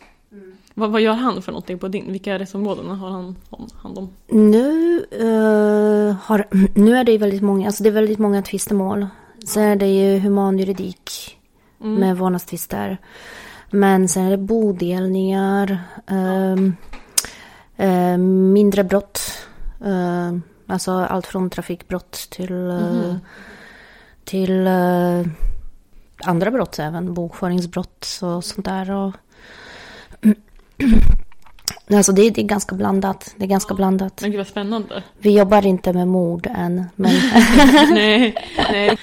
Vad, 0.74 0.92
vad 0.92 1.02
gör 1.02 1.14
han 1.14 1.42
för 1.42 1.52
någonting 1.52 1.80
på 1.80 1.88
din? 1.88 2.12
Vilka 2.12 2.40
rättsområden 2.40 2.88
har 2.88 3.10
han 3.10 3.36
hand 3.76 3.98
om? 3.98 4.10
Nu, 4.28 4.98
eh, 5.12 6.16
har, 6.22 6.48
nu 6.80 6.98
är 6.98 7.04
det 7.04 7.18
väldigt 7.18 7.42
många, 7.42 7.68
alltså 7.68 7.84
det 7.84 7.90
är 7.90 7.94
väldigt 7.94 8.20
många 8.20 8.42
tvistemål. 8.42 9.08
Sen 9.46 9.64
är 9.64 9.76
det 9.76 9.88
ju 9.88 10.20
humanjuridik 10.20 11.38
med 11.78 12.18
vårdnadstvister. 12.18 12.98
Men 13.70 14.08
sen 14.08 14.26
är 14.26 14.32
det 14.32 14.38
bodelningar, 14.38 15.80
ehm, 16.08 16.76
eh, 17.78 18.18
mindre 18.18 18.84
brott. 18.84 19.20
Eh, 19.84 20.32
alltså 20.68 20.92
allt 20.92 21.28
från 21.28 21.50
trafikbrott 21.50 22.12
till, 22.30 22.70
eh, 22.70 23.16
till 24.26 24.68
eh, 24.68 25.22
andra 26.24 26.52
brott 26.52 26.80
även. 26.80 27.14
Bokföringsbrott 27.14 28.20
och 28.22 28.44
sånt 28.44 28.66
där. 28.66 28.92
Och, 28.92 29.12
alltså 31.94 32.12
det, 32.12 32.22
är- 32.22 32.32
det 32.32 32.42
är 32.42 32.46
ganska 32.46 32.76
blandat. 32.76 33.34
Det 33.38 33.44
är 33.46 33.48
ganska 33.48 33.74
blandat. 33.74 34.22
Men 34.22 34.32
gud 34.32 34.38
vad 34.40 34.48
spännande. 34.48 35.04
Vi 35.20 35.38
jobbar 35.38 35.66
inte 35.66 35.94
med 35.94 36.08
mord 36.08 36.48
än. 36.56 36.86
Men, 36.96 37.12
nej, 37.94 38.36
nej. 38.72 38.98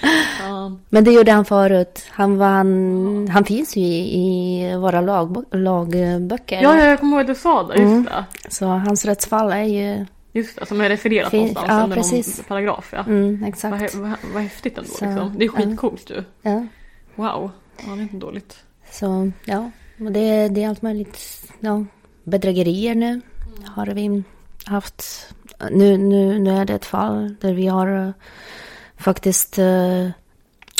Ja. 0.48 0.72
men 0.88 1.04
det 1.04 1.12
gjorde 1.12 1.32
han 1.32 1.44
förut. 1.44 2.04
Han, 2.10 2.38
var, 2.38 2.46
han, 2.48 3.28
han 3.32 3.44
finns 3.44 3.76
ju 3.76 3.80
i, 3.82 4.70
i 4.70 4.76
våra 4.76 5.00
lag, 5.00 5.44
lagböcker. 5.50 6.62
ja, 6.62 6.78
jag 6.84 7.00
kommer 7.00 7.12
ihåg 7.16 7.20
att 7.20 7.26
du 7.36 7.40
sa 7.40 7.62
det. 7.62 7.80
Just 7.82 8.08
det. 8.10 8.24
Så 8.48 8.66
hans 8.66 9.04
rättsfall 9.04 9.52
är 9.52 9.62
ju... 9.62 10.06
Just 10.32 10.58
det, 10.58 10.66
som 10.66 10.80
är 10.80 10.88
refererat 10.88 11.30
Fin- 11.30 11.38
någonstans 11.40 11.68
ja, 11.68 11.82
under 11.84 11.96
precis. 11.96 12.38
någon 12.38 12.44
paragraf. 12.44 12.88
Ja. 12.92 12.98
Mm, 13.04 13.40
Vad, 13.40 13.48
exakt. 13.48 13.76
hä- 13.82 14.00
vad, 14.00 14.12
vad 14.34 14.42
häftigt 14.42 14.78
ändå. 14.78 14.90
Så, 14.90 15.04
liksom. 15.04 15.38
Det 15.38 15.44
är 15.44 15.46
ja. 15.46 15.52
skitcoolt 15.52 16.10
ju. 16.10 16.24
Ja. 16.42 16.66
Wow. 17.14 17.50
Ja, 17.86 17.92
det 17.94 18.00
är 18.00 18.02
inte 18.02 18.16
dåligt. 18.16 18.56
Så 18.90 19.30
ja, 19.44 19.70
och 20.00 20.12
det, 20.12 20.48
det 20.48 20.62
är 20.62 20.68
allt 20.68 20.82
möjligt. 20.82 21.18
Ja, 21.60 21.84
bedrägerier 22.24 22.94
nu 22.94 23.20
har 23.64 23.86
vi 23.86 24.22
haft. 24.64 25.26
Nu, 25.70 25.96
nu, 25.96 26.38
nu 26.38 26.50
är 26.50 26.64
det 26.64 26.74
ett 26.74 26.84
fall 26.84 27.34
där 27.40 27.52
vi 27.54 27.66
har 27.66 28.06
eh, 28.06 28.10
faktiskt, 28.96 29.58
eh, 29.58 30.08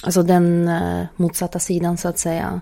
alltså 0.02 0.22
den 0.22 0.68
eh, 0.68 1.04
motsatta 1.16 1.58
sidan 1.58 1.96
så 1.96 2.08
att 2.08 2.18
säga, 2.18 2.60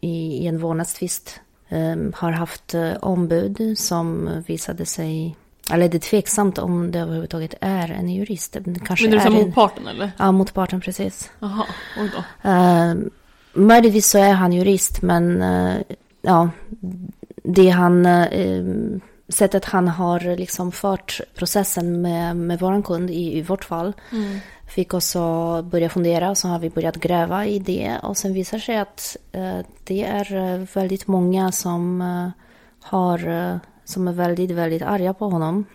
i, 0.00 0.08
i 0.42 0.46
en 0.46 0.58
vårdnadstvist 0.60 1.40
har 2.14 2.32
haft 2.32 2.74
uh, 2.74 2.92
ombud 3.00 3.78
som 3.78 4.30
visade 4.46 4.86
sig 4.86 5.36
eller 5.72 5.88
det 5.88 5.96
är 5.96 5.98
tveksamt 5.98 6.58
om 6.58 6.90
det 6.90 6.98
överhuvudtaget 6.98 7.54
är 7.60 7.90
en 7.90 8.08
jurist. 8.08 8.56
Det 8.60 8.80
kanske 8.86 9.08
Men 9.08 9.18
du 9.18 9.24
är 9.24 9.44
motparten 9.44 9.86
eller? 9.86 10.12
Ja, 10.18 10.32
motparten 10.32 10.80
precis. 10.80 11.30
Jaha, 11.38 11.66
oj 12.00 12.10
då. 12.14 12.50
Uh, 12.50 12.94
möjligtvis 13.52 14.08
så 14.08 14.18
är 14.18 14.32
han 14.32 14.52
jurist 14.52 15.02
men 15.02 15.42
uh, 15.42 15.80
ja, 16.22 16.50
det 17.42 17.68
han, 17.68 18.06
uh, 18.06 18.98
sättet 19.28 19.64
han 19.64 19.88
har 19.88 20.36
liksom 20.36 20.72
fört 20.72 21.20
processen 21.34 22.02
med, 22.02 22.36
med 22.36 22.60
våran 22.60 22.82
kund 22.82 23.10
i, 23.10 23.38
i 23.38 23.42
vårt 23.42 23.64
fall 23.64 23.92
mm. 24.12 24.38
Fick 24.70 24.94
oss 24.94 25.16
att 25.16 25.64
börja 25.64 25.88
fundera 25.88 26.30
och 26.30 26.38
så 26.38 26.48
har 26.48 26.58
vi 26.58 26.70
börjat 26.70 26.96
gräva 26.96 27.46
i 27.46 27.58
det 27.58 27.98
och 28.02 28.16
sen 28.16 28.32
visar 28.32 28.58
sig 28.58 28.76
att 28.76 29.16
uh, 29.36 29.58
det 29.84 30.04
är 30.04 30.58
väldigt 30.74 31.06
många 31.06 31.52
som 31.52 32.00
har 32.82 33.60
som 33.90 34.08
är 34.08 34.12
väldigt, 34.12 34.50
väldigt 34.50 34.82
arga 34.82 35.14
på 35.14 35.28
honom. 35.28 35.64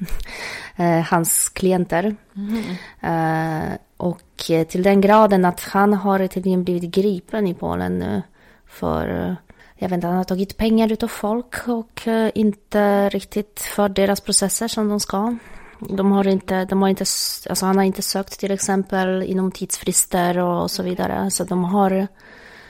Eh, 0.77 1.01
hans 1.01 1.49
klienter. 1.49 2.15
Mm. 2.35 3.77
och 3.97 4.21
till 4.67 4.83
den 4.83 5.01
graden 5.01 5.45
att 5.45 5.59
han 5.59 5.93
har 5.93 6.27
tydligen 6.27 6.63
blivit 6.63 6.91
gripen 6.91 7.47
i 7.47 7.53
Polen 7.53 7.99
nu. 7.99 8.21
För, 8.65 9.35
jag 9.75 9.89
vet 9.89 9.95
inte, 9.95 10.07
han 10.07 10.17
har 10.17 10.23
tagit 10.23 10.57
pengar 10.57 10.91
utav 10.91 11.07
folk 11.07 11.67
och 11.67 12.07
inte 12.33 13.09
riktigt 13.09 13.59
för 13.59 13.89
deras 13.89 14.21
processer 14.21 14.67
som 14.67 14.89
de 14.89 14.99
ska. 14.99 15.37
De 15.79 16.11
har 16.11 16.27
inte, 16.27 16.65
de 16.65 16.81
har 16.81 16.89
inte, 16.89 17.05
alltså 17.49 17.65
han 17.65 17.77
har 17.77 17.83
inte 17.83 18.01
sökt 18.01 18.39
till 18.39 18.51
exempel 18.51 19.23
inom 19.23 19.51
tidsfrister 19.51 20.37
och 20.37 20.71
så 20.71 20.83
vidare. 20.83 21.31
Så 21.31 21.43
de 21.43 21.63
har, 21.63 22.07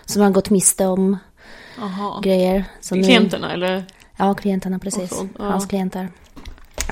som 0.05 0.21
har 0.21 0.29
gått 0.29 0.49
miste 0.49 0.87
om 0.87 1.17
Aha. 1.81 2.19
grejer. 2.23 2.65
Så 2.81 2.95
Klienterna 2.95 3.47
nu, 3.47 3.53
eller? 3.53 3.85
Ja, 4.17 4.33
klienterna 4.33 4.79
precis. 4.79 5.09
Så, 5.09 5.27
ja. 5.39 5.45
Hans 5.45 5.65
klienter. 5.65 6.09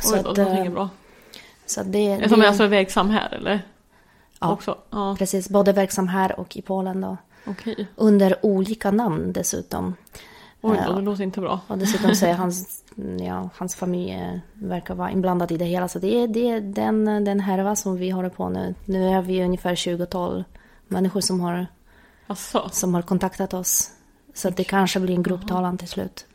Så 0.01 0.13
Oj, 0.13 0.19
att, 0.19 0.35
det 0.35 0.41
är 0.41 0.69
bra. 0.69 0.89
Så 1.65 1.83
det, 1.83 2.17
det... 2.17 2.29
Som 2.29 2.41
är 2.41 2.45
alltså 2.45 2.67
verksam 2.67 3.09
här 3.09 3.33
eller? 3.33 3.61
Ja, 4.39 4.51
Också. 4.51 4.77
ja, 4.89 5.15
precis. 5.19 5.49
Både 5.49 5.71
verksam 5.71 6.07
här 6.07 6.39
och 6.39 6.57
i 6.57 6.61
Polen 6.61 7.01
då. 7.01 7.17
Okej. 7.45 7.87
Under 7.95 8.45
olika 8.45 8.91
namn 8.91 9.33
dessutom. 9.33 9.95
Oj, 10.65 10.79
då, 10.87 10.93
det 10.93 11.01
låter 11.01 11.23
inte 11.23 11.41
bra. 11.41 11.59
Och 11.67 11.77
dessutom 11.77 12.15
så 12.15 12.25
är 12.25 12.33
hans, 12.33 12.83
ja, 13.19 13.49
hans 13.55 13.75
familj 13.75 14.11
eh, 14.11 14.39
verkar 14.53 14.95
vara 14.95 15.11
inblandad 15.11 15.51
i 15.51 15.57
det 15.57 15.65
hela. 15.65 15.87
Så 15.87 15.99
det 15.99 16.23
är, 16.23 16.27
det 16.27 16.49
är 16.49 16.61
den, 16.61 17.05
den 17.05 17.39
härva 17.39 17.75
som 17.75 17.97
vi 17.97 18.09
håller 18.09 18.29
på 18.29 18.49
nu. 18.49 18.75
Nu 18.85 19.09
är 19.09 19.21
vi 19.21 19.43
ungefär 19.43 19.75
20-12 19.75 20.43
människor 20.87 21.21
som 21.21 21.41
har, 21.41 21.67
Asså. 22.27 22.69
som 22.71 22.93
har 22.93 23.01
kontaktat 23.01 23.53
oss. 23.53 23.91
Så 24.33 24.49
det 24.49 24.63
kanske 24.63 24.99
blir 24.99 25.15
en 25.15 25.23
grupptalan 25.23 25.77
till 25.77 25.87
slut. 25.87 26.25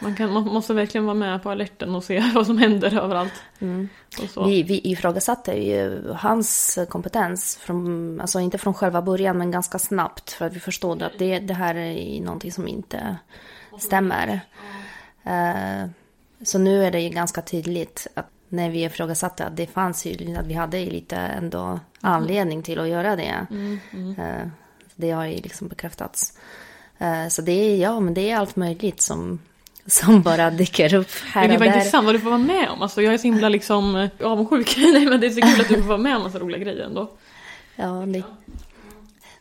Man, 0.00 0.16
kan, 0.16 0.32
man 0.32 0.44
måste 0.44 0.74
verkligen 0.74 1.04
vara 1.04 1.14
med 1.14 1.42
på 1.42 1.50
alerten 1.50 1.94
och 1.94 2.04
se 2.04 2.22
vad 2.34 2.46
som 2.46 2.58
händer 2.58 2.98
överallt. 2.98 3.32
Mm. 3.58 3.88
Vi, 4.44 4.62
vi 4.62 4.80
ifrågasatte 4.84 5.52
ju 5.52 6.12
hans 6.16 6.78
kompetens, 6.88 7.56
från, 7.56 8.20
alltså 8.20 8.40
inte 8.40 8.58
från 8.58 8.74
själva 8.74 9.02
början 9.02 9.38
men 9.38 9.50
ganska 9.50 9.78
snabbt 9.78 10.30
för 10.32 10.46
att 10.46 10.52
vi 10.52 10.60
förstod 10.60 11.02
att 11.02 11.18
det, 11.18 11.38
det 11.38 11.54
här 11.54 11.74
är 11.74 12.20
någonting 12.20 12.52
som 12.52 12.68
inte 12.68 13.16
stämmer. 13.78 14.40
Uh, 15.26 15.90
så 16.42 16.58
nu 16.58 16.84
är 16.84 16.90
det 16.90 17.00
ju 17.00 17.08
ganska 17.08 17.42
tydligt 17.42 18.06
att 18.14 18.26
när 18.48 18.70
vi 18.70 18.84
ifrågasatte 18.84 19.44
att 19.44 19.56
det 19.56 19.66
fanns 19.66 20.06
ju, 20.06 20.36
att 20.36 20.46
vi 20.46 20.54
hade 20.54 20.84
lite 20.84 21.16
ändå 21.16 21.80
anledning 22.00 22.62
till 22.62 22.78
att 22.78 22.88
göra 22.88 23.16
det. 23.16 23.46
Mm, 23.50 23.78
mm. 23.92 24.18
Uh, 24.18 24.48
det 24.94 25.10
har 25.10 25.24
ju 25.24 25.36
liksom 25.36 25.68
bekräftats. 25.68 26.38
Uh, 27.02 27.28
så 27.28 27.42
det 27.42 27.52
är, 27.52 27.76
ja 27.76 28.00
men 28.00 28.14
det 28.14 28.30
är 28.30 28.36
allt 28.36 28.56
möjligt 28.56 29.00
som 29.00 29.38
som 29.86 30.22
bara 30.22 30.50
dyker 30.50 30.94
upp 30.94 31.10
här 31.24 31.42
och 31.42 31.48
där. 31.48 31.54
Det 31.54 31.58
var 31.58 31.66
intressant 31.66 32.06
vad 32.06 32.14
du 32.14 32.18
får 32.18 32.30
vara 32.30 32.38
med 32.38 32.68
om. 32.70 32.82
Alltså, 32.82 33.02
jag 33.02 33.14
är 33.14 33.18
så 33.18 33.22
himla 33.22 33.48
liksom 33.48 33.96
eh, 33.96 34.10
avundsjuk. 34.22 34.76
Nej 34.76 35.06
men 35.06 35.20
det 35.20 35.26
är 35.26 35.30
så 35.30 35.40
kul 35.40 35.60
att 35.60 35.68
du 35.68 35.74
får 35.74 35.88
vara 35.88 35.98
med 35.98 36.16
om 36.16 36.22
massa 36.22 36.38
roliga 36.38 36.58
grejer 36.58 36.84
ändå. 36.84 37.10
Ja, 37.76 37.86
det, 38.06 38.22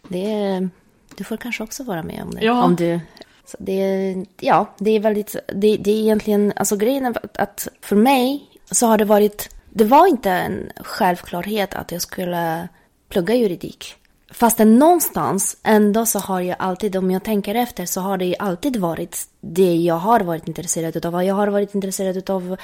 det, 0.08 0.70
du 1.16 1.24
får 1.24 1.38
kanske 1.38 1.64
också 1.64 1.84
vara 1.84 2.04
med 2.04 2.24
om 2.24 2.36
det. 2.36 2.46
Ja. 2.46 2.64
Om 2.64 2.76
du, 2.76 3.00
så 3.46 3.58
det, 3.60 4.16
ja, 4.40 4.74
det 4.78 4.92
är 4.92 5.00
väldigt, 5.00 5.36
det, 5.48 5.78
det 5.78 5.92
är 5.92 6.02
egentligen, 6.02 6.54
alltså 6.56 6.76
grejen 6.76 7.06
är 7.06 7.16
att 7.34 7.68
för 7.82 7.96
mig 7.96 8.50
så 8.72 8.88
har 8.88 8.98
det 8.98 9.06
varit, 9.06 9.50
det 9.70 9.84
var 9.84 10.08
inte 10.08 10.32
en 10.32 10.72
självklarhet 10.76 11.74
att 11.74 11.92
jag 11.92 12.02
skulle 12.02 12.68
plugga 13.10 13.36
juridik. 13.36 13.96
Fastän 14.32 14.80
någonstans 14.80 15.58
ändå 15.64 16.06
så 16.06 16.20
har 16.20 16.42
jag 16.42 16.56
alltid, 16.60 16.96
om 16.96 17.12
jag 17.12 17.24
tänker 17.24 17.56
efter, 17.56 17.86
så 17.86 18.02
har 18.02 18.18
det 18.18 18.36
alltid 18.40 18.76
varit 18.76 19.28
det 19.42 19.76
jag 19.76 19.96
har 19.96 20.20
varit 20.20 20.48
intresserad 20.48 21.06
av. 21.06 21.24
Jag 21.24 21.36
har 21.36 21.48
varit 21.48 21.76
intresserad 21.76 22.30
av 22.30 22.58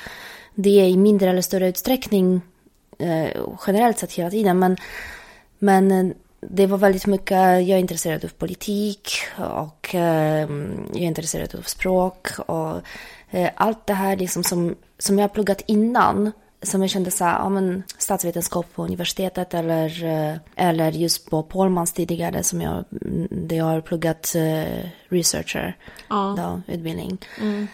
det 0.56 0.70
i 0.90 0.98
mindre 0.98 1.30
eller 1.30 1.42
större 1.42 1.68
utsträckning 1.68 2.42
eh, 3.00 3.30
generellt 3.68 4.00
sett 4.00 4.12
hela 4.12 4.30
tiden. 4.30 4.60
Men, 4.60 4.78
men 5.60 5.92
eh, 5.92 6.16
det 6.42 6.68
var 6.68 6.78
väldigt 6.78 7.06
mycket, 7.06 7.38
jag 7.38 7.70
är 7.70 7.78
intresserad 7.78 8.26
av 8.26 8.30
politik 8.30 9.12
och 9.38 9.96
eh, 9.96 10.50
jag 10.90 11.02
är 11.02 11.08
intresserad 11.08 11.56
av 11.56 11.62
språk 11.62 12.28
och 12.40 12.82
eh, 13.30 13.50
allt 13.56 13.88
det 13.88 13.94
här 13.94 14.18
liksom 14.18 14.44
som, 14.44 14.76
som 14.98 15.18
jag 15.18 15.24
har 15.24 15.34
pluggat 15.34 15.62
innan 15.66 16.32
som 16.62 16.82
jag 16.82 16.90
kände 16.90 17.12
så 17.12 17.24
här, 17.24 17.40
ja 17.40 17.50
men 17.50 17.84
statsvetenskap 17.98 18.66
på 18.76 18.84
universitetet 18.84 19.54
eller, 19.54 20.04
eh, 20.04 20.38
eller 20.56 20.92
just 20.92 21.30
på 21.30 21.44
Polmans 21.44 21.94
tidigare 21.94 22.44
som 22.44 22.62
jag, 22.62 22.86
där 23.30 23.56
jag 23.56 23.66
har 23.66 23.82
pluggat 23.82 24.34
uh, 24.36 24.90
researcher, 25.10 25.78
ja. 26.10 26.36
då, 26.38 26.74
utbildning. 26.74 27.18
Mm. 27.42 27.68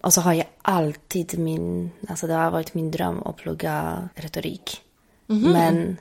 Och 0.00 0.12
så 0.12 0.20
har 0.20 0.32
jag 0.32 0.46
alltid 0.62 1.38
min, 1.38 1.90
alltså 2.08 2.26
det 2.26 2.34
har 2.34 2.50
varit 2.50 2.74
min 2.74 2.90
dröm 2.90 3.22
att 3.22 3.36
plugga 3.36 4.08
retorik. 4.14 4.82
Mm 5.28 5.42
-hmm. 5.42 5.52
Men 5.52 5.96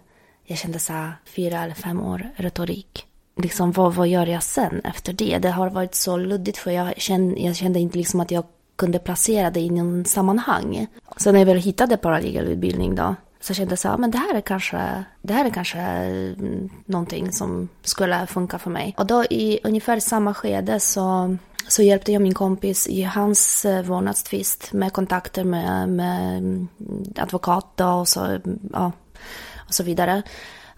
jag 0.50 0.58
kände 0.58 0.80
så 0.80 0.94
här, 0.94 1.12
fyra 1.26 1.64
eller 1.64 1.76
fem 1.76 2.02
år 2.02 2.30
retorik. 2.36 3.06
Liksom 3.38 3.72
vad, 3.72 3.94
vad 3.94 4.08
gör 4.08 4.28
jag 4.28 4.44
sen 4.44 4.82
efter 4.84 5.14
det? 5.14 5.38
Det 5.38 5.50
har 5.50 5.70
varit 5.70 5.96
så 5.96 6.18
luddigt 6.18 6.58
för 6.58 6.72
jag 6.72 7.02
kände, 7.02 7.42
jag 7.42 7.56
kände 7.56 7.80
inte 7.80 7.98
liksom 7.98 8.20
att 8.20 8.32
jag 8.32 8.44
kunde 8.76 9.00
placera 9.00 9.52
det 9.52 9.60
i 9.60 9.70
någon 9.70 10.06
sammanhang. 10.06 10.88
Så 11.18 11.32
när 11.32 11.40
jag 11.40 11.46
väl 11.46 11.58
hittade 11.58 11.98
paralegalutbildning 11.98 12.96
då 12.96 13.16
så 13.40 13.54
kände 13.54 13.72
jag 13.72 13.80
så 13.80 13.88
här, 13.88 13.98
men 13.98 14.12
det 14.12 14.18
här 14.18 14.36
är 14.36 14.42
kanske, 14.42 15.04
det 15.22 15.34
här 15.34 15.46
är 15.46 15.50
kanske 15.50 15.80
mm, 15.80 16.70
någonting 16.86 17.32
som 17.32 17.70
skulle 17.82 18.28
funka 18.28 18.60
för 18.60 18.70
mig. 18.70 18.96
Och 18.98 19.06
då 19.06 19.24
i 19.24 19.60
ungefär 19.64 20.00
samma 20.00 20.34
skede 20.34 20.80
så, 20.80 21.38
så 21.68 21.82
hjälpte 21.82 22.12
jag 22.12 22.22
min 22.22 22.34
kompis 22.34 22.88
i 22.88 23.04
hans 23.04 23.66
eh, 23.66 23.84
vårdnadstvist 23.84 24.74
med 24.74 24.94
kontakter 24.94 25.44
med, 25.44 25.90
med 25.90 26.38
mm, 26.38 26.68
advokat 27.16 27.72
då 27.76 27.88
och 27.88 28.08
så, 28.08 28.26
mm, 28.26 28.60
ja, 28.74 28.92
och 29.70 29.76
så 29.76 29.84
vidare. 29.84 30.24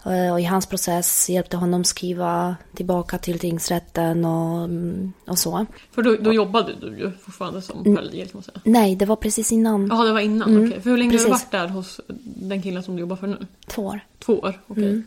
Eh, 0.04 0.32
och 0.32 0.40
i 0.40 0.44
hans 0.44 0.66
process 0.66 1.30
hjälpte 1.30 1.56
honom 1.56 1.84
skriva 1.84 2.56
tillbaka 2.74 3.18
till 3.18 3.38
tingsrätten 3.38 4.24
och, 4.24 4.64
mm, 4.64 5.12
och 5.26 5.38
så. 5.38 5.66
För 5.90 6.02
då, 6.02 6.16
då 6.16 6.32
jobbade 6.32 6.72
du 6.80 6.98
ju 6.98 7.10
fortfarande 7.20 7.62
som 7.62 7.84
paralegal 7.84 8.28
kan 8.28 8.30
man 8.32 8.42
säga. 8.42 8.60
Nej, 8.64 8.96
det 8.96 9.06
var 9.06 9.16
precis 9.16 9.52
innan. 9.52 9.86
Jaha, 9.86 10.04
det 10.04 10.12
var 10.12 10.20
innan, 10.20 10.50
mm. 10.50 10.62
okej. 10.62 10.68
Okay. 10.68 10.80
För 10.80 10.90
hur 10.90 10.96
länge 10.96 11.10
precis. 11.10 11.28
har 11.28 11.34
du 11.34 11.40
varit 11.40 11.50
där 11.50 11.68
hos 11.68 12.00
den 12.24 12.62
killen 12.62 12.82
som 12.82 12.96
du 12.96 13.00
jobbar 13.00 13.16
för 13.16 13.26
nu? 13.26 13.46
Två 13.66 13.82
år. 13.82 14.00
Två 14.18 14.38
år, 14.38 14.60
okej. 14.66 14.82
Okay. 14.82 14.84
Mm. 14.84 15.04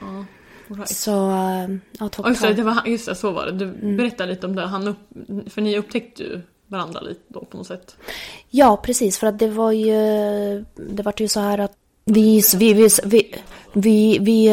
Ja. 0.00 0.24
Right. 0.76 0.88
Så, 0.88 1.30
eh, 1.30 1.76
ja, 1.98 2.08
topp 2.08 2.28
just, 2.28 2.42
det, 2.42 2.54
det 2.54 2.62
var, 2.62 2.82
just 2.86 3.06
det, 3.06 3.14
så 3.14 3.30
var 3.30 3.46
det. 3.46 3.52
Du 3.52 3.64
mm. 3.64 3.96
berättade 3.96 4.30
lite 4.30 4.46
om 4.46 4.56
det. 4.56 4.66
Han 4.66 4.88
upp, 4.88 4.98
för 5.46 5.60
ni 5.60 5.78
upptäckte 5.78 6.22
ju 6.22 6.40
varandra 6.66 7.00
lite 7.00 7.20
då 7.28 7.44
på 7.44 7.56
något 7.56 7.66
sätt. 7.66 7.96
Ja, 8.50 8.76
precis. 8.76 9.18
För 9.18 9.26
att 9.26 9.38
det 9.38 9.48
var 9.48 9.72
ju, 9.72 9.94
det 10.74 11.02
var 11.02 11.14
ju 11.16 11.28
så 11.28 11.40
här 11.40 11.58
att 11.58 11.76
vi, 12.04 12.42
vi, 12.56 12.72
vi, 12.74 12.88
vi, 13.04 13.34
vi, 13.72 14.18
vi 14.18 14.48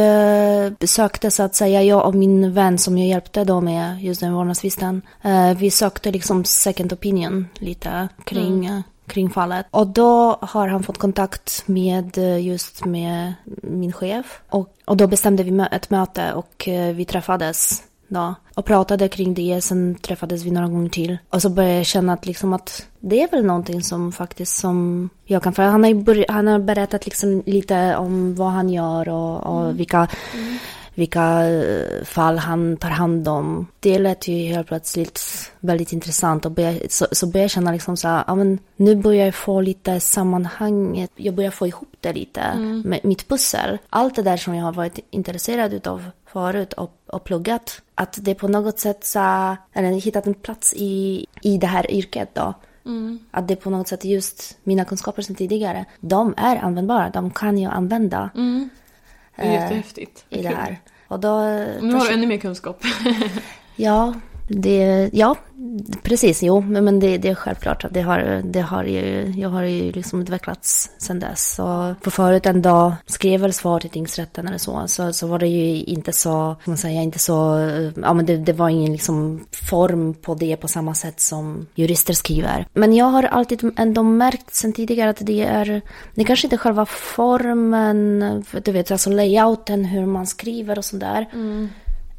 uh, 0.81 0.87
sökte 0.87 1.31
så 1.31 1.43
att 1.43 1.55
säga, 1.55 1.83
jag 1.83 2.07
och 2.07 2.15
min 2.15 2.53
vän 2.53 2.77
som 2.77 2.97
jag 2.97 3.07
hjälpte 3.07 3.43
då 3.43 3.61
med 3.61 4.03
just 4.03 4.21
den 4.21 4.33
vårdnadstvisten. 4.33 5.01
Uh, 5.25 5.57
vi 5.57 5.71
sökte 5.71 6.11
liksom 6.11 6.45
second 6.45 6.93
opinion 6.93 7.47
lite 7.53 8.09
kring, 8.23 8.65
mm. 8.65 8.77
uh, 8.77 8.81
kring 9.07 9.29
fallet. 9.29 9.65
Och 9.71 9.87
då 9.87 10.37
har 10.41 10.67
han 10.67 10.83
fått 10.83 10.97
kontakt 10.97 11.63
med 11.65 12.17
just 12.41 12.85
med 12.85 13.33
min 13.63 13.93
chef. 13.93 14.41
Och, 14.49 14.73
och 14.85 14.97
då 14.97 15.07
bestämde 15.07 15.43
vi 15.43 15.65
ett 15.71 15.89
möte 15.89 16.33
och 16.33 16.63
vi 16.93 17.05
träffades 17.05 17.83
då 18.09 18.35
och 18.59 18.65
pratade 18.65 19.07
kring 19.07 19.33
det. 19.33 19.61
Sen 19.61 19.95
träffades 19.95 20.43
vi 20.43 20.51
några 20.51 20.67
gånger 20.67 20.89
till. 20.89 21.17
Och 21.29 21.41
så 21.41 21.49
började 21.49 21.75
jag 21.75 21.85
känna 21.85 22.13
att, 22.13 22.25
liksom 22.25 22.53
att 22.53 22.85
det 22.99 23.21
är 23.23 23.31
väl 23.31 23.45
någonting 23.45 23.83
som 23.83 24.11
faktiskt 24.11 24.57
som 24.57 25.09
jag 25.25 25.43
kan... 25.43 25.53
För 25.53 25.63
han 25.63 25.83
har, 25.83 25.93
börjat, 25.93 26.29
han 26.29 26.47
har 26.47 26.59
berättat 26.59 27.05
liksom 27.05 27.43
lite 27.45 27.95
om 27.95 28.35
vad 28.35 28.51
han 28.51 28.69
gör 28.69 29.09
och, 29.09 29.43
och 29.43 29.63
mm. 29.63 29.77
vilka... 29.77 30.07
Mm. 30.33 30.57
vilka 30.95 31.49
eh, 31.49 32.03
fall 32.05 32.37
han 32.37 32.77
tar 32.77 32.89
hand 32.89 33.27
om. 33.27 33.67
Det 33.79 33.99
lät 33.99 34.27
ju 34.27 34.35
helt 34.35 34.67
plötsligt 34.67 35.21
väldigt 35.59 35.93
intressant 35.93 36.45
och 36.45 36.51
började, 36.51 36.79
så, 36.89 37.07
så 37.11 37.27
började 37.27 37.43
jag 37.43 37.51
känna 37.51 37.71
liksom 37.71 37.97
så 37.97 38.07
här, 38.07 38.23
ja 38.27 38.35
men 38.35 38.59
nu 38.75 38.95
börjar 38.95 39.25
jag 39.25 39.35
få 39.35 39.61
lite 39.61 39.99
sammanhanget, 39.99 41.11
jag 41.15 41.35
börjar 41.35 41.51
få 41.51 41.67
ihop 41.67 41.89
det 42.01 42.13
lite 42.13 42.41
Mm. 42.41 42.81
med 42.81 42.99
mitt 43.03 43.27
pussel. 43.27 43.77
Allt 43.89 44.15
det 44.15 44.21
där 44.21 44.37
som 44.37 44.55
jag 44.55 44.63
har 44.63 44.73
varit 44.73 44.99
intresserad 45.09 45.73
utav 45.73 46.03
förut 46.31 46.73
och, 46.73 46.91
och 47.05 47.23
pluggat, 47.23 47.81
att 47.95 48.17
det 48.21 48.35
på 48.35 48.47
något 48.47 48.79
sätt 48.79 49.03
så, 49.05 49.55
eller 49.73 49.91
hittat 50.01 50.27
en 50.27 50.33
plats 50.33 50.73
i, 50.77 51.25
i 51.41 51.57
det 51.57 51.67
här 51.67 51.91
yrket 51.91 52.29
då. 52.35 52.53
Mm. 52.85 53.19
Att 53.31 53.47
det 53.47 53.55
på 53.55 53.69
något 53.69 53.87
sätt 53.87 54.05
just 54.05 54.57
mina 54.63 54.85
kunskaper 54.85 55.21
som 55.21 55.35
tidigare, 55.35 55.85
de 55.99 56.33
är 56.37 56.55
användbara, 56.55 57.09
de 57.09 57.31
kan 57.31 57.57
jag 57.57 57.73
använda 57.73 58.29
Mm. 58.35 58.69
Det 59.35 59.41
är 59.41 59.47
Eh, 59.47 59.53
jättehäftigt. 59.53 60.25
i 60.29 60.41
det 60.41 60.49
här. 60.49 60.79
Och 61.07 61.19
då... 61.19 61.39
Nu 61.81 61.93
har 61.93 62.07
du 62.07 62.13
ännu 62.13 62.27
mer 62.27 62.37
kunskap. 62.37 62.83
Ja, 63.75 64.13
det, 64.49 65.09
ja, 65.13 65.35
precis. 66.03 66.43
Jo, 66.43 66.61
men, 66.61 66.99
det, 66.99 67.17
det 67.17 67.29
är 67.29 67.35
självklart 67.35 67.85
att 67.85 67.93
det 67.93 68.01
har, 68.01 68.41
det 68.45 68.61
har 68.61 68.83
ju, 68.83 69.33
jag 69.37 69.49
har 69.49 69.63
ju 69.63 69.91
liksom 69.91 70.21
utvecklats 70.21 70.91
sedan 70.97 71.19
dess. 71.19 71.55
Så 71.55 71.95
för 72.01 72.11
förut 72.11 72.45
en 72.45 72.61
dag 72.61 72.93
skrev 73.05 73.41
väl 73.41 73.53
svar 73.53 73.79
till 73.79 73.89
tingsrätten 73.89 74.47
eller 74.47 74.57
så, 74.57 74.83
så, 74.87 75.13
så 75.13 75.27
var 75.27 75.39
det 75.39 75.47
ju 75.47 75.83
inte 75.83 76.13
så, 76.13 76.55
man 76.65 76.77
säga, 76.77 77.01
inte 77.01 77.19
så, 77.19 77.33
ja 78.01 78.13
men 78.13 78.25
det, 78.25 78.37
det 78.37 78.53
var 78.53 78.69
ingen 78.69 78.91
liksom 78.91 79.45
form 79.51 80.13
på 80.13 80.35
det 80.35 80.55
på 80.55 80.67
samma 80.67 80.93
sätt 80.93 81.19
som 81.19 81.67
jurister 81.75 82.13
skriver. 82.13 82.67
Men 82.73 82.93
jag 82.93 83.05
har 83.05 83.23
alltid 83.23 83.71
ändå 83.77 84.03
märkt 84.03 84.55
sedan 84.55 84.73
tidigare 84.73 85.09
att 85.09 85.21
det 85.21 85.41
är, 85.41 85.81
det 86.15 86.23
kanske 86.23 86.45
inte 86.45 86.55
är 86.55 86.57
själva 86.57 86.85
formen, 86.85 88.19
du 88.63 88.71
vet, 88.71 88.91
alltså 88.91 89.09
layouten, 89.09 89.85
hur 89.85 90.05
man 90.05 90.27
skriver 90.27 90.77
och 90.77 90.85
sådär. 90.85 91.29
Mm. 91.33 91.69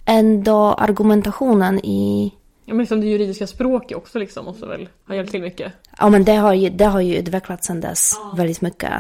Ändå 0.05 0.75
argumentationen 0.79 1.79
i 1.79 2.33
Ja, 2.65 2.75
men 2.75 2.79
liksom 2.83 3.01
det 3.01 3.07
juridiska 3.07 3.47
språket 3.47 3.97
också 3.97 4.19
liksom 4.19 4.45
måste 4.45 4.67
väl 4.67 4.89
ha 5.09 5.15
hjälpt 5.15 5.31
till 5.31 5.43
mycket. 5.43 5.73
Ja 5.99 6.09
men 6.09 6.25
det 6.25 6.35
har 6.35 6.55
ju, 6.55 6.71
det 6.71 6.85
har 6.85 7.01
ju 7.01 7.17
utvecklats 7.17 7.67
sedan 7.67 7.81
dess 7.81 8.13
väldigt 8.37 8.61
mycket. 8.61 8.93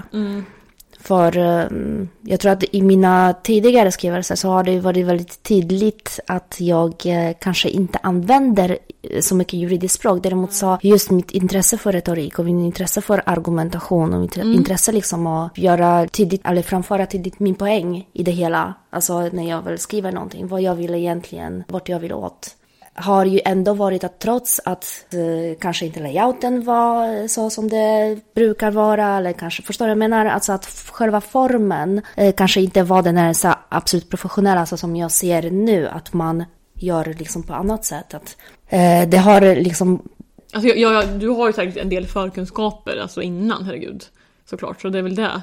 För 1.02 1.38
um, 1.38 2.08
jag 2.22 2.40
tror 2.40 2.52
att 2.52 2.64
i 2.72 2.82
mina 2.82 3.34
tidigare 3.42 3.92
skrivelser 3.92 4.34
så 4.34 4.48
har 4.48 4.64
det 4.64 4.80
varit 4.80 5.06
väldigt 5.06 5.42
tydligt 5.42 6.20
att 6.26 6.56
jag 6.60 6.94
eh, 7.04 7.34
kanske 7.40 7.68
inte 7.68 7.98
använder 8.02 8.78
eh, 9.02 9.20
så 9.20 9.34
mycket 9.34 9.54
juridiskt 9.54 9.94
språk. 9.94 10.22
Däremot 10.22 10.52
så 10.52 10.78
just 10.82 11.10
mitt 11.10 11.30
intresse 11.30 11.78
för 11.78 11.92
retorik 11.92 12.38
och 12.38 12.44
min 12.44 12.64
intresse 12.64 13.00
för 13.00 13.22
argumentation 13.26 14.14
och 14.14 14.20
mitt 14.20 14.36
intresse 14.36 14.92
liksom 14.92 15.26
att 15.26 15.58
göra 15.58 16.06
tydligt, 16.08 16.40
eller 16.44 16.62
framföra 16.62 17.06
tydligt 17.06 17.40
min 17.40 17.54
poäng 17.54 18.08
i 18.12 18.22
det 18.22 18.32
hela. 18.32 18.74
Alltså 18.90 19.20
när 19.20 19.48
jag 19.48 19.62
väl 19.62 19.78
skriver 19.78 20.12
någonting, 20.12 20.48
vad 20.48 20.62
jag 20.62 20.74
vill 20.74 20.94
egentligen, 20.94 21.64
vart 21.68 21.88
jag 21.88 21.98
vill 21.98 22.12
åt 22.12 22.56
har 23.00 23.24
ju 23.24 23.40
ändå 23.44 23.74
varit 23.74 24.04
att 24.04 24.18
trots 24.18 24.60
att 24.64 25.06
eh, 25.12 25.58
kanske 25.60 25.86
inte 25.86 26.00
layouten 26.00 26.64
var 26.64 27.20
eh, 27.20 27.26
så 27.26 27.50
som 27.50 27.68
det 27.68 28.18
brukar 28.34 28.70
vara, 28.70 29.16
eller 29.16 29.32
kanske, 29.32 29.62
förstår 29.62 29.84
du 29.84 29.88
vad 29.88 29.90
jag 29.90 30.10
menar? 30.10 30.26
Alltså 30.26 30.52
att 30.52 30.66
själva 30.90 31.20
formen 31.20 32.02
eh, 32.16 32.34
kanske 32.34 32.60
inte 32.60 32.82
var 32.82 33.02
den 33.02 33.16
här 33.16 33.32
så 33.32 33.54
absolut 33.68 34.08
professionella, 34.08 34.66
så 34.66 34.76
som 34.76 34.96
jag 34.96 35.10
ser 35.10 35.50
nu, 35.50 35.88
att 35.88 36.12
man 36.12 36.44
gör 36.74 37.14
liksom 37.18 37.42
på 37.42 37.54
annat 37.54 37.84
sätt. 37.84 38.14
Att, 38.14 38.36
eh, 38.68 39.08
det 39.08 39.18
har 39.18 39.54
liksom, 39.54 40.02
Alltså, 40.52 40.68
jag, 40.68 40.92
jag, 40.92 41.08
du 41.08 41.28
har 41.28 41.46
ju 41.46 41.52
säkert 41.52 41.76
en 41.76 41.88
del 41.88 42.06
förkunskaper 42.06 42.96
alltså 42.96 43.22
innan, 43.22 43.64
herregud. 43.64 44.04
Såklart, 44.50 44.80
så 44.80 44.88
det 44.88 44.98
är 44.98 45.02
väl 45.02 45.14
det. 45.14 45.42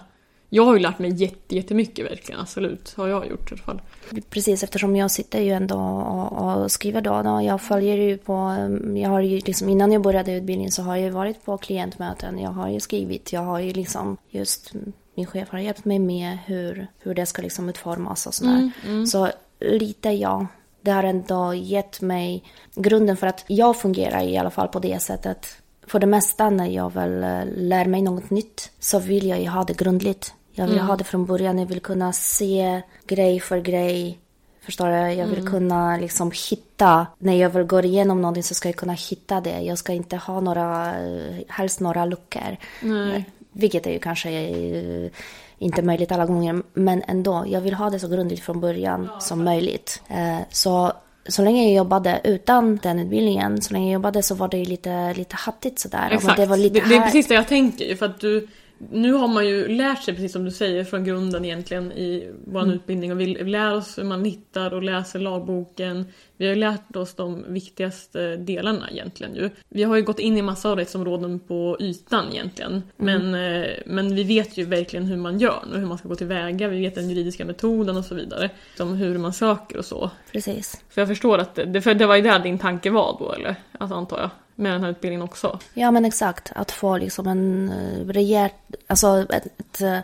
Jag 0.50 0.66
har 0.66 0.74
ju 0.74 0.80
lärt 0.80 1.00
mig 1.00 1.14
jätte, 1.14 1.56
jättemycket 1.56 2.06
verkligen, 2.06 2.42
absolut. 2.42 2.94
Har 2.98 3.08
jag 3.08 3.30
gjort 3.30 3.52
i 3.52 3.56
alla 3.56 3.64
fall. 3.64 3.82
precis 4.30 4.64
eftersom 4.64 4.96
jag 4.96 5.12
sitter 5.12 5.42
ju 5.42 5.52
ändå 5.52 5.78
och, 5.78 6.62
och 6.62 6.72
skriver 6.72 7.02
då, 7.02 7.22
då, 7.22 7.42
jag 7.42 7.62
följer 7.62 7.98
ju 7.98 8.18
på, 8.18 8.34
eh, 8.34 9.02
jag 9.02 9.10
har 9.10 9.22
ju 9.22 9.40
liksom 9.40 9.70
innan 9.70 9.92
jag 9.92 10.02
började 10.02 10.32
utbildningen 10.32 10.72
så 10.72 10.82
har 10.82 10.96
jag 10.96 11.06
ju 11.06 11.12
varit 11.12 11.46
på 11.46 11.58
klientmöten, 11.58 12.40
jag 12.40 12.50
har 12.50 12.70
ju 12.70 12.80
skrivit, 12.80 13.34
jag 13.34 13.42
har 13.42 13.60
ju 13.60 13.74
liksom 13.74 14.18
just 14.30 14.74
min 15.16 15.26
chef 15.26 15.50
har 15.50 15.60
hjälpt 15.60 15.86
mig 15.86 16.00
med 16.00 16.38
hur, 16.46 16.88
hur 17.00 17.16
det 17.16 17.26
ska 17.26 17.42
liksom 17.42 17.70
utformas 17.70 18.28
och 18.28 18.34
sådär. 18.34 18.72
Så 19.06 19.30
lite 19.60 20.10
ja, 20.10 20.48
det 20.82 20.92
har 20.92 21.04
ändå 21.04 21.54
gett 21.54 22.02
mig 22.02 22.44
grunden 22.76 23.18
för 23.18 23.28
att 23.28 23.44
jag 23.48 23.78
fungerar 23.80 24.24
i 24.24 24.38
alla 24.38 24.50
fall 24.50 24.68
på 24.68 24.80
det 24.80 25.00
sättet. 25.00 25.48
För 25.88 26.00
det 26.00 26.08
mesta 26.08 26.50
när 26.50 26.66
jag 26.68 26.94
väl 26.94 27.24
eh, 27.24 27.46
lär 27.56 27.86
mig 27.86 28.02
något 28.02 28.30
nytt 28.30 28.72
så 28.80 29.00
vill 29.00 29.28
jag 29.28 29.42
ju 29.42 29.48
ha 29.48 29.64
det 29.64 29.78
grundligt. 29.78 30.34
Jag 30.58 30.68
vill 30.68 30.80
ha 30.80 30.96
det 30.96 31.04
från 31.04 31.26
början, 31.26 31.60
jag 31.60 31.66
vill 31.66 31.80
kunna 31.80 32.14
se 32.14 32.82
grej 33.08 33.40
för 33.40 33.60
grej. 33.60 34.20
Förstår 34.62 34.88
du? 34.88 35.14
Jag 35.14 35.28
vill 35.28 35.48
kunna 35.48 35.98
liksom 35.98 36.32
hitta, 36.50 37.08
när 37.20 37.34
jag 37.34 37.50
väl 37.50 37.64
går 37.64 37.86
igenom 37.86 38.22
någonting 38.22 38.44
så 38.44 38.54
ska 38.54 38.70
jag 38.70 38.76
kunna 38.76 38.94
hitta 38.94 39.42
det. 39.42 39.62
Jag 39.62 39.78
ska 39.78 39.94
inte 39.94 40.16
ha 40.16 40.40
några, 40.40 40.96
eh, 41.06 41.36
helst 41.48 41.80
några 41.80 42.06
luckor. 42.06 42.58
Nej. 42.82 43.26
Vilket 43.52 43.88
är 43.88 43.92
ju 43.92 44.00
kanske 44.00 44.30
eh, 44.30 45.12
inte 45.58 45.82
möjligt 45.82 46.12
alla 46.12 46.26
gånger, 46.26 46.62
men 46.74 47.04
ändå. 47.08 47.46
Jag 47.48 47.62
vill 47.62 47.74
ha 47.74 47.90
det 47.90 48.00
så 48.00 48.08
grundligt 48.08 48.44
från 48.44 48.60
början 48.60 49.10
som 49.20 49.44
möjligt. 49.44 50.02
Eh, 50.08 50.38
Så, 50.50 50.94
så 51.28 51.42
länge 51.42 51.64
jag 51.64 51.74
jobbade 51.74 52.22
utan 52.24 52.80
den 52.84 53.00
utbildningen, 53.00 53.62
så 53.62 53.74
länge 53.74 53.86
jag 53.86 53.94
jobbade 53.94 54.24
så 54.24 54.36
var 54.36 54.48
det 54.48 54.58
ju 54.58 54.66
lite, 54.66 55.14
lite 55.14 55.36
hattigt 55.36 55.80
sådär. 55.80 56.08
Ja, 56.10 56.16
Exakt. 56.16 56.38
Det, 56.38 56.46
var 56.46 56.58
lite 56.58 56.80
det, 56.80 56.90
det 56.90 56.96
är 56.96 57.02
precis 57.02 57.28
det 57.28 57.34
jag 57.34 57.48
tänker 57.48 57.86
ju, 57.86 57.96
för 57.96 58.06
att 58.06 58.20
du 58.20 58.48
nu 58.92 59.14
har 59.14 59.28
man 59.28 59.48
ju 59.48 59.68
lärt 59.68 60.04
sig, 60.04 60.14
precis 60.14 60.32
som 60.34 60.46
du 60.46 60.52
säger, 60.52 60.84
från 60.84 61.04
grunden 61.04 61.46
egentligen 61.46 61.92
i 61.92 62.32
vår 62.46 62.62
Mm. 62.62 62.74
utbildning 62.76 63.12
och 63.12 63.20
vi 63.20 63.26
lär 63.44 63.74
oss 63.76 63.98
hur 63.98 64.04
man 64.04 64.26
hittar 64.26 64.74
och 64.74 64.84
läser 64.84 65.20
lagboken. 65.20 66.06
Vi 66.38 66.46
har 66.46 66.54
ju 66.54 66.60
lärt 66.60 66.96
oss 66.96 67.14
de 67.14 67.46
viktigaste 67.48 68.36
delarna 68.38 68.90
egentligen 68.92 69.36
ju. 69.36 69.50
Vi 69.70 69.84
har 69.84 69.96
ju 69.96 70.02
gått 70.04 70.20
in 70.20 70.38
i 70.38 70.42
massa 70.42 70.70
av 70.70 70.78
rättsområden 70.78 71.40
på 71.40 71.78
ytan 71.80 72.26
egentligen. 72.32 72.72
Mm. 72.72 72.84
Men, 73.32 73.62
eh, 73.64 73.70
men 73.86 74.16
vi 74.16 74.24
vet 74.24 74.58
ju 74.58 74.66
verkligen 74.66 75.06
hur 75.06 75.18
man 75.18 75.40
gör 75.40 75.64
och 75.74 75.80
hur 75.80 75.86
man 75.86 75.98
ska 75.98 76.08
gå 76.08 76.16
tillväga. 76.16 76.68
Vi 76.68 76.80
vet 76.80 76.96
den 76.96 77.10
juridiska 77.10 77.46
metoden 77.46 77.98
och 77.98 78.06
så 78.06 78.16
vidare. 78.16 78.50
Som 78.78 78.94
hur 78.96 79.18
man 79.18 79.34
söker 79.34 79.78
och 79.78 79.86
så. 79.86 80.12
Precis. 80.32 80.82
Så 80.94 81.00
jag 81.00 81.08
förstår 81.08 81.38
att 81.38 81.56
det, 81.56 81.82
för 81.82 81.94
det 81.94 82.06
var 82.06 82.16
ju 82.16 82.22
där 82.22 82.40
din 82.40 82.60
tanke 82.60 82.90
var 82.90 83.16
då 83.20 83.32
eller? 83.34 83.56
Alltså 83.78 83.96
antar 83.96 84.20
jag. 84.20 84.30
Med 84.60 84.72
den 84.72 84.84
här 84.84 84.90
utbildningen 84.90 85.22
också. 85.22 85.60
Ja 85.74 85.92
men 85.92 86.06
exakt, 86.06 86.52
att 86.56 86.72
få 86.72 86.98
liksom 86.98 87.28
en 87.28 87.72
uh, 87.72 88.08
rejäl, 88.08 88.50
alltså 88.88 89.26
ett, 89.34 89.46
ett, 89.60 89.82
eh, 89.82 90.00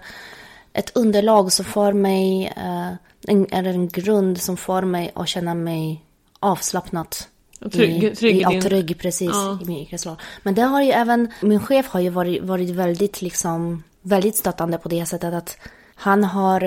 ett 0.73 0.97
underlag 0.97 1.51
som 1.53 1.65
får 1.65 1.93
mig, 1.93 2.53
eh, 2.57 2.91
en, 3.27 3.47
en 3.51 3.87
grund 3.87 4.37
som 4.41 4.57
får 4.57 4.81
mig 4.81 5.11
att 5.15 5.27
känna 5.27 5.53
mig 5.53 6.03
avslappnat. 6.39 7.27
Och 7.61 7.71
trygg- 7.71 8.03
i, 8.03 8.15
trygg 8.15 8.41
i 8.41 8.43
din- 8.43 8.61
trygg 8.61 8.99
precis 8.99 9.29
Ja. 9.33 9.59
i 9.61 9.65
min 9.65 9.77
yrkesroll. 9.77 10.15
Men 10.43 10.55
det 10.55 10.61
har 10.61 10.81
ju 10.81 10.91
även, 10.91 11.31
min 11.41 11.59
chef 11.59 11.87
har 11.87 11.99
ju 11.99 12.09
varit, 12.09 12.43
varit 12.43 12.69
väldigt 12.69 13.21
liksom, 13.21 13.83
väldigt 14.01 14.35
stöttande 14.35 14.77
på 14.77 14.89
det 14.89 15.05
sättet 15.05 15.33
att 15.33 15.57
han 15.95 16.23
har 16.23 16.63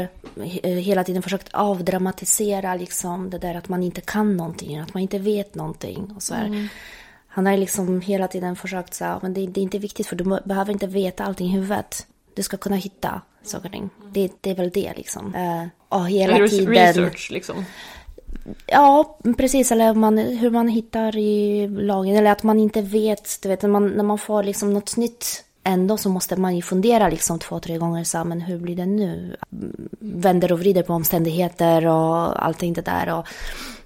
eh, 0.62 0.70
hela 0.72 1.04
tiden 1.04 1.22
försökt 1.22 1.48
avdramatisera 1.52 2.74
liksom 2.74 3.30
det 3.30 3.38
där 3.38 3.54
att 3.54 3.68
man 3.68 3.82
inte 3.82 4.00
kan 4.00 4.36
någonting, 4.36 4.78
att 4.78 4.94
man 4.94 5.02
inte 5.02 5.18
vet 5.18 5.54
någonting 5.54 6.12
och 6.16 6.22
så 6.22 6.34
här. 6.34 6.68
Han 7.36 7.46
har 7.46 7.56
liksom 7.56 8.00
hela 8.00 8.28
tiden 8.28 8.56
försökt 8.56 8.94
säga, 8.94 9.18
men 9.22 9.34
det, 9.34 9.46
det 9.46 9.60
är 9.60 9.62
inte 9.62 9.78
viktigt 9.78 10.06
för 10.06 10.16
du 10.16 10.24
be- 10.24 10.42
behöver 10.44 10.72
inte 10.72 10.86
veta 10.86 11.24
allting 11.24 11.46
i 11.46 11.50
huvudet. 11.50 12.06
Du 12.34 12.42
ska 12.42 12.56
kunna 12.56 12.76
hitta 12.76 13.20
saker 13.42 13.66
och 13.66 13.72
ting. 13.72 13.90
Det, 14.12 14.32
det 14.40 14.50
är 14.50 14.54
väl 14.54 14.70
det 14.70 14.92
liksom. 14.96 15.34
Uh, 15.34 15.66
och 15.88 16.08
hela 16.08 16.48
tiden... 16.48 16.74
research 16.74 17.30
liksom. 17.32 17.64
Ja, 18.66 19.18
precis. 19.36 19.72
Eller 19.72 19.94
man, 19.94 20.18
hur 20.18 20.50
man 20.50 20.68
hittar 20.68 21.16
i 21.16 21.68
lagen. 21.68 22.16
Eller 22.16 22.32
att 22.32 22.42
man 22.42 22.58
inte 22.58 22.82
vet. 22.82 23.42
Du 23.42 23.48
vet, 23.48 23.62
när 23.62 23.70
man, 23.70 23.88
när 23.88 24.04
man 24.04 24.18
får 24.18 24.42
liksom 24.42 24.74
något 24.74 24.96
nytt. 24.96 25.44
Ändå 25.64 25.96
så 25.96 26.08
måste 26.08 26.36
man 26.36 26.56
ju 26.56 26.62
fundera 26.62 27.08
liksom 27.08 27.38
två, 27.38 27.60
tre 27.60 27.78
gånger. 27.78 28.04
Så, 28.04 28.24
men 28.24 28.40
hur 28.40 28.58
blir 28.58 28.76
det 28.76 28.86
nu? 28.86 29.36
Vänder 30.00 30.52
och 30.52 30.60
vrider 30.60 30.82
på 30.82 30.92
omständigheter 30.92 31.86
och 31.86 32.46
allting 32.46 32.72
det 32.72 32.82
där. 32.82 33.18
Och 33.18 33.26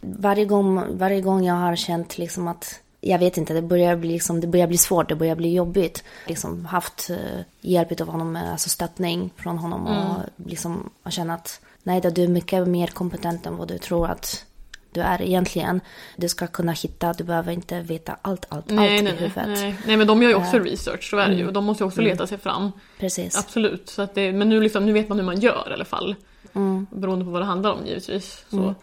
varje, 0.01 0.45
gång, 0.45 0.99
varje 0.99 1.21
gång 1.21 1.45
jag 1.45 1.55
har 1.55 1.77
känt 1.77 2.19
liksom 2.19 2.49
att 2.49 2.81
jag 3.01 3.19
vet 3.19 3.37
inte, 3.37 3.55
det 3.55 3.63
börjar 3.63 3.97
bli, 3.97 4.13
liksom, 4.13 4.41
det 4.41 4.47
börjar 4.47 4.67
bli 4.67 4.79
svårt, 4.79 5.09
det 5.09 5.17
börjar 5.17 5.37
bli 5.37 5.55
jobbigt. 5.55 6.05
Liksom 6.27 6.65
haft 6.65 7.11
eh, 7.11 7.41
hjälp 7.61 8.01
av 8.01 8.09
honom, 8.09 8.37
eh, 8.37 8.53
alltså 8.53 8.69
stöttning 8.69 9.31
från 9.37 9.59
honom 9.59 9.87
och 9.87 10.47
liksom 10.51 10.91
har 11.03 11.11
känt 11.11 11.31
att 11.31 11.61
nej, 11.83 12.01
då, 12.01 12.11
du 12.11 12.23
är 12.25 12.29
mycket 12.29 12.69
mer 12.69 12.87
kompetent 12.87 13.47
än 13.47 13.57
vad 13.57 13.69
du 13.69 13.79
tror 13.79 14.11
att 14.11 14.45
du 14.93 15.01
är 15.01 15.23
egentligen. 15.23 15.81
Du 16.17 16.29
ska 16.29 16.47
kunna 16.47 16.73
hitta, 16.73 17.13
du 17.13 17.25
behöver 17.25 17.53
inte 17.53 17.81
veta 17.81 18.17
allt, 18.23 18.47
allt, 18.49 18.67
Nej, 18.71 18.95
allt 18.97 19.05
nej, 19.05 19.13
i 19.13 19.17
huvudet. 19.17 19.47
nej. 19.47 19.77
nej, 19.87 19.97
men 19.97 20.07
de 20.07 20.23
gör 20.23 20.29
ju 20.31 20.35
också 20.37 20.59
research, 20.59 21.11
så 21.11 21.17
är 21.17 21.29
det 21.29 21.35
ju. 21.35 21.47
Och 21.47 21.53
de 21.53 21.65
måste 21.65 21.85
ju 21.85 21.87
också 21.87 22.01
Mm. 22.01 22.11
leta 22.11 22.27
sig 22.27 22.39
fram. 22.39 22.73
Precis. 22.99 23.39
Absolut. 23.39 23.89
Så 23.89 24.03
att 24.03 24.15
det, 24.15 24.33
men 24.33 24.49
nu, 24.49 24.61
liksom, 24.61 24.87
nu 24.87 24.93
vet 24.93 25.09
man 25.09 25.19
hur 25.19 25.25
man 25.25 25.41
gör 25.41 25.67
i 25.71 25.73
alla 25.75 25.85
fall. 25.85 26.15
Mm. 26.55 26.87
Beroende 26.91 27.25
på 27.25 27.31
vad 27.31 27.43
det 27.43 27.47
handlar 27.47 27.73
om 27.73 27.87
givetvis. 27.87 28.45
Så. 28.51 28.75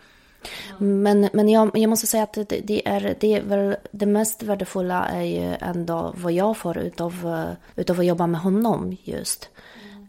Men, 0.78 1.30
men 1.34 1.50
jag, 1.50 1.78
jag 1.78 1.90
måste 1.90 2.08
säga 2.08 2.24
att 2.24 2.34
det, 2.34 2.62
det, 2.64 2.88
är, 2.88 3.16
det 3.20 3.34
är 3.34 3.42
väl 3.42 3.76
det 3.92 4.06
mest 4.06 4.44
värdefulla 4.44 5.06
är 5.06 5.24
ju 5.24 5.56
ändå 5.60 6.14
vad 6.18 6.32
jag 6.32 6.58
får 6.58 6.78
utav, 6.78 7.14
eh, 7.28 7.82
utav 7.82 8.00
att 8.00 8.06
jobba 8.06 8.28
med 8.28 8.42
honom 8.42 8.98
just. 9.04 9.50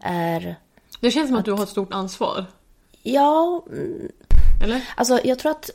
Är 0.01 0.55
Det 0.99 1.11
känns 1.11 1.29
som 1.29 1.37
att 1.37 1.45
du 1.45 1.51
har 1.51 1.63
ett 1.63 1.69
stort 1.69 1.93
ansvar. 1.93 2.45
Ja, 3.03 3.65
mm, 3.71 4.11
Eller? 4.63 4.89
Alltså 4.95 5.19
jag 5.23 5.39
tror 5.39 5.51
att 5.51 5.69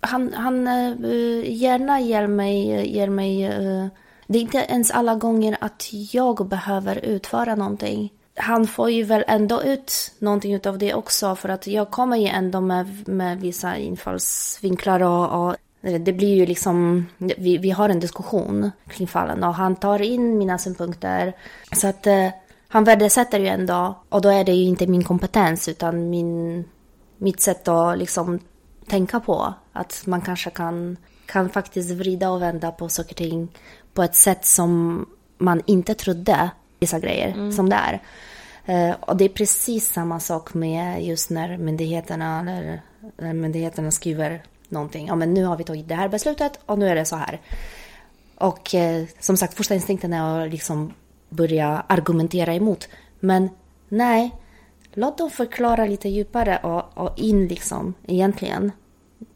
han, 0.00 0.32
han 0.32 0.68
uh, 1.04 1.52
gärna 1.52 2.00
ger 2.00 2.26
mig, 2.26 2.90
ger 2.94 3.08
mig 3.08 3.58
uh, 3.60 3.86
det 4.26 4.38
är 4.38 4.42
inte 4.42 4.58
ens 4.58 4.90
alla 4.90 5.14
gånger 5.14 5.56
att 5.60 5.88
jag 5.92 6.48
behöver 6.48 6.96
utföra 6.96 7.54
någonting. 7.54 8.12
Han 8.38 8.66
får 8.66 8.90
ju 8.90 9.02
väl 9.02 9.24
ändå 9.26 9.62
ut 9.62 10.12
någonting 10.18 10.60
av 10.66 10.78
det 10.78 10.94
också 10.94 11.36
för 11.36 11.48
att 11.48 11.66
jag 11.66 11.90
kommer 11.90 12.16
ju 12.16 12.26
ändå 12.26 12.60
med, 12.60 13.08
med 13.08 13.40
vissa 13.40 13.76
infallsvinklar 13.76 15.00
och, 15.02 15.48
och 15.48 15.56
det 15.80 16.12
blir 16.12 16.34
ju 16.34 16.46
liksom, 16.46 17.06
vi, 17.18 17.58
vi 17.58 17.70
har 17.70 17.88
en 17.88 18.00
diskussion 18.00 18.70
kring 18.88 19.06
fallen 19.06 19.44
och 19.44 19.54
han 19.54 19.76
tar 19.76 20.02
in 20.02 20.38
mina 20.38 20.58
synpunkter. 20.58 21.32
Så 21.72 21.86
att 21.86 22.06
uh, 22.06 22.28
han 22.68 22.84
värdesätter 22.84 23.38
ju 23.38 23.46
ändå, 23.46 23.94
och 24.08 24.20
då 24.20 24.28
är 24.28 24.44
det 24.44 24.52
ju 24.52 24.64
inte 24.64 24.86
min 24.86 25.04
kompetens 25.04 25.68
utan 25.68 26.10
min, 26.10 26.64
mitt 27.16 27.40
sätt 27.40 27.68
att 27.68 27.98
liksom 27.98 28.38
tänka 28.88 29.20
på. 29.20 29.54
Att 29.72 30.02
man 30.06 30.20
kanske 30.20 30.50
kan, 30.50 30.96
kan 31.26 31.48
faktiskt 31.48 31.90
vrida 31.90 32.30
och 32.30 32.42
vända 32.42 32.70
på 32.70 32.88
saker 32.88 33.12
och 33.12 33.16
ting 33.16 33.48
på 33.94 34.02
ett 34.02 34.14
sätt 34.14 34.44
som 34.44 35.06
man 35.38 35.62
inte 35.66 35.94
trodde 35.94 36.50
vissa 36.80 36.98
grejer 36.98 37.28
mm. 37.28 37.52
som 37.52 37.68
det 37.68 37.76
är. 37.76 38.02
Eh, 38.68 38.96
och 39.00 39.16
det 39.16 39.24
är 39.24 39.28
precis 39.28 39.92
samma 39.92 40.20
sak 40.20 40.54
med 40.54 41.04
just 41.04 41.30
när 41.30 41.56
myndigheterna, 41.56 42.40
eller, 42.40 42.82
när 43.16 43.32
myndigheterna 43.32 43.90
skriver 43.90 44.42
någonting. 44.68 45.06
Ja, 45.06 45.14
men 45.14 45.34
nu 45.34 45.44
har 45.44 45.56
vi 45.56 45.64
tagit 45.64 45.88
det 45.88 45.94
här 45.94 46.08
beslutet 46.08 46.60
och 46.66 46.78
nu 46.78 46.88
är 46.88 46.94
det 46.94 47.04
så 47.04 47.16
här. 47.16 47.40
Och 48.34 48.74
eh, 48.74 49.04
som 49.20 49.36
sagt, 49.36 49.54
första 49.54 49.74
instinkten 49.74 50.12
är 50.12 50.46
att 50.46 50.50
liksom 50.50 50.92
börja 51.28 51.84
argumentera 51.86 52.54
emot. 52.54 52.88
Men 53.20 53.50
nej, 53.88 54.30
låt 54.92 55.18
dem 55.18 55.30
förklara 55.30 55.86
lite 55.86 56.08
djupare 56.08 56.56
och, 56.62 57.04
och 57.04 57.18
in 57.18 57.46
liksom 57.46 57.94
egentligen. 58.06 58.72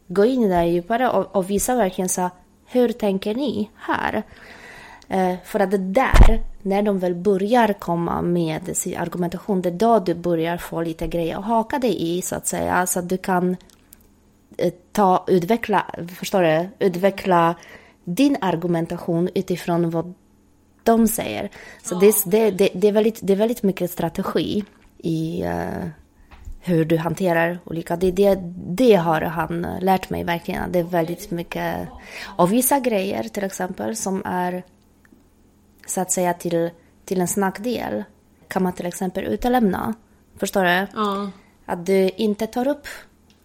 Gå 0.07 0.25
in 0.25 0.49
där 0.49 0.63
djupare 0.63 1.09
och, 1.09 1.35
och 1.35 1.49
visa 1.49 1.75
verkligen 1.75 2.09
så 2.09 2.29
hur 2.65 2.89
tänker 2.91 3.35
ni 3.35 3.69
här? 3.75 4.23
Eh, 5.13 5.35
för 5.43 5.59
att 5.59 5.71
det 5.71 5.77
där, 5.77 6.43
när 6.61 6.81
de 6.81 6.99
väl 6.99 7.15
börjar 7.15 7.73
komma 7.73 8.21
med 8.21 8.77
sin 8.77 8.97
argumentation, 8.97 9.61
det 9.61 9.69
är 9.69 9.73
då 9.73 9.99
du 9.99 10.13
börjar 10.13 10.57
få 10.57 10.81
lite 10.81 11.07
grejer 11.07 11.37
att 11.37 11.45
haka 11.45 11.79
dig 11.79 12.17
i 12.17 12.21
så 12.21 12.35
att 12.35 12.47
säga. 12.47 12.85
Så 12.85 12.99
att 12.99 13.09
du 13.09 13.17
kan 13.17 13.57
eh, 14.57 14.73
ta, 14.91 15.25
utveckla, 15.27 15.85
förstår 16.19 16.41
du, 16.41 16.67
utveckla 16.79 17.55
din 18.03 18.37
argumentation 18.41 19.29
utifrån 19.35 19.89
vad 19.89 20.13
de 20.83 21.07
säger. 21.07 21.49
Så 21.83 21.99
det, 21.99 22.15
det, 22.25 22.51
det, 22.51 22.69
det, 22.73 22.87
är 22.87 22.91
väldigt, 22.91 23.19
det 23.21 23.33
är 23.33 23.37
väldigt 23.37 23.63
mycket 23.63 23.91
strategi 23.91 24.63
i 24.97 25.43
uh, 25.43 25.87
hur 26.61 26.85
du 26.85 26.97
hanterar 26.97 27.59
olika... 27.65 27.95
Det, 27.95 28.11
det, 28.11 28.39
det 28.67 28.95
har 28.95 29.21
han 29.21 29.67
lärt 29.81 30.09
mig 30.09 30.23
verkligen. 30.23 30.71
Det 30.71 30.79
är 30.79 30.83
väldigt 30.83 31.31
mycket... 31.31 31.87
Och 32.37 32.53
vissa 32.53 32.79
grejer 32.79 33.23
till 33.23 33.43
exempel 33.43 33.95
som 33.95 34.21
är 34.25 34.63
så 35.85 36.01
att 36.01 36.11
säga 36.11 36.33
till, 36.33 36.69
till 37.05 37.21
en 37.21 37.27
snackdel 37.27 38.03
kan 38.47 38.63
man 38.63 38.73
till 38.73 38.85
exempel 38.85 39.23
utelämna. 39.23 39.93
Förstår 40.37 40.63
du? 40.63 40.87
Ja. 40.93 41.31
Att 41.65 41.85
du 41.85 42.09
inte 42.09 42.47
tar 42.47 42.67
upp 42.67 42.87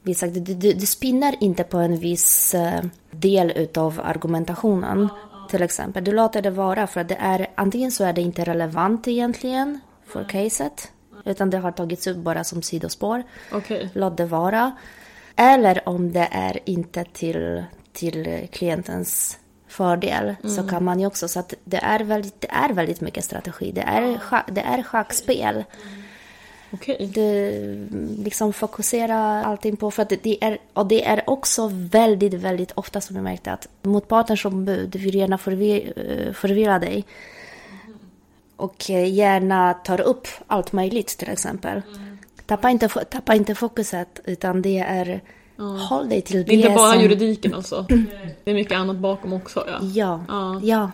vissa... 0.03 0.27
Du, 0.27 0.40
du, 0.40 0.72
du 0.72 0.87
spinner 0.87 1.35
inte 1.40 1.64
på 1.64 1.79
en 1.79 1.96
viss 1.96 2.55
uh, 2.55 2.90
del 3.11 3.51
utav 3.51 4.01
argumentationen. 4.05 5.09
Till 5.51 5.62
exempel. 5.62 6.05
Du 6.05 6.12
låter 6.12 6.42
det 6.42 6.51
vara 6.51 6.87
för 6.87 7.01
att 7.01 7.09
det 7.09 7.18
är 7.20 7.46
antingen 7.55 7.90
så 7.92 8.05
är 8.05 8.12
det 8.12 8.20
inte 8.20 8.44
relevant 8.44 9.09
egentligen 9.09 9.81
för 10.07 10.24
caset. 10.24 10.92
Utan 11.24 11.51
det 11.51 11.59
har 11.59 11.72
tagits 11.72 12.07
upp 12.07 12.16
bara 12.16 12.44
som 12.44 12.62
sidospår. 12.62 13.22
Okay. 13.53 13.88
Låt 13.92 14.16
det 14.16 14.27
vara. 14.27 14.72
Eller 15.37 15.88
om 15.88 16.12
det 16.12 16.29
är 16.31 16.59
inte 16.64 17.05
till, 17.05 17.64
till 17.92 18.48
klientens 18.53 19.38
fördel 19.69 20.35
mm. 20.43 20.57
så 20.57 20.63
kan 20.63 20.85
man 20.85 21.01
ju 21.01 21.07
också, 21.07 21.29
så 21.29 21.41
att 21.41 21.55
det 21.65 21.77
är 21.77 22.01
väldigt, 22.01 22.41
det 22.41 22.51
är 22.51 22.73
väldigt 22.73 23.01
mycket 23.01 23.25
strategi. 23.25 23.73
Det 23.73 23.81
är, 23.81 24.21
det 24.53 24.61
är 24.61 24.83
schackspel. 24.83 25.55
Mm. 25.55 26.03
Okay. 26.71 27.07
Du 27.07 27.51
liksom 28.25 28.53
fokuserar 28.53 29.43
allting 29.43 29.77
på, 29.77 29.91
för 29.91 30.03
att 30.03 30.13
det 30.23 30.45
är, 30.45 30.59
och 30.73 30.87
det 30.87 31.07
är 31.07 31.31
också 31.31 31.71
väldigt, 31.73 32.35
väldigt 32.35 32.73
ofta 32.73 33.01
som 33.01 33.17
jag 33.17 33.23
märkte 33.23 33.53
att 33.53 33.69
motpartens 33.83 34.45
ombud 34.45 34.97
vill 34.97 35.15
gärna 35.15 35.39
förvir, 35.39 35.93
eh, 35.97 36.33
förvirra 36.33 36.79
dig. 36.79 37.05
Och 38.57 38.91
gärna 38.91 39.75
tar 39.75 40.01
upp 40.01 40.29
allt 40.47 40.73
möjligt 40.73 41.09
till 41.09 41.31
exempel. 41.31 41.83
Mm. 41.89 42.19
Tappa, 42.47 42.71
inte, 42.71 42.89
tappa 42.89 43.35
inte 43.35 43.55
fokuset 43.55 44.21
utan 44.25 44.63
det 44.63 44.79
är 44.79 45.07
Mm. 45.07 45.21
Håll 45.59 46.09
dig 46.09 46.23
till 46.23 46.37
det 46.37 46.42
Det 46.42 46.53
är 46.53 46.57
inte 46.57 46.68
bara 46.68 46.92
som... 46.92 47.03
juridiken 47.03 47.55
alltså. 47.55 47.87
Det 48.44 48.51
är 48.51 48.55
mycket 48.55 48.79
annat 48.79 48.97
bakom 48.97 49.33
också. 49.33 49.64
Ja. 49.66 49.79
Ja, 49.83 50.25
ja. 50.29 50.61
ja. 50.62 50.90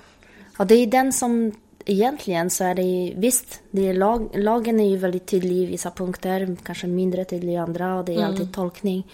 Och 0.58 0.66
det 0.66 0.74
är 0.74 0.86
den 0.86 1.12
som 1.12 1.52
egentligen 1.84 2.50
så 2.50 2.64
är 2.64 2.74
det 2.74 3.14
visst, 3.16 3.60
det 3.70 3.88
är 3.88 3.94
lag, 3.94 4.28
lagen 4.34 4.80
är 4.80 4.88
ju 4.88 4.96
väldigt 4.96 5.26
tydlig 5.26 5.56
i 5.56 5.66
vissa 5.66 5.90
punkter, 5.90 6.56
kanske 6.62 6.86
mindre 6.86 7.24
tydlig 7.24 7.52
i 7.52 7.56
andra 7.56 7.98
och 7.98 8.04
det 8.04 8.12
är 8.12 8.16
mm. 8.16 8.30
alltid 8.30 8.52
tolkning. 8.52 9.06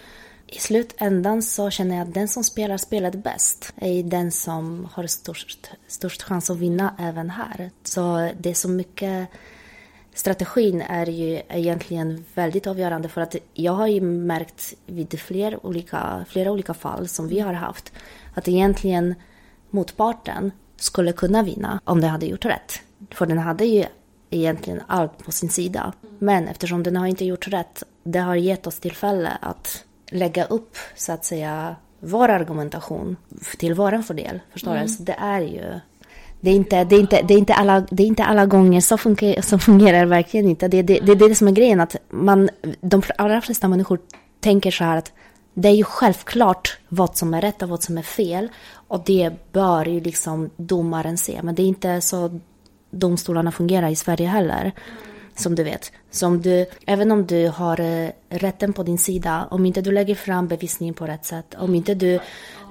I 0.46 0.58
slutändan 0.58 1.42
så 1.42 1.70
känner 1.70 1.96
jag 1.96 2.08
att 2.08 2.14
den 2.14 2.28
som 2.28 2.44
spelar 2.44 2.76
spelet 2.76 3.14
bäst 3.14 3.72
är 3.76 4.02
den 4.02 4.32
som 4.32 4.88
har 4.92 5.06
störst, 5.06 5.70
störst 5.88 6.22
chans 6.22 6.50
att 6.50 6.56
vinna 6.56 6.94
även 6.98 7.30
här. 7.30 7.70
Så 7.84 8.30
det 8.38 8.50
är 8.50 8.54
så 8.54 8.68
mycket 8.68 9.28
strategin 10.14 10.80
är 10.80 11.06
ju 11.06 11.42
egentligen 11.48 12.24
väldigt 12.34 12.66
avgörande 12.66 13.08
för 13.08 13.20
att 13.20 13.36
jag 13.54 13.72
har 13.72 13.86
ju 13.86 14.00
märkt 14.00 14.74
vid 14.86 15.20
fler 15.20 15.66
olika, 15.66 16.24
flera 16.28 16.52
olika 16.52 16.74
fall 16.74 17.08
som 17.08 17.28
vi 17.28 17.40
har 17.40 17.52
haft 17.52 17.92
att 18.34 18.48
egentligen 18.48 19.14
motparten 19.70 20.52
skulle 20.76 21.12
kunna 21.12 21.42
vinna 21.42 21.80
om 21.84 22.00
den 22.00 22.10
hade 22.10 22.26
gjort 22.26 22.44
rätt. 22.44 22.80
För 23.10 23.26
den 23.26 23.38
hade 23.38 23.64
ju 23.64 23.84
egentligen 24.30 24.80
allt 24.86 25.24
på 25.24 25.32
sin 25.32 25.50
sida. 25.50 25.92
Men 26.18 26.48
eftersom 26.48 26.82
den 26.82 26.96
har 26.96 27.06
inte 27.06 27.24
gjort 27.24 27.48
rätt, 27.48 27.82
det 28.02 28.18
har 28.18 28.34
gett 28.34 28.66
oss 28.66 28.78
tillfälle 28.78 29.38
att 29.40 29.84
lägga 30.10 30.44
upp, 30.44 30.76
så 30.96 31.12
att 31.12 31.24
säga, 31.24 31.76
vår 32.00 32.28
argumentation 32.28 33.16
till 33.58 33.74
vår 33.74 34.02
fördel. 34.02 34.40
Förstår 34.52 34.70
mm. 34.70 34.82
du? 34.82 34.88
Så 34.92 35.02
det 35.02 35.16
är 35.18 35.40
ju... 35.40 35.80
Det 36.40 36.50
är, 36.50 36.54
inte, 36.54 36.84
det, 36.84 36.96
är 36.96 37.00
inte, 37.00 37.22
det, 37.22 37.34
är 37.34 37.38
inte 37.38 37.54
alla, 37.54 37.80
det 37.90 38.02
är 38.02 38.06
inte 38.06 38.24
alla 38.24 38.46
gånger 38.46 38.80
så 38.80 38.98
fungerar, 38.98 39.42
så 39.42 39.58
fungerar 39.58 40.06
verkligen 40.06 40.48
inte. 40.48 40.68
Det, 40.68 40.82
det, 40.82 41.00
det, 41.00 41.14
det 41.14 41.24
är 41.24 41.28
det 41.28 41.34
som 41.34 41.48
är 41.48 41.52
grejen, 41.52 41.80
att 41.80 41.96
man, 42.10 42.50
de 42.80 43.02
allra 43.18 43.40
flesta 43.40 43.68
människor 43.68 43.98
tänker 44.40 44.70
så 44.70 44.84
här 44.84 44.96
att 44.96 45.12
det 45.54 45.68
är 45.68 45.72
ju 45.72 45.84
självklart 45.84 46.78
vad 46.88 47.16
som 47.16 47.34
är 47.34 47.40
rätt 47.40 47.62
och 47.62 47.68
vad 47.68 47.82
som 47.82 47.98
är 47.98 48.02
fel. 48.02 48.48
Och 48.72 49.02
det 49.06 49.52
bör 49.52 49.84
ju 49.84 50.00
liksom 50.00 50.50
domaren 50.56 51.18
se. 51.18 51.40
Men 51.42 51.54
det 51.54 51.62
är 51.62 51.66
inte 51.66 52.00
så 52.00 52.40
domstolarna 52.90 53.52
fungerar 53.52 53.88
i 53.88 53.96
Sverige 53.96 54.28
heller. 54.28 54.72
Som 55.40 55.54
du 55.54 55.62
vet. 55.62 55.92
Som 56.10 56.42
du, 56.42 56.66
även 56.86 57.12
om 57.12 57.26
du 57.26 57.48
har 57.48 57.80
eh, 57.80 58.10
rätten 58.28 58.72
på 58.72 58.82
din 58.82 58.98
sida, 58.98 59.48
om 59.50 59.66
inte 59.66 59.80
du 59.80 59.92
lägger 59.92 60.14
fram 60.14 60.48
bevisningen 60.48 60.94
på 60.94 61.06
rätt 61.06 61.24
sätt, 61.24 61.54
om 61.58 61.74
inte 61.74 61.94
du 61.94 62.20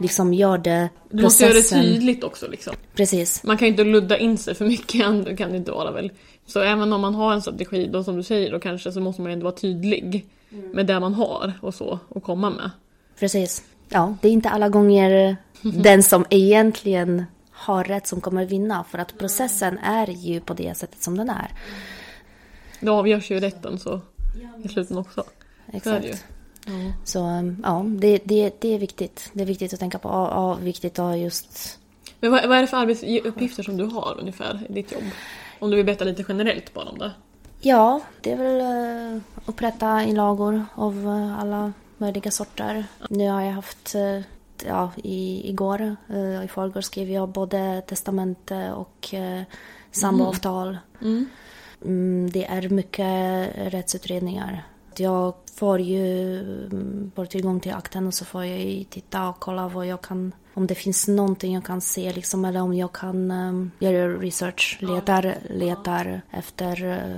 liksom 0.02 0.34
gör 0.34 0.58
det... 0.58 0.90
Du 1.10 1.24
måste 1.24 1.44
göra 1.44 1.54
det 1.54 1.62
tydligt 1.62 2.24
också 2.24 2.48
liksom. 2.48 2.74
Precis. 2.96 3.44
Man 3.44 3.58
kan 3.58 3.66
ju 3.66 3.72
inte 3.72 3.84
ludda 3.84 4.18
in 4.18 4.38
sig 4.38 4.56
för 4.56 4.66
mycket, 4.66 5.38
kan 5.38 5.52
det 5.52 5.58
inte 5.58 5.72
vara 5.72 5.92
väl. 5.92 6.12
Så 6.46 6.60
även 6.60 6.94
om 6.94 7.02
man 7.02 7.16
har 7.16 7.34
en 7.34 7.42
strategi, 7.42 7.88
då 7.88 8.04
som 8.04 8.18
du 8.18 8.24
säger, 8.24 8.52
då 8.52 8.60
kanske 8.60 8.92
så 8.92 9.00
måste 9.00 9.22
man 9.22 9.32
ändå 9.32 9.44
vara 9.44 9.56
tydlig 9.56 10.26
mm. 10.52 10.72
med 10.72 10.86
det 10.86 11.00
man 11.00 11.14
har 11.14 11.54
och 11.62 11.74
så, 11.74 12.00
och 12.10 12.24
komma 12.24 12.50
med. 12.50 12.72
Precis. 13.20 13.64
Ja, 13.90 14.16
det 14.22 14.28
är 14.28 14.32
inte 14.32 14.50
alla 14.50 14.70
gånger 14.70 15.38
den 15.62 16.04
som 16.04 16.26
egentligen 16.30 17.26
har 17.52 17.84
rätt 17.84 18.08
som 18.08 18.22
kommer 18.22 18.46
vinna. 18.46 18.86
För 18.92 18.98
att 18.98 19.18
processen 19.18 19.78
är 19.78 20.08
ju 20.08 20.40
på 20.40 20.54
det 20.54 20.78
sättet 20.78 21.04
som 21.04 21.18
den 21.18 21.30
är. 21.30 21.52
Då 22.82 22.94
avgörs 22.94 23.32
ju 23.32 23.40
rätten 23.40 23.80
så 23.80 24.02
i 24.64 24.68
slutändan 24.68 24.98
också. 24.98 25.24
Exakt. 25.74 26.06
Så, 26.06 26.12
ja. 26.66 26.94
så 27.04 27.54
ja, 27.64 27.86
det, 27.88 28.20
det, 28.24 28.62
det 28.62 28.74
är 28.74 28.80
viktigt. 28.80 29.30
Det 29.34 29.42
är 29.42 29.46
viktigt 29.46 29.74
att 29.74 29.80
tänka 29.80 30.00
på. 30.00 30.10
Och, 30.10 30.52
och 30.52 30.68
viktigt 30.68 31.00
att 31.00 31.20
just... 31.20 31.80
Men 32.20 32.32
vad, 32.32 32.50
vad 32.50 32.58
är 32.58 32.62
det 32.62 32.68
för 32.68 32.78
arbetsuppgifter 32.78 33.64
som 33.64 33.78
du 33.78 33.86
har 33.86 34.18
ungefär 34.20 34.66
i 34.70 34.74
ditt 34.74 34.92
jobb? 34.92 35.04
Om 35.60 35.70
du 35.70 35.76
vill 35.76 35.86
berätta 35.86 36.06
lite 36.06 36.26
generellt 36.28 36.74
bara 36.74 36.90
om 36.90 36.98
det. 36.98 37.12
Ja, 37.62 38.02
det 38.22 38.32
är 38.32 38.38
väl 38.38 38.62
uh, 39.16 39.22
upprätta 39.46 40.04
inlagor 40.04 40.66
av 40.76 41.08
uh, 41.08 41.40
alla 41.40 41.74
möjliga 41.98 42.32
sorter. 42.32 42.86
Nu 43.10 43.30
har 43.30 43.42
jag 43.42 43.52
haft, 43.52 43.96
uh, 43.96 44.22
ja, 44.68 44.92
i, 45.04 45.50
igår, 45.50 45.96
i 46.46 46.48
förrgår 46.48 46.82
skrev 46.82 47.10
jag 47.10 47.30
både 47.30 47.82
testamente 47.88 48.72
och 48.72 49.14
uh, 49.14 49.42
samboavtal. 49.92 50.68
Mm. 51.02 51.14
Mm, 51.14 51.30
det 52.32 52.46
är 52.46 52.70
mycket 52.70 53.50
rättsutredningar. 53.56 54.64
Jag 54.96 55.34
får 55.56 55.80
ju 55.80 56.40
mm, 56.66 57.12
bara 57.16 57.26
tillgång 57.26 57.60
till 57.60 57.74
akten 57.74 58.08
och 58.08 58.14
så 58.14 58.26
får 58.26 58.46
jag 58.46 58.86
titta 58.90 59.30
och 59.30 59.40
kolla 59.40 59.68
vad 59.68 59.88
jag 59.88 60.02
kan, 60.02 60.32
om 60.54 60.68
det 60.68 60.76
finns 60.76 61.08
någonting 61.08 61.54
jag 61.54 61.64
kan 61.64 61.82
se 61.82 62.14
liksom, 62.14 62.46
eller 62.46 62.62
om 62.62 62.74
jag 62.74 62.92
kan 62.92 63.32
um, 63.32 63.72
göra 63.80 64.14
research, 64.14 64.78
letar, 64.82 65.36
letar 65.50 66.22
efter 66.32 66.86
uh, 66.86 67.18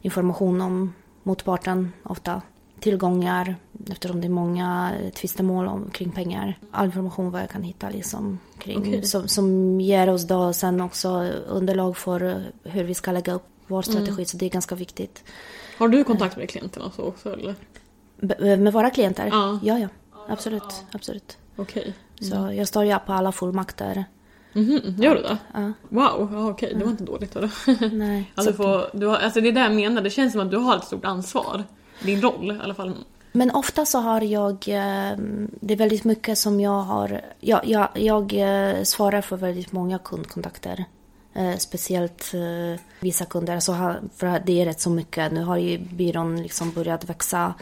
information 0.00 0.60
om 0.60 0.92
motparten 1.22 1.92
ofta. 2.02 2.42
Tillgångar, 2.80 3.56
eftersom 3.90 4.20
det 4.20 4.26
är 4.26 4.30
många 4.30 4.92
tvistemål 5.14 5.66
om, 5.66 5.90
kring 5.90 6.10
pengar. 6.10 6.58
All 6.70 6.86
information 6.86 7.30
vad 7.30 7.42
jag 7.42 7.50
kan 7.50 7.62
hitta 7.62 7.88
liksom 7.88 8.38
kring, 8.58 8.78
Okej. 8.78 9.02
som, 9.02 9.28
som 9.28 9.80
ger 9.80 10.10
oss 10.10 10.26
då 10.26 10.52
sen 10.52 10.80
också 10.80 11.08
underlag 11.48 11.96
för 11.96 12.42
hur 12.62 12.84
vi 12.84 12.94
ska 12.94 13.12
lägga 13.12 13.32
upp 13.32 13.53
vår 13.66 13.82
strategi. 13.82 14.24
Så 14.24 14.36
det 14.36 14.46
är 14.46 14.50
ganska 14.50 14.74
viktigt. 14.74 15.24
Har 15.78 15.88
du 15.88 16.04
kontakt 16.04 16.36
med 16.36 16.48
klienterna 16.50 16.90
så 16.96 17.02
också 17.02 17.32
eller? 17.32 17.54
B- 18.20 18.56
med 18.56 18.72
våra 18.72 18.90
klienter? 18.90 19.26
Ja. 19.32 19.58
ja. 19.62 19.78
ja. 19.78 19.88
Absolut, 20.28 20.84
absolut. 20.92 21.38
Okej. 21.56 21.94
Så 22.20 22.52
jag 22.56 22.68
står 22.68 22.84
ju 22.84 22.98
på 23.06 23.12
alla 23.12 23.32
fullmakter. 23.32 24.04
Mhm, 24.52 24.80
gör 25.02 25.14
du 25.14 25.22
det? 25.22 25.38
Ja. 25.54 25.72
Wow, 25.88 26.28
ja, 26.32 26.50
okej, 26.50 26.74
det 26.78 26.84
var 26.84 26.90
inte 26.90 27.04
dåligt. 27.04 27.34
Hörru. 27.34 27.48
Nej. 27.92 28.32
Alltså, 28.34 28.52
så- 28.52 28.56
får, 28.56 28.98
du 28.98 29.06
har, 29.06 29.16
alltså 29.16 29.40
det 29.40 29.48
är 29.48 29.52
det 29.52 29.60
jag 29.60 29.74
menar, 29.74 30.02
det 30.02 30.10
känns 30.10 30.32
som 30.32 30.40
att 30.40 30.50
du 30.50 30.56
har 30.56 30.76
ett 30.76 30.84
stort 30.84 31.04
ansvar. 31.04 31.64
Din 32.02 32.22
roll 32.22 32.50
i 32.56 32.60
alla 32.64 32.74
fall. 32.74 32.94
Men 33.32 33.50
ofta 33.50 33.86
så 33.86 33.98
har 33.98 34.20
jag, 34.20 34.52
eh, 34.52 35.16
det 35.60 35.74
är 35.74 35.76
väldigt 35.76 36.04
mycket 36.04 36.38
som 36.38 36.60
jag 36.60 36.80
har, 36.82 37.20
jag, 37.40 37.66
jag, 37.66 37.88
jag 37.94 38.32
eh, 38.32 38.82
svarar 38.82 39.20
för 39.20 39.36
väldigt 39.36 39.72
många 39.72 39.98
kundkontakter. 39.98 40.84
Eh, 41.36 41.56
speciellt 41.56 42.34
eh, 42.34 42.80
vissa 43.00 43.24
kunder, 43.24 43.60
så 43.60 43.72
har, 43.72 44.00
för 44.16 44.42
det 44.46 44.60
är 44.60 44.64
rätt 44.64 44.80
så 44.80 44.90
mycket. 44.90 45.32
Nu 45.32 45.42
har 45.42 45.56
ju 45.56 45.78
byrån 45.78 46.42
liksom 46.42 46.70
börjat 46.72 47.04
växa 47.04 47.54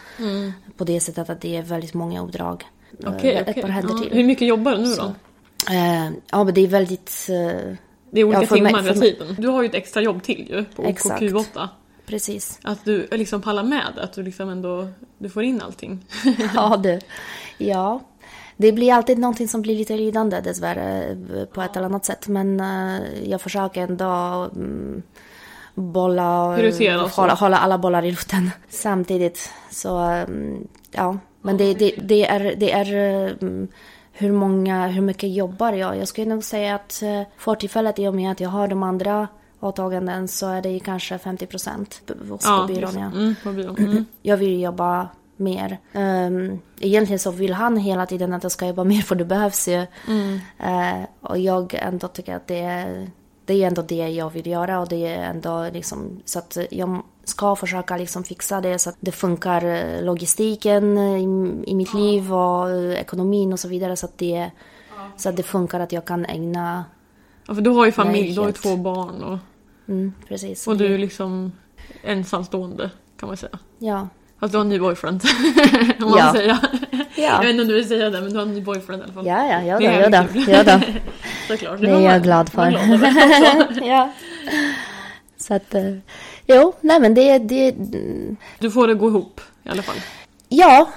på 0.77 0.85
det 0.85 1.01
sättet 1.01 1.31
att 1.31 1.41
det 1.41 1.57
är 1.57 1.63
väldigt 1.63 1.95
många 1.95 2.23
uppdrag. 2.23 2.65
Eh, 3.05 3.15
Okej, 3.17 3.35
ett 3.35 3.49
okej. 3.49 3.63
par 3.63 3.69
händer 3.69 3.95
Ja, 3.95 4.03
till. 4.03 4.13
Hur 4.13 4.25
mycket 4.25 4.49
jobbar 4.49 4.73
du 4.73 4.79
nu 4.79 4.95
då? 4.95 5.05
Eh, 5.71 6.11
ja, 6.31 6.45
men 6.45 6.55
det 6.55 6.61
är 6.61 6.67
väldigt, 6.67 7.25
Det 8.11 8.21
är 8.21 8.25
olika 8.25 8.43
Ja, 8.43 8.47
timmar 8.47 8.83
hela 8.83 8.95
tiden. 8.95 9.37
Du 9.39 9.49
har 9.49 9.63
ju 9.63 9.69
ett 9.69 9.75
extra 9.75 10.03
jobb 10.03 10.23
till 10.23 10.49
ju 10.51 10.65
på 10.65 10.83
Exakt. 10.85 11.23
OKQ8. 11.23 11.69
precis. 12.07 12.59
Att 12.63 12.85
du 12.85 13.09
liksom 13.13 13.43
pallar 13.43 13.63
med, 13.63 13.99
att 13.99 14.13
du 14.13 14.23
liksom 14.23 14.49
ändå 14.49 14.89
du 15.19 15.31
får 15.31 15.43
in 15.43 15.61
allting. 15.63 16.05
Ja, 16.55 16.77
du. 16.77 17.01
Ja. 17.59 18.01
Det 18.63 18.73
blir 18.73 18.93
alltid 18.93 19.19
någonting 19.19 19.49
som 19.49 19.63
blir 19.63 19.77
lite 19.77 19.97
lidande 19.97 20.41
dessvärre 20.41 21.17
på 21.53 21.63
ett 21.63 21.77
eller 21.77 21.87
annat 21.87 22.05
sätt. 22.05 22.29
Men 22.29 22.61
eh, 22.61 23.31
jag 23.31 23.41
försöker 23.41 23.83
ändå 23.83 24.05
mm, 24.55 25.03
bolla, 25.75 26.47
och 26.47 27.11
så. 27.11 27.21
hålla, 27.21 27.35
hålla 27.35 27.57
alla 27.59 27.79
bollar 27.79 28.05
i 28.05 28.11
luften 28.11 28.51
samtidigt. 28.69 29.51
Så 29.71 29.99
mm, 29.99 30.69
ja, 30.91 31.19
men 31.41 31.57
det, 31.57 31.75
det, 31.75 31.95
det 32.03 32.27
är, 32.27 32.55
det 32.57 32.73
är 32.73 32.95
mm, 33.43 33.69
hur 34.13 34.33
många, 34.33 34.87
hur 34.87 35.03
mycket 35.03 35.35
jobbar 35.35 35.73
jag? 35.73 35.99
Jag 35.99 36.09
skulle 36.09 36.27
nog 36.27 36.45
säga 36.45 36.75
att 36.75 37.03
eh, 37.03 37.23
för 37.37 37.55
tillfället 37.55 37.99
i 37.99 38.09
och 38.09 38.15
med 38.15 38.33
att 38.33 38.41
jag 38.41 38.49
har 38.49 38.69
de 38.69 38.83
andra 38.83 39.29
åtaganden 39.61 40.29
så 40.29 40.49
är 40.49 40.63
det 40.63 40.81
kanske 40.81 41.19
50 41.19 41.47
procent 41.47 42.13
hos 42.29 42.47
på 42.47 42.65
byrån. 42.69 42.95
Ja. 42.95 43.07
Mm, 43.07 43.35
på 43.43 43.53
byrån. 43.53 43.77
Mm. 43.77 44.05
Jag 44.23 44.37
vill 44.37 44.61
jobba 44.61 45.09
mer. 45.37 45.79
Um, 45.93 46.61
egentligen 46.81 47.19
så 47.19 47.31
vill 47.31 47.53
han 47.53 47.77
hela 47.77 48.07
tiden 48.07 48.33
att 48.33 48.43
jag 48.43 48.53
ska 48.53 48.67
jobba 48.67 48.85
mer 48.85 49.03
för 49.03 49.15
det 49.15 49.25
behövs 49.25 49.69
ju. 49.69 49.87
Eh, 50.59 51.03
och 51.21 51.39
jag 51.39 51.75
ändå 51.75 52.09
tycker 52.09 52.37
att 52.37 52.47
det 52.47 52.61
är, 52.61 53.11
det 53.45 53.63
är 53.63 53.67
ändå 53.67 53.83
det 53.83 54.09
jag 54.09 54.31
vill 54.31 54.47
göra 54.47 54.81
och 54.81 54.89
det 54.89 55.07
är 55.07 55.31
ändå 55.31 55.71
liksom 55.73 56.21
så 56.25 56.39
att 56.39 56.59
jag 56.71 57.03
ska 57.25 57.57
försöka 57.57 57.97
liksom 57.97 58.25
fixa 58.25 58.61
det 58.61 58.79
så 58.79 58.91
att 58.91 58.97
det 59.01 59.13
funkar 59.13 59.65
eh, 59.65 60.05
logistiken 60.05 60.99
i, 60.99 61.23
i 61.71 61.75
mitt 61.75 61.95
liv 61.95 62.35
och 62.35 62.71
eh, 62.71 62.93
ekonomin 62.93 63.53
och 63.53 63.61
så 63.61 63.69
vidare 63.69 63.97
så 63.97 64.07
att 64.07 64.19
det, 64.19 64.51
så 65.17 65.29
att 65.29 65.37
det 65.37 65.43
funkar 65.43 65.81
att 65.81 65.93
jag 65.93 66.05
kan 66.05 66.25
ägna, 66.27 66.85
Ja, 67.47 67.55
för 67.55 67.63
du 67.63 67.71
har 67.71 67.87
ju 67.87 67.93
familj, 67.93 68.35
du 68.35 68.41
har 68.41 68.47
ju 68.47 68.53
två 68.53 68.77
barn 68.77 69.23
och, 69.23 69.39
mm, 69.89 70.13
precis. 70.29 70.67
och 70.67 70.77
du 70.77 70.95
är 70.95 70.99
liksom 70.99 71.53
ensamstående 72.03 72.91
kan 73.17 73.27
man 73.27 73.37
säga. 73.37 73.59
Ja. 73.79 74.09
Fast 74.43 74.53
du 74.53 74.59
har 74.59 74.65
en 74.65 74.69
ny 74.69 74.79
boyfriend. 74.79 75.23
om 76.03 76.11
man 76.11 76.19
Ja. 76.19 76.33
säga. 76.33 76.59
Ja. 76.91 77.03
Jag 77.17 77.41
vet 77.41 77.51
inte 77.51 77.63
om 77.63 77.69
du 77.69 77.75
vill 77.75 77.89
säga 77.89 78.11
det 78.11 78.21
men 78.21 78.31
du 78.33 78.37
har 78.39 78.43
en 78.47 78.55
ny 78.55 78.61
boyfriend 78.61 79.03
i 79.03 79.05
alla 79.05 79.13
fall. 79.13 79.27
Ja, 79.27 79.47
ja, 79.47 79.63
ja, 79.63 79.79
Det 79.79 79.85
ja, 79.85 80.09
då, 80.11 80.51
ja, 80.53 80.63
då. 80.65 80.81
Såklart. 81.49 81.81
Det 81.81 81.87
är 81.87 81.93
man- 81.93 82.03
jag 82.03 82.23
glad 82.23 82.49
för. 82.53 82.71
glad 82.71 83.79
ja. 83.83 84.13
Så 85.39 85.55
att, 85.55 85.75
eh, 85.75 85.83
jo, 86.47 86.73
nej 86.81 87.01
men 87.01 87.15
det, 87.15 87.39
det, 87.39 87.75
Du 88.59 88.71
får 88.71 88.89
det 88.89 88.95
gå 88.95 89.09
ihop 89.09 89.41
i 89.65 89.69
alla 89.69 89.83
fall. 89.83 89.97
ja. 90.49 90.89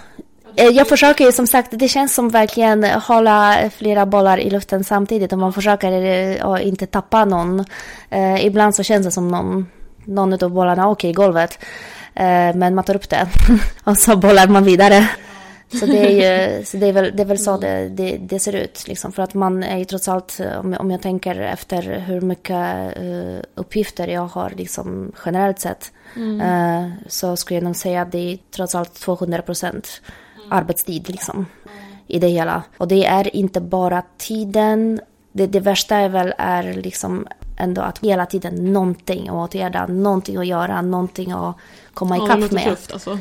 Eh, 0.57 0.67
Jag 0.67 0.87
försöker 0.87 1.25
ju 1.25 1.31
som 1.31 1.47
sagt, 1.47 1.69
det 1.71 1.87
känns 1.87 2.15
som 2.15 2.29
verkligen 2.29 2.83
hålla 2.83 3.69
flera 3.77 4.05
bollar 4.05 4.37
i 4.37 4.49
luften 4.49 4.83
samtidigt 4.83 5.33
och 5.33 5.39
man 5.39 5.53
försöker 5.53 5.91
eh, 5.91 6.45
att 6.47 6.61
inte 6.61 6.85
tappa 6.85 7.25
någon. 7.25 7.65
Eh, 8.09 8.45
ibland 8.45 8.75
så 8.75 8.83
känns 8.83 9.05
det 9.05 9.11
som 9.11 9.27
någon, 9.27 9.67
någon 10.05 10.33
av 10.43 10.49
bollarna 10.51 10.87
åker 10.89 11.07
i 11.09 11.13
golvet. 11.13 11.59
Eh, 12.15 12.55
men 12.55 12.75
man 12.75 12.83
tar 12.83 12.95
upp 12.95 13.09
det 13.09 13.27
och 13.83 13.97
så 13.97 14.15
bollar 14.15 14.47
man 14.47 14.63
vidare. 14.63 15.09
Så 15.79 15.85
det 15.85 15.97
är 15.97 16.09
ju 16.57 16.65
så 16.65 16.77
det 16.77 16.87
är 16.87 16.93
väl, 16.93 17.11
det 17.15 17.23
är 17.23 17.27
väl 17.27 17.39
så 17.39 17.57
det, 17.57 17.89
det, 17.89 18.17
det 18.17 18.39
ser 18.39 18.55
ut. 18.55 18.87
Liksom. 18.87 19.11
För 19.11 19.23
att 19.23 19.33
man 19.33 19.63
är 19.63 19.77
ju 19.77 19.85
trots 19.85 20.07
allt, 20.07 20.39
om 20.63 20.73
jag, 20.73 20.81
om 20.81 20.91
jag 20.91 21.01
tänker 21.01 21.39
efter 21.39 21.81
hur 21.99 22.21
mycket 22.21 22.97
eh, 22.97 23.45
uppgifter 23.55 24.07
jag 24.07 24.27
har 24.27 24.53
liksom, 24.57 25.11
generellt 25.25 25.59
sett. 25.59 25.91
eh, 26.41 26.89
så 27.07 27.35
skulle 27.35 27.57
jag 27.57 27.63
nog 27.63 27.75
säga 27.75 28.01
att 28.01 28.11
det 28.11 28.33
är 28.33 28.37
trots 28.55 28.75
allt 28.75 28.93
200 28.93 29.41
procent 29.41 30.01
arbetstid 30.49 31.09
liksom, 31.09 31.45
i 32.07 32.19
det 32.19 32.27
hela. 32.27 32.63
Och 32.77 32.87
det 32.87 33.05
är 33.05 33.35
inte 33.35 33.61
bara 33.61 34.03
tiden. 34.17 35.01
Det, 35.31 35.47
det 35.47 35.59
värsta 35.59 35.95
är 35.95 36.09
väl 36.09 36.33
är 36.37 36.73
liksom 36.73 37.27
ändå 37.57 37.81
att 37.81 37.99
hela 37.99 38.25
tiden 38.25 38.73
någonting 38.73 39.27
att 39.27 39.33
åtgärda, 39.33 39.87
någonting 39.87 40.37
att 40.37 40.47
göra, 40.47 40.81
någonting 40.81 41.31
att 41.31 41.55
komma 41.93 42.17
Ja, 42.17 42.25
ikapp 42.25 42.39
låter 42.39 42.55
med. 42.55 42.63
tufft 42.63 42.93
alltså. 42.93 43.17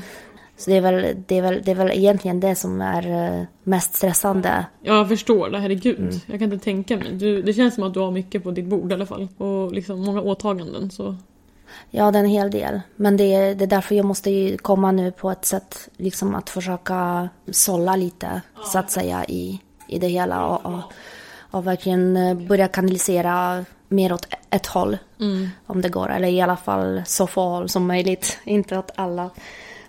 Så 0.57 0.71
det 0.71 0.77
är, 0.77 0.81
väl, 0.81 1.17
det, 1.27 1.39
är 1.39 1.43
väl, 1.43 1.63
det 1.65 1.71
är 1.71 1.75
väl 1.75 1.91
egentligen 1.91 2.41
det 2.41 2.55
som 2.55 2.81
är 2.81 3.37
eh, 3.39 3.45
mest 3.63 3.95
stressande. 3.95 4.67
Ja, 4.83 4.95
jag 4.97 5.09
förstår 5.09 5.51
det. 5.51 5.59
Herregud. 5.59 5.99
Mm. 5.99 6.15
Jag 6.27 6.39
kan 6.39 6.53
inte 6.53 6.65
tänka 6.65 6.97
mig. 6.97 7.13
Du, 7.13 7.43
det 7.43 7.53
känns 7.53 7.75
som 7.75 7.85
att 7.85 7.95
du 7.95 8.01
har 8.01 8.11
mycket 8.11 8.43
på 8.45 8.51
ditt 8.51 8.65
bord 8.65 8.91
i 8.91 8.95
alla 8.95 9.07
fall. 9.07 9.29
Och 9.37 9.73
liksom 9.73 10.01
många 10.01 10.21
åtaganden. 10.21 10.91
Så. 10.91 11.17
Ja, 11.91 12.11
det 12.11 12.19
är 12.19 12.23
en 12.23 12.29
hel 12.29 12.51
del. 12.51 12.81
Men 12.97 13.17
det 13.17 13.35
är, 13.35 13.55
det 13.55 13.65
är 13.65 13.69
därför 13.69 13.95
jag 13.95 14.07
måste 14.07 14.31
ju 14.31 14.57
komma 14.57 14.93
nu 14.93 15.11
på 15.13 15.31
ett 15.31 15.45
sätt 15.45 15.89
liksom 15.97 16.35
att 16.35 16.51
försöka 16.51 17.29
sålla 17.51 17.97
lite, 17.97 18.41
så 18.73 18.79
att 18.79 18.91
säga, 18.91 19.25
i, 19.25 19.61
i 19.89 19.99
det 19.99 20.09
hela. 20.09 20.47
Och, 20.47 20.67
och, 20.67 20.81
och 21.51 21.67
verkligen 21.67 22.17
eh, 22.17 22.35
börja 22.35 22.69
kanalisera 22.69 23.65
mer 23.95 24.13
åt 24.13 24.27
ett 24.51 24.67
håll. 24.67 24.99
Om 25.67 25.83
det 25.83 25.89
går. 25.89 26.11
Eller 26.11 26.29
i 26.29 26.41
alla 26.41 26.57
fall 26.57 27.03
så 27.07 27.27
få 27.27 27.49
håll 27.49 27.69
som 27.69 27.87
möjligt. 27.87 28.39
Inte 28.45 28.79
åt 28.79 28.91
alla 28.95 29.31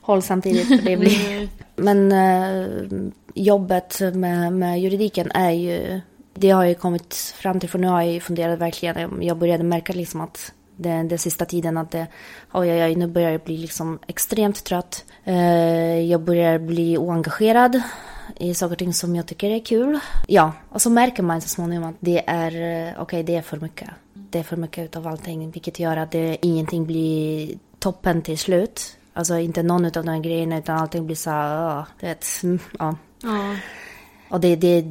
håll 0.01 0.21
samtidigt. 0.21 0.85
Det 0.85 0.97
blir... 0.97 1.49
Men 1.75 2.11
eh, 2.11 2.67
jobbet 3.33 4.01
med, 4.13 4.53
med 4.53 4.81
juridiken 4.81 5.31
är 5.31 5.51
ju... 5.51 6.01
Det 6.33 6.49
har 6.49 6.63
jag 6.63 6.79
kommit 6.79 7.15
fram 7.37 7.59
till, 7.59 7.69
för 7.69 7.79
nu 7.79 7.87
har 7.87 8.01
jag 8.01 8.13
ju 8.13 8.19
funderat 8.19 8.59
verkligen. 8.59 9.21
Jag 9.21 9.37
började 9.37 9.63
märka 9.63 9.93
liksom 9.93 10.21
att 10.21 10.53
den, 10.77 11.07
den 11.07 11.17
sista 11.17 11.45
tiden 11.45 11.77
att 11.77 11.91
det... 11.91 12.07
Oj, 12.53 12.71
oj, 12.71 12.83
oj, 12.83 12.95
nu 12.95 13.07
börjar 13.07 13.31
jag 13.31 13.41
bli 13.41 13.57
liksom 13.57 13.99
extremt 14.07 14.63
trött. 14.63 15.05
Eh, 15.23 15.99
jag 15.99 16.21
börjar 16.21 16.59
bli 16.59 16.97
oengagerad 16.97 17.81
i 18.39 18.53
saker 18.53 18.71
och 18.71 18.77
ting 18.77 18.93
som 18.93 19.15
jag 19.15 19.25
tycker 19.25 19.49
är 19.49 19.59
kul. 19.59 19.99
Ja, 20.27 20.53
och 20.69 20.81
så 20.81 20.89
märker 20.89 21.23
man 21.23 21.41
så 21.41 21.49
småningom 21.49 21.89
att 21.89 21.95
det 21.99 22.23
är, 22.29 22.87
eh, 22.87 23.01
okej, 23.01 23.23
det 23.23 23.35
är 23.35 23.41
för 23.41 23.57
mycket. 23.57 23.89
Det 24.13 24.39
är 24.39 24.43
för 24.43 24.57
mycket 24.57 24.85
utav 24.85 25.07
allting, 25.07 25.51
vilket 25.51 25.79
gör 25.79 25.97
att 25.97 26.11
det, 26.11 26.37
ingenting 26.41 26.85
blir 26.85 27.57
toppen 27.79 28.21
till 28.21 28.37
slut. 28.37 28.97
Alltså 29.13 29.37
inte 29.37 29.63
någon 29.63 29.85
utav 29.85 30.05
de 30.05 30.11
här 30.11 30.19
grejerna, 30.19 30.57
utan 30.57 30.77
allting 30.77 31.05
blir 31.05 31.15
så 31.15 31.29
här, 31.29 31.79
uh, 31.79 31.85
det, 31.99 32.43
mm, 32.43 32.59
ja. 32.79 32.95
Ja. 33.23 33.55
Och 34.29 34.39
det, 34.39 34.55
det, 34.55 34.81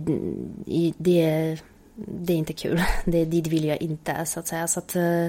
det, 0.97 1.59
det 1.97 2.33
är 2.33 2.37
inte 2.37 2.53
kul. 2.53 2.83
Det, 3.05 3.25
dit 3.25 3.47
vill 3.47 3.65
jag 3.65 3.83
inte, 3.83 4.27
så 4.27 4.41
att 4.41 4.47
säga. 4.47 4.69
Så 4.69 4.79
att 4.79 4.97
eh, 4.97 5.27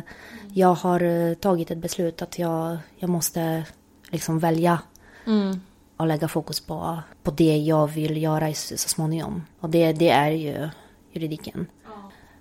jag 0.53 0.73
har 0.73 1.01
eh, 1.01 1.33
tagit 1.33 1.71
ett 1.71 1.77
beslut 1.77 2.21
att 2.21 2.39
jag, 2.39 2.77
jag 2.97 3.09
måste 3.09 3.63
liksom 4.11 4.39
välja 4.39 4.79
Mm. 5.27 5.61
Och 5.97 6.07
lägga 6.07 6.27
fokus 6.27 6.59
på, 6.59 6.99
på 7.23 7.31
det 7.31 7.57
jag 7.57 7.87
vill 7.87 8.23
göra 8.23 8.49
i- 8.49 8.53
så 8.53 8.77
småningom. 8.89 9.43
Och 9.59 9.69
det, 9.69 9.93
det 9.93 10.09
är 10.09 10.31
ju 10.31 10.69
juridiken. 11.11 11.67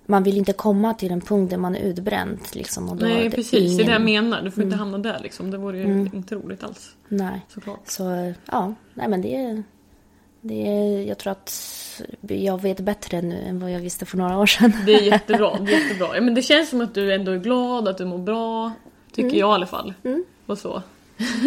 Man 0.06 0.22
vill 0.22 0.36
inte 0.38 0.52
komma 0.52 0.94
till 0.94 1.12
en 1.12 1.20
punkt 1.20 1.50
där 1.50 1.56
man 1.56 1.76
är 1.76 1.80
utbränd. 1.80 2.38
Liksom, 2.52 2.88
och 2.88 2.96
då 2.96 3.06
Nej, 3.06 3.24
det 3.24 3.30
precis. 3.36 3.76
Det 3.76 3.82
är 3.82 3.86
det 3.86 3.92
jag 3.92 4.08
ingen- 4.08 4.24
menar. 4.24 4.42
Du 4.42 4.50
får 4.50 4.62
inte 4.64 4.76
hamna 4.76 4.98
där 4.98 5.20
liksom. 5.22 5.50
Det 5.50 5.58
vore 5.58 5.78
ju 5.78 6.10
inte 6.14 6.34
roligt 6.34 6.64
alls. 6.64 6.96
Nej. 7.08 7.40
Såklart. 7.48 7.80
Så 7.84 8.34
ja, 8.50 8.74
nej 8.94 9.08
men 9.08 9.22
det 9.22 9.34
är, 9.36 9.62
det 10.40 10.66
är... 10.68 11.02
Jag 11.08 11.18
tror 11.18 11.30
att 11.32 11.52
jag 12.20 12.62
vet 12.62 12.80
bättre 12.80 13.22
nu 13.22 13.38
än 13.48 13.60
vad 13.60 13.70
jag 13.72 13.80
visste 13.80 14.06
för 14.06 14.16
några 14.16 14.38
år 14.38 14.46
sedan. 14.46 14.72
Det 14.86 14.94
är 14.94 15.02
jättebra. 15.02 15.58
det 15.60 15.74
är 15.74 15.80
jättebra. 15.82 16.08
Ja, 16.14 16.20
men 16.20 16.34
det 16.34 16.42
känns 16.42 16.70
som 16.70 16.80
att 16.80 16.94
du 16.94 17.14
ändå 17.14 17.32
är 17.32 17.38
glad, 17.38 17.88
att 17.88 17.98
du 17.98 18.04
mår 18.04 18.18
bra. 18.18 18.72
Tycker 19.12 19.36
jag 19.38 19.50
i 19.50 19.54
alla 19.54 19.66
fall. 19.66 19.94
Och 20.46 20.58
så. 20.58 20.82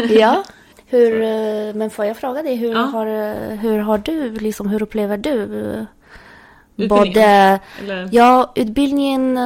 ja. 0.09 0.43
Hur, 0.89 1.21
eh, 1.21 1.73
men 1.75 1.89
får 1.89 2.05
jag 2.05 2.17
fråga 2.17 2.43
dig, 2.43 2.55
hur, 2.55 2.71
Ja. 2.71 2.79
har, 2.79 3.07
eh, 3.07 3.59
hur 3.59 3.79
har 3.79 3.97
du, 3.97 4.31
liksom, 4.31 4.67
hur 4.67 4.81
upplever 4.81 5.17
du 5.17 5.41
eh, 5.41 5.83
Utbildningen? 6.75 6.87
både... 7.13 7.59
Eller? 7.81 8.09
Ja, 8.11 8.51
utbildningen, 8.55 9.39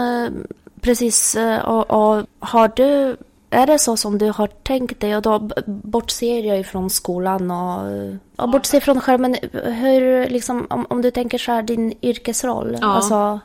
precis. 0.82 1.38
Och, 1.66 1.92
och 1.92 2.26
har 2.40 2.72
du 2.76 3.18
är 3.54 3.68
det 3.68 3.80
så 3.80 3.98
som 3.98 4.18
du 4.18 4.30
har 4.30 4.48
tänkt 4.48 5.00
dig? 5.00 5.16
Och 5.16 5.22
då 5.22 5.50
bortser 5.66 6.40
jag 6.40 6.60
ifrån 6.60 6.90
skolan 6.90 7.52
och, 7.52 7.92
och 8.36 8.50
bortser 8.50 8.80
från 8.80 9.02
skärmen. 9.02 9.36
Hur, 9.54 10.30
liksom, 10.30 10.68
om, 10.70 10.86
om 10.90 11.02
du 11.02 11.12
tänker 11.12 11.38
så 11.38 11.52
här, 11.52 11.64
din 11.64 11.94
yrkesroll. 12.02 12.78
Ja. 12.82 12.88
Alltså, 12.88 13.40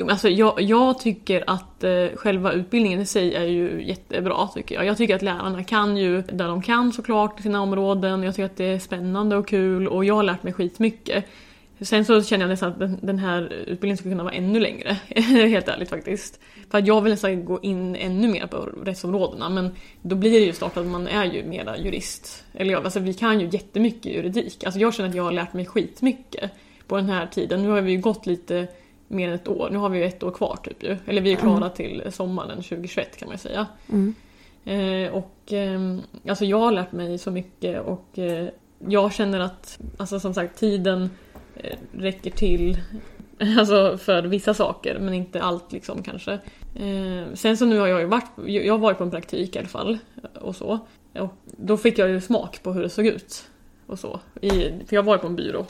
Jo, 0.00 0.06
men 0.06 0.12
alltså, 0.12 0.28
jag, 0.28 0.60
jag 0.60 0.98
tycker 0.98 1.44
att 1.46 1.84
eh, 1.84 2.06
själva 2.14 2.52
utbildningen 2.52 3.00
i 3.00 3.06
sig 3.06 3.34
är 3.34 3.44
ju 3.44 3.82
jättebra 3.86 4.48
tycker 4.54 4.74
jag. 4.74 4.84
Jag 4.84 4.96
tycker 4.96 5.14
att 5.14 5.22
lärarna 5.22 5.64
kan 5.64 5.96
ju 5.96 6.22
där 6.22 6.48
de 6.48 6.62
kan 6.62 6.92
såklart 6.92 7.40
sina 7.40 7.62
områden. 7.62 8.22
Jag 8.22 8.34
tycker 8.34 8.46
att 8.46 8.56
det 8.56 8.64
är 8.64 8.78
spännande 8.78 9.36
och 9.36 9.48
kul 9.48 9.88
och 9.88 10.04
jag 10.04 10.14
har 10.14 10.22
lärt 10.22 10.42
mig 10.42 10.52
skitmycket. 10.52 11.24
Sen 11.80 12.04
så 12.04 12.22
känner 12.22 12.44
jag 12.44 12.50
nästan 12.50 12.72
att 12.72 12.78
den, 12.78 12.98
den 13.02 13.18
här 13.18 13.52
utbildningen 13.52 13.96
skulle 13.96 14.12
kunna 14.12 14.24
vara 14.24 14.34
ännu 14.34 14.60
längre. 14.60 14.96
Helt 15.48 15.68
ärligt 15.68 15.90
faktiskt. 15.90 16.40
För 16.70 16.78
att 16.78 16.86
jag 16.86 17.00
vill 17.00 17.12
nästan 17.12 17.44
gå 17.44 17.60
in 17.62 17.96
ännu 17.96 18.28
mer 18.28 18.46
på 18.46 18.56
rättsområdena 18.84 19.48
men 19.48 19.70
då 20.02 20.16
blir 20.16 20.30
det 20.30 20.46
ju 20.46 20.52
snart 20.52 20.76
att 20.76 20.86
man 20.86 21.06
är 21.06 21.24
ju 21.24 21.44
mera 21.44 21.78
jurist. 21.78 22.44
Eller 22.54 22.72
ja, 22.72 22.80
alltså 22.84 23.00
vi 23.00 23.14
kan 23.14 23.40
ju 23.40 23.48
jättemycket 23.52 24.12
juridik. 24.12 24.64
Alltså 24.64 24.80
jag 24.80 24.94
känner 24.94 25.08
att 25.08 25.14
jag 25.14 25.24
har 25.24 25.32
lärt 25.32 25.52
mig 25.52 25.66
skitmycket 25.66 26.50
på 26.86 26.96
den 26.96 27.08
här 27.08 27.26
tiden. 27.26 27.62
Nu 27.62 27.68
har 27.68 27.80
vi 27.80 27.92
ju 27.92 28.00
gått 28.00 28.26
lite 28.26 28.68
mer 29.10 29.28
än 29.28 29.34
ett 29.34 29.48
år. 29.48 29.68
Nu 29.72 29.78
har 29.78 29.88
vi 29.88 29.98
ju 29.98 30.04
ett 30.04 30.22
år 30.22 30.30
kvar 30.30 30.58
typ 30.64 30.82
ju. 30.82 30.96
Eller 31.06 31.22
vi 31.22 31.32
är 31.32 31.36
klara 31.36 31.68
till 31.70 32.02
sommaren 32.10 32.56
2021 32.56 33.16
kan 33.16 33.28
man 33.28 33.34
ju 33.34 33.38
säga. 33.38 33.66
mm. 33.88 34.14
Eh, 34.64 35.12
och 35.12 35.52
ehm, 35.52 36.00
alltså 36.28 36.44
jag 36.44 36.58
har 36.58 36.72
lärt 36.72 36.92
mig 36.92 37.18
så 37.18 37.30
mycket 37.30 37.80
och 37.80 38.18
eh, 38.18 38.48
jag 38.88 39.12
känner 39.12 39.40
att, 39.40 39.78
alltså 39.96 40.20
som 40.20 40.34
sagt 40.34 40.58
tiden 40.58 41.10
eh, 41.56 41.78
räcker 41.92 42.30
till 42.30 42.78
Alltså 43.58 43.98
för 43.98 44.22
vissa 44.22 44.54
saker 44.54 44.98
men 44.98 45.14
inte 45.14 45.42
allt 45.42 45.72
liksom 45.72 46.02
kanske. 46.02 46.32
Eh, 46.74 47.34
sen 47.34 47.56
så 47.56 47.64
nu 47.64 47.78
har 47.78 47.86
jag 47.86 48.00
ju 48.00 48.06
varit, 48.06 48.30
jag 48.46 48.74
har 48.74 48.78
varit 48.78 48.98
på 48.98 49.04
en 49.04 49.10
praktik 49.10 49.56
i 49.56 49.58
alla 49.58 49.68
fall 49.68 49.98
och 50.40 50.56
så. 50.56 50.78
Och 51.18 51.34
då 51.44 51.76
fick 51.76 51.98
jag 51.98 52.08
ju 52.08 52.20
smak 52.20 52.62
på 52.62 52.72
hur 52.72 52.82
det 52.82 52.90
såg 52.90 53.06
ut. 53.06 53.48
Och 53.86 53.98
så. 53.98 54.20
I, 54.40 54.50
för 54.86 54.96
jag 54.96 55.02
var 55.02 55.14
ju 55.14 55.18
på 55.18 55.26
en 55.26 55.36
byrå 55.36 55.66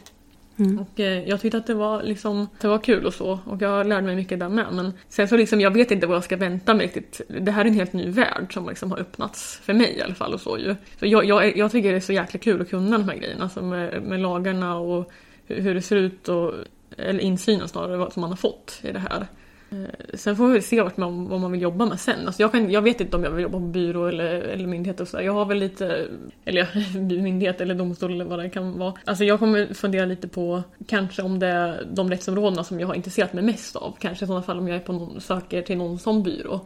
Mm. 0.58 0.78
och 0.78 1.00
eh, 1.00 1.28
jag 1.28 1.40
tyckte 1.40 1.58
att 1.58 1.66
det 1.66 1.74
var, 1.74 2.02
liksom, 2.02 2.48
det 2.60 2.68
var 2.68 2.78
kul 2.78 3.06
och 3.06 3.14
så 3.14 3.38
och 3.44 3.62
jag 3.62 3.86
lärde 3.86 4.06
mig 4.06 4.16
mycket 4.16 4.40
där 4.40 4.48
med. 4.48 4.66
Men 4.72 4.92
sen 5.08 5.28
så 5.28 5.36
liksom, 5.36 5.60
jag 5.60 5.70
vet 5.70 5.90
inte 5.90 6.06
vad 6.06 6.16
jag 6.16 6.24
ska 6.24 6.36
vänta 6.36 6.74
mig 6.74 6.86
riktigt. 6.86 7.20
Det 7.40 7.50
här 7.50 7.64
är 7.64 7.68
en 7.68 7.74
helt 7.74 7.92
ny 7.92 8.10
värld 8.10 8.54
som 8.54 8.68
liksom 8.68 8.90
har 8.90 8.98
öppnats 8.98 9.60
för 9.62 9.72
mig 9.72 9.96
i 9.98 10.02
alla 10.02 10.14
fall 10.14 10.34
och 10.34 10.40
så 10.40 10.58
ju. 10.58 10.76
Så 10.98 11.06
jag, 11.06 11.24
jag, 11.24 11.56
jag 11.56 11.72
tycker 11.72 11.90
det 11.90 11.96
är 11.96 12.00
så 12.00 12.12
jäkla 12.12 12.40
kul 12.40 12.60
att 12.60 12.70
kunna 12.70 12.98
de 12.98 13.08
här 13.08 13.16
grejerna 13.16 13.42
alltså 13.42 13.62
med, 13.62 13.94
eh, 13.94 14.00
med 14.00 14.20
lagarna 14.20 14.76
och 14.76 15.12
hur, 15.46 15.60
hur 15.60 15.74
det 15.74 15.82
ser 15.82 15.96
ut 15.96 16.28
och 16.28 16.54
eller 16.96 17.20
insynen 17.20 17.68
snarare 17.68 17.96
vad 17.96 18.12
som 18.12 18.20
man 18.20 18.30
har 18.30 18.36
fått 18.36 18.80
i 18.82 18.92
det 18.92 18.98
här. 18.98 19.26
Eh, 19.70 20.14
sen 20.14 20.36
får 20.36 20.46
vi 20.46 20.52
väl 20.52 20.62
se 20.62 20.82
vart 20.82 20.96
man, 20.96 21.28
vad 21.28 21.40
man 21.40 21.52
vill 21.52 21.62
jobba 21.62 21.86
med 21.86 22.00
sen. 22.00 22.26
Alltså 22.26 22.42
jag, 22.42 22.52
kan, 22.52 22.70
jag 22.70 22.82
vet 22.82 23.00
inte 23.00 23.16
om 23.16 23.24
jag 23.24 23.30
vill 23.30 23.42
jobba 23.42 23.58
på 23.58 23.64
byrå 23.64 24.06
eller, 24.06 24.34
eller 24.34 24.66
myndighet 24.66 25.00
och 25.00 25.08
sådär. 25.08 25.24
Jag 25.24 25.32
har 25.32 25.44
väl 25.44 25.58
lite, 25.58 26.08
eller 26.44 26.60
ja, 26.60 27.00
myndighet 27.00 27.60
eller 27.60 27.74
domstol 27.74 28.12
eller 28.12 28.24
vad 28.24 28.38
det 28.38 28.50
kan 28.50 28.78
vara. 28.78 28.94
Alltså 29.04 29.24
jag 29.24 29.38
kommer 29.38 29.74
fundera 29.74 30.06
lite 30.06 30.28
på 30.28 30.62
kanske 30.86 31.22
om 31.22 31.38
det 31.38 31.46
är 31.46 31.88
de 31.92 32.10
rättsområdena 32.10 32.64
som 32.64 32.80
jag 32.80 32.86
har 32.86 32.94
intresserat 32.94 33.32
mig 33.32 33.44
mest 33.44 33.76
av. 33.76 33.96
Kanske 33.98 34.24
i 34.24 34.26
sådana 34.26 34.42
fall 34.42 34.58
om 34.58 34.68
jag 34.68 34.76
är 34.76 34.80
på 34.80 34.92
någon, 34.92 35.20
söker 35.20 35.62
till 35.62 35.78
någon 35.78 35.98
sån 35.98 36.22
byrå. 36.22 36.60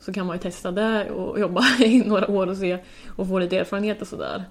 Så 0.00 0.12
kan 0.12 0.26
man 0.26 0.36
ju 0.36 0.40
testa 0.40 0.70
det 0.70 1.10
och 1.10 1.40
jobba 1.40 1.62
i 1.78 2.02
några 2.06 2.30
år 2.30 2.46
och 2.46 2.56
se 2.56 2.78
och 3.16 3.28
få 3.28 3.38
lite 3.38 3.58
erfarenhet 3.58 4.02
och 4.02 4.08
sådär. 4.08 4.44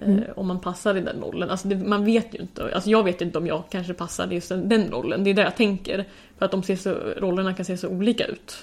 Mm. 0.00 0.18
Eh, 0.18 0.24
om 0.36 0.46
man 0.46 0.60
passar 0.60 0.96
i 0.96 1.00
den 1.00 1.20
rollen. 1.20 1.50
Alltså 1.50 1.68
det, 1.68 1.76
man 1.76 2.04
vet 2.04 2.34
ju 2.34 2.38
inte. 2.38 2.74
Alltså 2.74 2.90
jag 2.90 3.04
vet 3.04 3.20
inte 3.20 3.38
om 3.38 3.46
jag 3.46 3.62
kanske 3.70 3.94
passar 3.94 4.32
i 4.32 4.34
just 4.34 4.48
den, 4.48 4.68
den 4.68 4.90
rollen. 4.90 5.24
Det 5.24 5.30
är 5.30 5.34
det 5.34 5.42
jag 5.42 5.56
tänker. 5.56 6.04
För 6.38 6.44
att 6.44 6.50
de 6.50 6.62
ser 6.62 6.76
så, 6.76 6.94
rollerna 7.16 7.54
kan 7.54 7.64
se 7.64 7.76
så 7.76 7.88
olika 7.88 8.24
ut. 8.26 8.56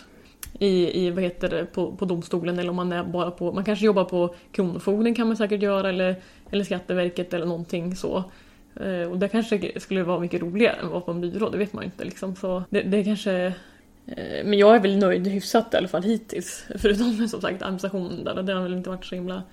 I, 0.59 1.05
i 1.05 1.09
vad 1.11 1.23
heter 1.23 1.49
det, 1.49 1.65
på, 1.65 1.91
på 1.91 2.05
domstolen 2.05 2.59
eller 2.59 2.69
om 2.69 2.75
man 2.75 2.91
är 2.91 3.03
bara 3.03 3.31
på, 3.31 3.51
man 3.51 3.63
kanske 3.63 3.85
jobbar 3.85 4.03
på 4.03 4.35
Kronofogden 4.51 5.15
kan 5.15 5.27
man 5.27 5.37
säkert 5.37 5.61
göra 5.61 5.89
eller, 5.89 6.15
eller 6.51 6.63
Skatteverket 6.63 7.33
eller 7.33 7.45
någonting 7.45 7.95
så. 7.95 8.23
Eh, 8.75 9.11
Och 9.11 9.17
det 9.17 9.27
kanske 9.27 9.79
skulle 9.79 10.03
vara 10.03 10.19
mycket 10.19 10.41
roligare 10.41 10.75
än 10.75 10.85
att 10.85 10.91
vara 10.91 11.01
på 11.01 11.11
en 11.11 11.21
byrå, 11.21 11.49
det 11.49 11.57
vet 11.57 11.73
man 11.73 11.83
ju 11.83 11.85
inte 11.85 12.05
liksom. 12.05 12.35
Så 12.35 12.63
det, 12.69 12.81
det 12.81 13.03
kanske 13.03 13.33
eh, 14.05 14.45
men 14.45 14.53
jag 14.53 14.75
är 14.75 14.79
väl 14.79 14.97
nöjd 14.97 15.27
hyfsat 15.27 15.73
i 15.73 15.77
alla 15.77 15.87
fall 15.87 16.03
hittills. 16.03 16.65
Förutom 16.75 17.27
som 17.27 17.41
sagt 17.41 17.61
administrationen 17.61 18.23
där, 18.23 18.43
det 18.43 18.53
har 18.53 18.61
väl 18.61 18.73
inte 18.73 18.89
varit 18.89 19.05
så 19.05 19.15
himla 19.15 19.43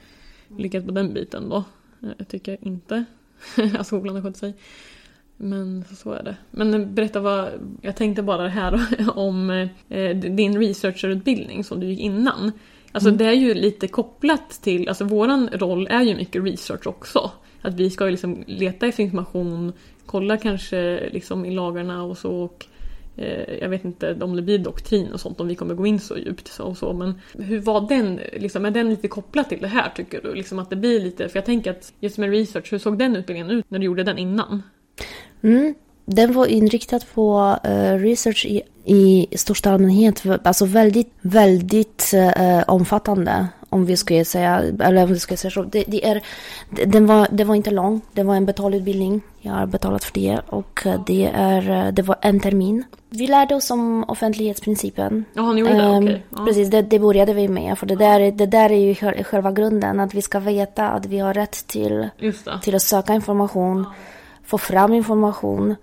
lyckat 0.58 0.86
på 0.86 0.90
den 0.92 1.14
biten 1.14 1.48
då. 1.48 1.56
Eh, 2.02 2.08
Jag 2.18 2.28
tycker 2.28 2.58
inte 2.60 3.04
att 3.78 3.86
skolan 3.86 4.14
har 4.14 4.22
skött 4.22 4.36
sig. 4.36 4.54
Men 5.36 5.84
så 5.96 6.12
är 6.12 6.22
det. 6.22 6.36
Men 6.50 6.94
berätta 6.94 7.20
vad, 7.20 7.48
jag 7.82 7.96
tänkte 7.96 8.22
bara 8.22 8.42
det 8.42 8.48
här 8.48 8.80
om 9.18 9.50
eh, 9.88 10.16
din 10.16 10.58
researcherutbildning 10.58 11.64
som 11.64 11.80
du 11.80 11.86
gick 11.86 12.00
innan. 12.00 12.52
Alltså 12.92 13.08
Mm. 13.08 13.18
det 13.18 13.24
är 13.24 13.32
ju 13.32 13.54
lite 13.54 13.88
kopplat 13.88 14.50
till, 14.50 14.88
alltså 14.88 15.04
våran 15.04 15.48
roll 15.52 15.86
är 15.90 16.02
ju 16.02 16.16
mycket 16.16 16.44
research 16.44 16.86
också. 16.86 17.30
Att 17.62 17.74
vi 17.74 17.90
ska 17.90 18.04
ju 18.04 18.10
liksom 18.10 18.44
leta 18.46 18.86
efter 18.86 19.02
information, 19.02 19.72
kolla 20.06 20.36
kanske 20.36 21.08
liksom 21.12 21.44
i 21.44 21.50
lagarna 21.54 22.02
och 22.02 22.18
så 22.18 22.30
och 22.32 22.66
Eh, 23.16 23.54
jag 23.60 23.68
vet 23.68 23.84
inte 23.84 24.16
om 24.20 24.36
det 24.36 24.42
blir 24.42 24.58
doktrin 24.58 25.12
och 25.12 25.20
sånt 25.20 25.40
om 25.40 25.48
vi 25.48 25.54
kommer 25.54 25.74
gå 25.74 25.86
in 25.86 26.00
så 26.00 26.18
djupt 26.18 26.48
så 26.48 26.64
och 26.64 26.76
så 26.76 26.92
men 26.92 27.20
hur 27.38 27.60
var 27.60 27.88
den, 27.88 28.20
liksom, 28.32 28.64
är 28.64 28.70
den 28.70 28.90
lite 28.90 29.08
kopplad 29.08 29.48
till 29.48 29.60
det 29.60 29.68
här 29.68 29.92
tycker 29.96 30.20
du? 30.22 30.34
Liksom 30.34 30.58
att 30.58 30.70
det 30.70 30.76
blir 30.76 31.00
lite, 31.00 31.28
för 31.28 31.38
jag 31.38 31.46
tänker 31.46 31.70
att 31.70 31.92
just 32.00 32.18
med 32.18 32.30
research, 32.30 32.72
hur 32.72 32.78
såg 32.78 32.98
den 32.98 33.16
utbildningen 33.16 33.50
ut 33.50 33.64
när 33.68 33.78
du 33.78 33.84
gjorde 33.84 34.02
den 34.02 34.18
innan? 34.18 34.62
Mm. 35.42 35.74
Den 36.06 36.32
var 36.32 36.46
inriktad 36.46 37.00
på 37.14 37.58
uh, 37.66 37.98
research 37.98 38.46
i, 38.46 38.62
i 38.84 39.26
största 39.36 39.70
allmänhet. 39.70 40.22
Alltså 40.44 40.64
väldigt, 40.64 41.12
väldigt 41.20 42.10
uh, 42.14 42.62
omfattande. 42.66 43.48
Om 43.74 43.84
vi 43.86 43.96
skulle 43.96 44.24
säga, 44.24 44.62
eller 44.80 45.02
om 45.04 45.12
vi 45.12 45.18
skulle 45.18 45.36
säga 45.36 45.50
så. 45.50 45.62
Det, 45.62 45.84
det, 45.86 46.06
är, 46.06 46.20
det- 46.70 46.84
den 46.84 47.06
var, 47.06 47.28
det 47.30 47.44
var 47.44 47.54
inte 47.54 47.70
lång. 47.70 48.00
Det 48.12 48.22
var 48.22 48.34
en 48.36 48.46
betalutbildning. 48.46 49.20
Jag 49.40 49.52
har 49.52 49.66
betalat 49.66 50.04
för 50.04 50.14
det. 50.14 50.38
Och 50.48 50.86
det, 51.06 51.30
är, 51.34 51.92
det 51.92 52.02
var 52.02 52.16
en 52.20 52.40
termin. 52.40 52.84
Vi 53.10 53.26
lärde 53.26 53.54
oss 53.54 53.70
om 53.70 54.04
offentlighetsprincipen. 54.08 55.24
Ja, 55.34 55.52
ni 55.52 55.60
gjorde 55.60 55.72
det? 55.74 55.82
Ehm, 55.82 56.04
Okej. 56.04 56.22
Ja. 56.30 56.44
Precis, 56.46 56.70
det, 56.70 56.82
det 56.82 56.98
började 56.98 57.34
vi 57.34 57.48
med. 57.48 57.78
För 57.78 57.86
det 57.86 57.96
där, 57.96 58.30
det 58.32 58.46
där 58.46 58.72
är 58.72 58.78
ju 58.78 58.94
själ- 58.94 59.24
själva 59.24 59.52
grunden. 59.52 60.00
Att 60.00 60.14
vi 60.14 60.22
ska 60.22 60.38
veta 60.40 60.88
att 60.88 61.06
vi 61.06 61.18
har 61.18 61.34
rätt 61.34 61.66
till 61.66 62.08
till 62.62 62.74
att 62.74 62.82
söka 62.82 63.14
information, 63.14 63.86
få 64.44 64.58
fram 64.58 64.92
information. 64.94 65.74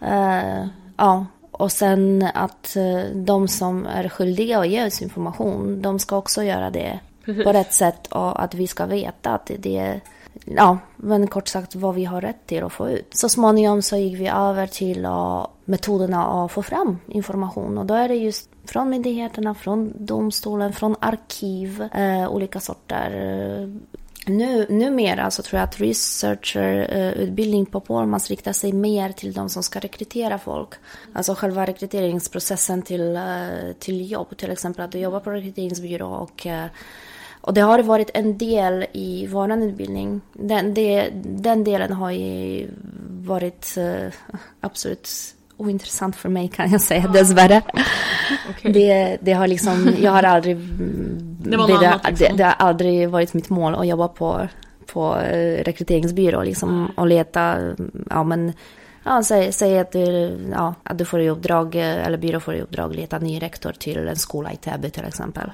Eh, 0.00 0.66
ja, 0.96 1.26
och 1.50 1.72
sen 1.72 2.28
att 2.34 2.76
eh, 2.76 3.10
de 3.14 3.48
som 3.48 3.86
är 3.86 4.08
skyldiga 4.08 4.58
att 4.58 4.68
ge 4.68 4.86
oss 4.86 5.02
information, 5.02 5.82
de 5.82 5.98
ska 5.98 6.16
också 6.16 6.42
göra 6.42 6.70
det 6.70 6.98
Precis. 7.26 7.44
på 7.44 7.52
rätt 7.52 7.72
sätt 7.72 8.06
och 8.06 8.42
att 8.42 8.54
vi 8.54 8.66
ska 8.66 8.86
veta 8.86 9.30
att 9.30 9.50
det 9.58 9.78
är 9.78 10.00
Ja, 10.44 10.78
men 10.96 11.26
kort 11.26 11.48
sagt 11.48 11.74
vad 11.74 11.94
vi 11.94 12.04
har 12.04 12.20
rätt 12.20 12.46
till 12.46 12.64
att 12.64 12.72
få 12.72 12.90
ut. 12.90 13.16
Så 13.16 13.28
småningom 13.28 13.82
så 13.82 13.96
gick 13.96 14.20
vi 14.20 14.28
över 14.28 14.66
till 14.66 15.04
uh, 15.04 15.46
metoderna 15.64 16.44
att 16.44 16.52
få 16.52 16.62
fram 16.62 16.98
information 17.06 17.78
och 17.78 17.86
då 17.86 17.94
är 17.94 18.08
det 18.08 18.14
just 18.14 18.50
från 18.64 18.90
myndigheterna, 18.90 19.54
från 19.54 19.92
domstolen, 20.06 20.72
från 20.72 20.96
arkiv, 21.00 21.82
eh, 21.82 22.28
olika 22.28 22.60
sorter. 22.60 23.10
Nu, 24.26 24.66
numera 24.68 25.30
så 25.30 25.42
tror 25.42 25.58
jag 25.58 25.64
att 25.64 25.80
researcherutbildning 25.80 27.62
eh, 27.62 27.68
på 27.68 27.80
Polmans 27.80 28.30
riktar 28.30 28.52
sig 28.52 28.72
mer 28.72 29.12
till 29.12 29.32
de 29.32 29.48
som 29.48 29.62
ska 29.62 29.78
rekrytera 29.78 30.38
folk. 30.38 30.68
Alltså 31.12 31.34
själva 31.34 31.66
rekryteringsprocessen 31.66 32.82
till, 32.82 33.16
eh, 33.16 33.72
till 33.78 34.10
jobb, 34.10 34.36
till 34.36 34.50
exempel 34.50 34.84
att 34.84 34.92
du 34.92 34.98
jobbar 34.98 35.20
på 35.20 35.30
rekryteringsbyrå 35.30 36.08
och 36.08 36.46
eh, 36.46 36.66
och 37.46 37.54
det 37.54 37.60
har 37.60 37.78
varit 37.78 38.10
en 38.14 38.38
del 38.38 38.86
i 38.92 39.26
vår 39.26 39.52
utbildning. 39.52 40.20
Den, 40.32 40.74
det, 40.74 41.10
den 41.24 41.64
delen 41.64 41.92
har 41.92 42.10
ju 42.10 42.68
varit 43.08 43.76
eh, 43.76 44.12
absolut 44.60 45.08
ointressant 45.56 46.16
för 46.16 46.28
mig 46.28 46.48
kan 46.48 46.70
jag 46.70 46.80
säga 46.80 47.08
dessvärre. 47.08 47.62
Okej. 48.50 48.72
Det, 48.72 49.18
det 49.20 49.32
har 49.32 49.46
liksom, 49.46 49.94
jag 50.00 50.12
har 50.12 50.22
aldrig... 50.22 50.56
Det 51.46 51.56
var 51.56 51.84
annat, 51.84 52.08
liksom. 52.08 52.26
det, 52.30 52.36
det 52.36 52.44
har 52.44 52.52
aldrig 52.52 53.10
varit 53.10 53.34
mitt 53.34 53.50
mål 53.50 53.74
att 53.74 53.86
jobba 53.86 54.08
på, 54.08 54.48
på 54.86 55.16
eh, 55.16 55.64
rekryteringsbyrå 55.64 56.42
liksom 56.42 56.90
och 56.96 57.06
leta, 57.06 57.56
ja 58.10 58.24
men 58.24 58.52
Ja, 59.08 59.22
säg, 59.22 59.52
säg 59.52 59.78
att, 59.78 59.92
du, 59.92 60.38
ja, 60.52 60.74
att 60.82 60.98
du 60.98 61.04
får 61.04 61.20
i 61.20 61.28
uppdrag, 61.28 61.74
eh, 61.74 62.06
eller 62.06 62.18
byrå 62.18 62.40
får 62.40 62.54
i 62.54 62.60
uppdrag 62.60 62.94
leta 62.94 63.18
ny 63.18 63.42
rektor 63.42 63.72
till 63.72 64.08
en 64.08 64.16
skola 64.16 64.52
i 64.52 64.56
Täby 64.56 64.90
till 64.90 65.04
exempel. 65.04 65.50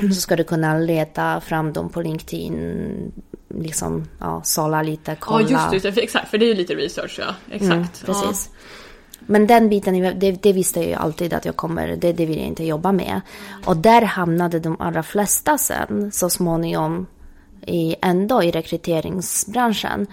Så 0.00 0.20
ska 0.20 0.36
du 0.36 0.44
kunna 0.44 0.78
leta 0.78 1.40
fram 1.40 1.72
dem 1.72 1.88
på 1.88 2.02
LinkedIn, 2.02 3.12
liksom, 3.48 4.08
ja, 4.18 4.40
sålla 4.44 4.82
lite, 4.82 5.16
kolla. 5.20 5.48
Ja 5.50 5.72
just 5.72 5.84
det, 5.84 5.92
för- 5.92 6.00
exakt, 6.00 6.30
för 6.30 6.38
det 6.38 6.44
är 6.44 6.48
ju 6.48 6.54
lite 6.54 6.74
research 6.74 7.18
ja. 7.18 7.34
Exakt. 7.50 7.72
Mm, 7.72 7.88
precis. 8.06 8.50
Men 9.20 9.46
den 9.46 9.68
biten, 9.68 10.18
det, 10.20 10.42
det 10.42 10.52
visste 10.52 10.80
jag 10.80 10.88
ju 10.88 10.94
alltid 10.94 11.34
att 11.34 11.44
jag 11.44 11.56
kommer, 11.56 11.96
det, 11.96 12.12
det 12.12 12.26
vill 12.26 12.38
jag 12.38 12.46
inte 12.46 12.64
jobba 12.64 12.92
med. 12.92 13.20
Och 13.64 13.76
där 13.76 14.02
hamnade 14.02 14.60
de 14.60 14.80
allra 14.80 15.02
flesta 15.02 15.58
sen 15.58 16.10
så 16.12 16.30
småningom 16.30 17.06
i, 17.66 17.96
ändå 18.02 18.42
i 18.42 18.50
rekryteringsbranschen. 18.50 20.06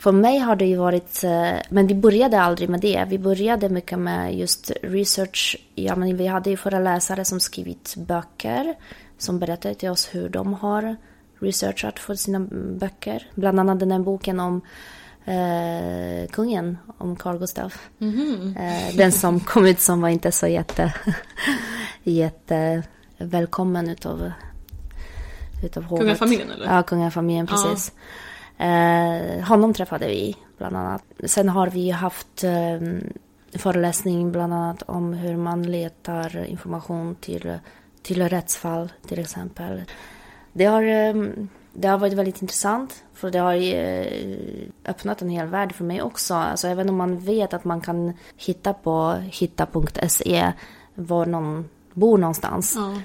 För 0.00 0.12
mig 0.12 0.38
har 0.38 0.56
det 0.56 0.66
ju 0.66 0.76
varit, 0.76 1.24
eh, 1.24 1.60
men 1.68 1.86
vi 1.86 1.94
började 1.94 2.40
aldrig 2.40 2.68
med 2.68 2.80
det. 2.80 3.04
Vi 3.08 3.18
började 3.18 3.68
mycket 3.68 3.98
med 3.98 4.34
just 4.34 4.72
research. 4.82 5.56
Ja, 5.74 5.96
men 5.96 6.16
vi 6.16 6.26
hade 6.26 6.50
ju 6.50 6.56
föreläsare 6.56 7.24
som 7.24 7.40
skrivit 7.40 7.94
böcker 7.96 8.74
som 9.18 9.38
berättade 9.38 9.74
till 9.74 9.88
oss 9.88 10.08
hur 10.12 10.28
de 10.28 10.54
har 10.54 10.96
researchat 11.38 11.98
för 11.98 12.14
sina 12.14 12.40
böcker. 12.78 13.30
Bland 13.34 13.60
annat 13.60 13.80
den 13.80 13.92
här 13.92 13.98
boken 13.98 14.40
om 14.40 14.60
eh, 15.24 16.28
kungen, 16.30 16.78
om 16.98 17.16
Carl 17.16 17.38
Gustaf. 17.38 17.88
Mhm. 17.98 18.56
Eh, 18.58 18.96
den 18.96 19.12
som 19.12 19.40
kom 19.40 19.66
ut 19.66 19.80
som 19.80 20.00
var 20.00 20.08
inte 20.08 20.32
så 20.32 20.46
jätte, 20.46 20.94
jätte 22.02 22.82
välkommen 23.18 23.88
utav, 23.88 24.32
utav 25.64 25.82
hovet. 25.82 26.02
Kungafamiljen 26.02 26.50
eller? 26.50 26.74
Ja, 26.74 26.82
kungafamiljen, 26.82 27.46
precis. 27.46 27.92
Eh, 28.58 29.44
honom 29.48 29.74
träffade 29.74 30.06
vi 30.06 30.36
bland 30.58 30.76
annat. 30.76 31.02
Sen 31.24 31.48
har 31.48 31.66
vi 31.66 31.90
haft 31.90 32.44
eh, 32.44 32.80
föreläsning 33.58 34.32
bland 34.32 34.54
annat 34.54 34.82
om 34.82 35.12
hur 35.12 35.36
man 35.36 35.62
letar 35.62 36.44
information 36.44 37.14
till, 37.14 37.58
till 38.06 38.28
rättsfall 38.28 38.92
till 39.06 39.18
exempel. 39.18 39.82
Det 40.52 40.64
har, 40.64 40.82
eh, 40.82 41.14
det 41.72 41.88
har 41.88 41.98
varit 41.98 42.12
väldigt 42.12 42.42
intressant 42.42 43.04
för 43.14 43.30
det 43.30 43.38
har 43.38 43.54
eh, 43.54 44.68
öppnat 44.84 45.22
en 45.22 45.28
hel 45.28 45.46
värld 45.46 45.74
för 45.74 45.84
mig 45.84 46.02
också. 46.02 46.34
Alltså 46.34 46.68
även 46.68 46.88
om 46.88 46.96
man 46.96 47.18
vet 47.18 47.54
att 47.54 47.64
man 47.64 47.80
kan 47.80 48.12
hitta 48.36 48.74
på 48.74 49.12
hitta.se 49.12 50.52
var 50.94 51.26
någon 51.26 51.68
bor 51.94 52.18
någonstans. 52.18 52.74
Ja. 52.76 53.00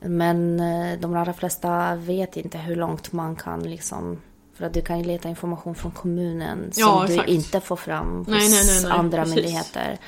Men 0.00 0.60
eh, 0.60 0.98
de 1.00 1.16
allra 1.16 1.32
flesta 1.32 1.94
vet 1.94 2.36
inte 2.36 2.58
hur 2.58 2.76
långt 2.76 3.12
man 3.12 3.36
kan 3.36 3.62
liksom 3.62 4.18
för 4.54 4.66
att 4.66 4.74
du 4.74 4.82
kan 4.82 4.98
ju 4.98 5.04
leta 5.04 5.28
information 5.28 5.74
från 5.74 5.92
kommunen 5.92 6.72
som 6.72 6.82
Ja, 6.82 7.04
du 7.08 7.32
inte 7.32 7.60
får 7.60 7.76
fram 7.76 8.18
hos 8.18 8.28
nej, 8.28 8.48
nej, 8.50 8.82
nej, 8.82 8.92
andra 8.92 9.22
precis. 9.22 9.34
myndigheter. 9.34 9.98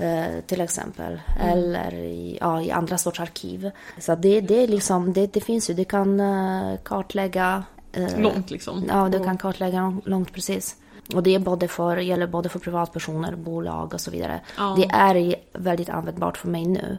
Eh, 0.00 0.40
till 0.46 0.60
exempel. 0.60 1.20
Eller 1.40 1.94
i, 1.94 2.38
ja, 2.40 2.62
i 2.62 2.70
andra 2.70 2.98
sorts 2.98 3.20
arkiv. 3.20 3.70
Så 3.98 4.14
det, 4.14 4.40
det, 4.40 4.66
liksom, 4.66 5.12
det, 5.12 5.32
det 5.32 5.40
finns 5.40 5.70
ju, 5.70 5.74
du 5.74 5.84
kan 5.84 6.20
eh, 6.20 6.78
kartlägga. 6.84 7.64
eh, 7.92 8.18
Långt 8.18 8.50
liksom. 8.50 8.84
Ja, 8.88 9.08
du 9.08 9.18
Och- 9.18 9.24
kan 9.24 9.38
kartlägga 9.38 9.80
lång- 9.80 10.02
långt 10.04 10.32
precis. 10.32 10.76
Och 11.14 11.22
det 11.22 11.34
är 11.34 11.38
både 11.38 11.68
för, 11.68 11.96
gäller 11.96 12.26
både 12.26 12.48
för 12.48 12.58
privatpersoner, 12.58 13.36
bolag 13.36 13.94
och 13.94 14.00
så 14.00 14.10
vidare. 14.10 14.40
Ja. 14.58 14.74
Det 14.76 14.84
är 14.92 15.34
väldigt 15.52 15.88
användbart 15.88 16.36
för 16.36 16.48
mig 16.48 16.64
nu. 16.66 16.98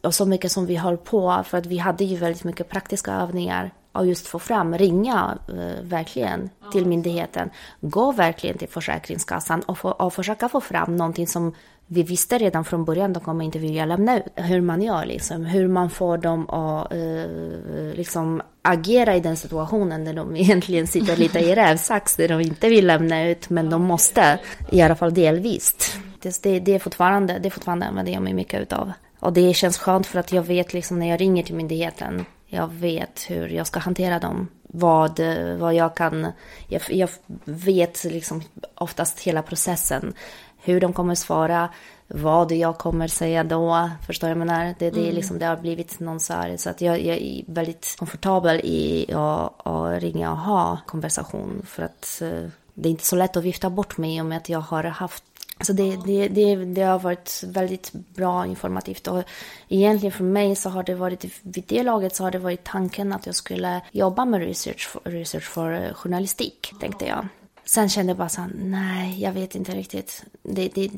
Och 0.00 0.14
så 0.14 0.26
mycket 0.26 0.52
som 0.52 0.66
vi 0.66 0.76
höll 0.76 0.96
på, 0.96 1.42
för 1.46 1.58
att 1.58 1.66
vi 1.66 1.78
hade 1.78 2.04
ju 2.04 2.16
väldigt 2.16 2.44
mycket 2.44 2.68
praktiska 2.68 3.12
övningar 3.12 3.70
och 3.92 4.06
just 4.06 4.26
få 4.26 4.38
fram, 4.38 4.78
ringa 4.78 5.38
eh, 5.48 5.82
verkligen 5.82 6.50
till 6.72 6.86
myndigheten. 6.86 7.50
Gå 7.80 8.12
verkligen 8.12 8.58
till 8.58 8.68
Försäkringskassan 8.68 9.60
och, 9.60 9.78
få, 9.78 9.90
och 9.90 10.14
försöka 10.14 10.48
få 10.48 10.60
fram 10.60 10.96
någonting 10.96 11.26
som 11.26 11.54
vi 11.86 12.02
visste 12.02 12.38
redan 12.38 12.64
från 12.64 12.84
början, 12.84 13.12
de 13.12 13.20
kommer 13.20 13.44
inte 13.44 13.58
vilja 13.58 13.84
lämna 13.84 14.18
ut. 14.18 14.24
Hur 14.34 14.60
man 14.60 14.82
gör 14.82 15.06
liksom, 15.06 15.44
hur 15.44 15.68
man 15.68 15.90
får 15.90 16.18
dem 16.18 16.50
att 16.50 16.92
eh, 16.92 17.96
liksom 17.96 18.42
agera 18.62 19.16
i 19.16 19.20
den 19.20 19.36
situationen 19.36 20.04
där 20.04 20.14
de 20.14 20.36
egentligen 20.36 20.86
sitter 20.86 21.16
lite 21.16 21.38
i 21.38 21.54
rävsax, 21.54 22.16
där 22.16 22.28
de 22.28 22.40
inte 22.40 22.68
vill 22.68 22.86
lämna 22.86 23.28
ut, 23.28 23.50
men 23.50 23.70
de 23.70 23.82
måste, 23.82 24.38
i 24.70 24.82
alla 24.82 24.96
fall 24.96 25.14
delvis. 25.14 25.96
Det, 26.22 26.42
det, 26.42 26.60
det 26.60 26.74
är 26.74 26.78
fortfarande, 26.78 27.38
det 27.38 27.48
är 27.48 27.50
fortfarande 27.50 27.86
använder 27.86 28.12
jag 28.12 28.22
mig 28.22 28.34
mycket 28.34 28.60
utav. 28.60 28.92
Och 29.20 29.32
det 29.32 29.54
känns 29.54 29.78
skönt 29.78 30.06
för 30.06 30.18
att 30.18 30.32
jag 30.32 30.42
vet 30.42 30.72
liksom 30.72 30.98
när 30.98 31.08
jag 31.08 31.20
ringer 31.20 31.42
till 31.42 31.54
myndigheten, 31.54 32.24
jag 32.54 32.68
vet 32.68 33.30
hur 33.30 33.48
jag 33.48 33.66
ska 33.66 33.80
hantera 33.80 34.18
dem. 34.18 34.48
Vad, 34.62 35.20
vad 35.58 35.74
jag 35.74 35.96
kan, 35.96 36.32
jag, 36.68 36.82
jag 36.88 37.08
vet 37.44 38.04
liksom 38.04 38.42
oftast 38.74 39.20
hela 39.20 39.42
processen. 39.42 40.14
Hur 40.58 40.80
de 40.80 40.92
kommer 40.92 41.14
svara, 41.14 41.68
vad 42.06 42.52
jag 42.52 42.78
kommer 42.78 43.08
säga 43.08 43.44
då. 43.44 43.90
Förstår 44.06 44.28
jag 44.28 44.38
menar? 44.38 44.74
Det, 44.78 44.90
det, 44.90 45.08
är 45.08 45.12
liksom, 45.12 45.38
det 45.38 45.46
har 45.46 45.56
blivit 45.56 46.00
någon 46.00 46.20
så 46.20 46.32
här, 46.32 46.56
så 46.56 46.70
att 46.70 46.80
jag, 46.80 47.02
jag 47.02 47.16
är 47.16 47.44
väldigt 47.46 47.96
komfortabel 47.98 48.60
i 48.64 49.12
att, 49.12 49.66
att 49.66 50.02
ringa 50.02 50.30
och 50.30 50.38
ha 50.38 50.78
konversation. 50.86 51.62
För 51.66 51.82
att 51.82 52.22
eh, 52.22 52.48
det 52.74 52.88
är 52.88 52.90
inte 52.90 53.06
så 53.06 53.16
lätt 53.16 53.36
att 53.36 53.44
vifta 53.44 53.70
bort 53.70 53.98
mig 53.98 54.20
om 54.20 54.32
att 54.32 54.48
jag 54.48 54.60
har 54.60 54.84
haft 54.84 55.24
så 55.62 55.72
det, 55.72 55.96
det, 56.06 56.28
det, 56.28 56.56
det 56.56 56.82
har 56.82 56.98
varit 56.98 57.44
väldigt 57.46 57.92
bra 57.92 58.46
informativt. 58.46 59.08
Och 59.08 59.22
egentligen 59.68 60.12
för 60.12 60.24
mig 60.24 60.56
så 60.56 60.68
har 60.70 60.82
det 60.82 60.94
varit, 60.94 61.24
vid 61.42 61.64
det 61.66 61.82
laget 61.82 62.16
så 62.16 62.24
har 62.24 62.30
det 62.30 62.38
varit 62.38 62.64
tanken 62.64 63.12
att 63.12 63.26
jag 63.26 63.34
skulle 63.34 63.80
jobba 63.92 64.24
med 64.24 64.40
research 64.40 64.88
för, 64.88 65.10
research 65.10 65.44
för 65.44 65.72
eh, 65.72 65.94
journalistik, 65.94 66.72
tänkte 66.80 67.06
jag. 67.06 67.28
Sen 67.64 67.88
kände 67.88 68.10
jag 68.10 68.16
bara 68.16 68.28
så 68.28 68.40
här, 68.40 68.50
nej, 68.54 69.22
jag 69.22 69.32
vet 69.32 69.54
inte 69.54 69.72
riktigt. 69.72 70.24
Det, 70.42 70.68
det, 70.68 70.90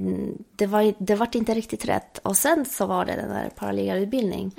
det, 0.56 0.66
var, 0.66 0.94
det 0.98 1.14
var 1.14 1.28
inte 1.32 1.54
riktigt 1.54 1.84
rätt. 1.84 2.18
Och 2.18 2.36
sen 2.36 2.64
så 2.64 2.86
var 2.86 3.04
det 3.04 3.16
den 3.16 3.28
där 3.28 3.50
parallellutbildning. 3.56 4.54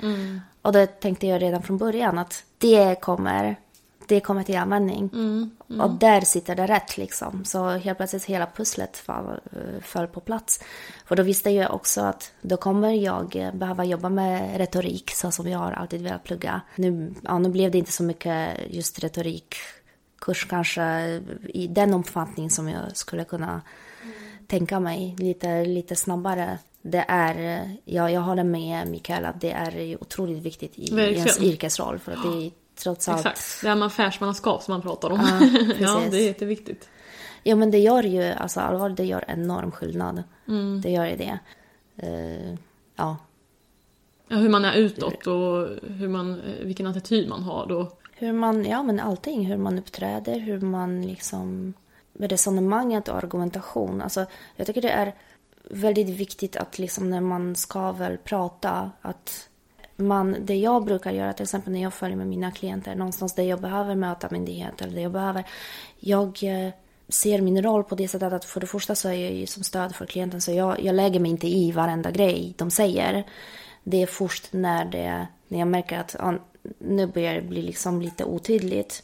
Och 0.62 0.72
då 0.72 0.86
tänkte 0.86 1.26
jag 1.26 1.42
redan 1.42 1.62
från 1.62 1.78
början 1.78 2.18
att 2.18 2.44
det 2.58 3.00
kommer, 3.00 3.56
det 4.08 4.20
kommer 4.20 4.42
till 4.42 4.56
användning. 4.56 5.10
Och 5.80 5.90
där 5.90 6.20
sitter 6.20 6.54
det 6.56 6.66
rätt 6.66 6.96
liksom. 6.98 7.44
Så 7.44 7.68
helt 7.68 7.98
plötsligt 7.98 8.24
hela 8.24 8.46
pusslet 8.46 8.96
fall, 8.96 9.40
föll 9.82 10.06
på 10.06 10.20
plats. 10.20 10.60
För 11.06 11.16
då 11.16 11.22
visste 11.22 11.50
jag 11.50 11.74
också 11.74 12.00
att 12.00 12.32
då 12.42 12.56
kommer 12.56 12.90
jag 12.90 13.36
eh, 13.36 13.54
behöva 13.54 13.84
jobba 13.84 14.08
med 14.08 14.56
retorik 14.56 15.10
så 15.10 15.30
som 15.30 15.48
jag 15.48 15.58
har 15.58 15.72
alltid 15.72 16.02
velat 16.02 16.24
plugga. 16.24 16.60
Nu, 16.76 17.14
ja, 17.22 17.38
nu 17.38 17.48
blev 17.48 17.70
det 17.70 17.78
inte 17.78 17.92
så 17.92 18.02
mycket 18.02 18.60
just 18.70 18.98
retorikkurs 18.98 20.46
kanske 20.50 20.82
i 21.48 21.66
den 21.66 21.94
omfattning 21.94 22.50
som 22.50 22.68
jag 22.68 22.96
skulle 22.96 23.24
kunna 23.24 23.62
tänka 24.46 24.80
mig 24.80 25.16
lite, 25.18 25.64
lite 25.64 25.96
snabbare. 25.96 26.58
Det 26.82 27.04
är, 27.08 27.60
eh, 27.60 27.70
ja, 27.84 28.10
jag 28.10 28.20
håller 28.20 28.44
med 28.44 28.88
Mikael 28.88 29.24
att 29.24 29.40
det 29.40 29.52
är 29.52 30.02
otroligt 30.02 30.42
viktigt 30.42 30.72
i 30.78 30.94
Verkligen. 30.94 31.14
ens 31.14 31.40
yrkesroll. 31.40 31.98
För 31.98 32.12
att 32.12 32.22
det 32.22 32.50
trots 32.76 33.08
allt 33.08 33.26
Exakt. 33.26 33.60
Det 33.62 33.68
här 33.68 33.76
med 33.76 33.86
affärsmannaskap 33.86 34.62
som 34.62 34.72
man 34.72 34.82
pratar 34.82 35.10
om. 35.10 35.20
Ja, 35.20 35.74
ja, 35.80 36.02
det 36.10 36.16
är 36.16 36.26
jätteviktigt. 36.26 36.88
Ja 37.42 37.56
men 37.56 37.70
det 37.70 37.78
gör 37.78 38.02
ju, 38.02 38.22
alltså 38.22 38.60
allvarligt, 38.60 38.96
det 38.96 39.04
gör 39.04 39.24
enorm 39.28 39.70
skillnad. 39.70 40.22
Mm. 40.48 40.80
Det 40.80 40.90
gör 40.90 41.06
ju 41.06 41.16
det. 41.16 41.38
Eh, 41.96 42.58
ja. 42.96 43.16
Ja, 44.28 44.36
hur 44.36 44.48
man 44.48 44.64
är 44.64 44.74
utåt 44.74 45.26
och 45.26 45.68
hur 45.82 46.08
man, 46.08 46.40
eh, 46.40 46.64
vilken 46.64 46.86
attityd 46.86 47.28
man 47.28 47.42
har 47.42 47.66
då. 47.66 47.92
Hur 48.12 48.32
man, 48.32 48.64
ja 48.64 48.82
men 48.82 49.00
allting, 49.00 49.46
hur 49.46 49.56
man 49.56 49.78
uppträder, 49.78 50.38
hur 50.38 50.60
man 50.60 51.02
liksom, 51.02 51.74
med 52.12 52.30
resonemanget 52.30 53.08
och 53.08 53.16
argumentation. 53.16 54.02
Alltså 54.02 54.26
jag 54.56 54.66
tycker 54.66 54.82
det 54.82 54.90
är 54.90 55.14
väldigt 55.70 56.08
viktigt 56.08 56.56
att 56.56 56.78
liksom 56.78 57.10
när 57.10 57.20
man 57.20 57.56
ska 57.56 57.92
väl 57.92 58.18
prata, 58.18 58.90
att 59.00 59.48
man, 59.96 60.36
det 60.40 60.56
jag 60.56 60.84
brukar 60.84 61.12
göra, 61.12 61.32
till 61.32 61.42
exempel 61.42 61.72
när 61.72 61.82
jag 61.82 61.94
följer 61.94 62.16
med 62.16 62.26
mina 62.26 62.50
klienter, 62.50 62.94
någonstans 62.94 63.34
där 63.34 63.42
jag 63.42 63.60
behöver 63.60 63.94
möta 63.94 64.28
myndigheter, 64.30 64.88
där 64.88 65.02
jag 65.02 65.12
behöver, 65.12 65.44
jag 65.98 66.38
eh, 66.42 66.72
ser 67.08 67.40
min 67.40 67.62
roll 67.62 67.84
på 67.84 67.94
det 67.94 68.08
sättet 68.08 68.32
att 68.32 68.44
för 68.44 68.60
det 68.60 68.66
första 68.66 68.94
så 68.94 69.08
är 69.08 69.12
jag 69.12 69.32
ju 69.32 69.46
som 69.46 69.62
stöd 69.62 69.94
för 69.94 70.06
klienten, 70.06 70.40
så 70.40 70.52
jag, 70.52 70.82
jag 70.84 70.94
lägger 70.94 71.20
mig 71.20 71.30
inte 71.30 71.48
i 71.48 71.72
varenda 71.72 72.10
grej 72.10 72.54
de 72.56 72.70
säger. 72.70 73.26
Det 73.84 74.02
är 74.02 74.06
först 74.06 74.52
när, 74.52 74.84
det, 74.84 75.26
när 75.48 75.58
jag 75.58 75.68
märker 75.68 75.98
att 75.98 76.16
ja, 76.18 76.34
nu 76.78 77.06
börjar 77.06 77.34
det 77.34 77.42
bli 77.42 77.62
liksom 77.62 78.02
lite 78.02 78.24
otydligt. 78.24 79.02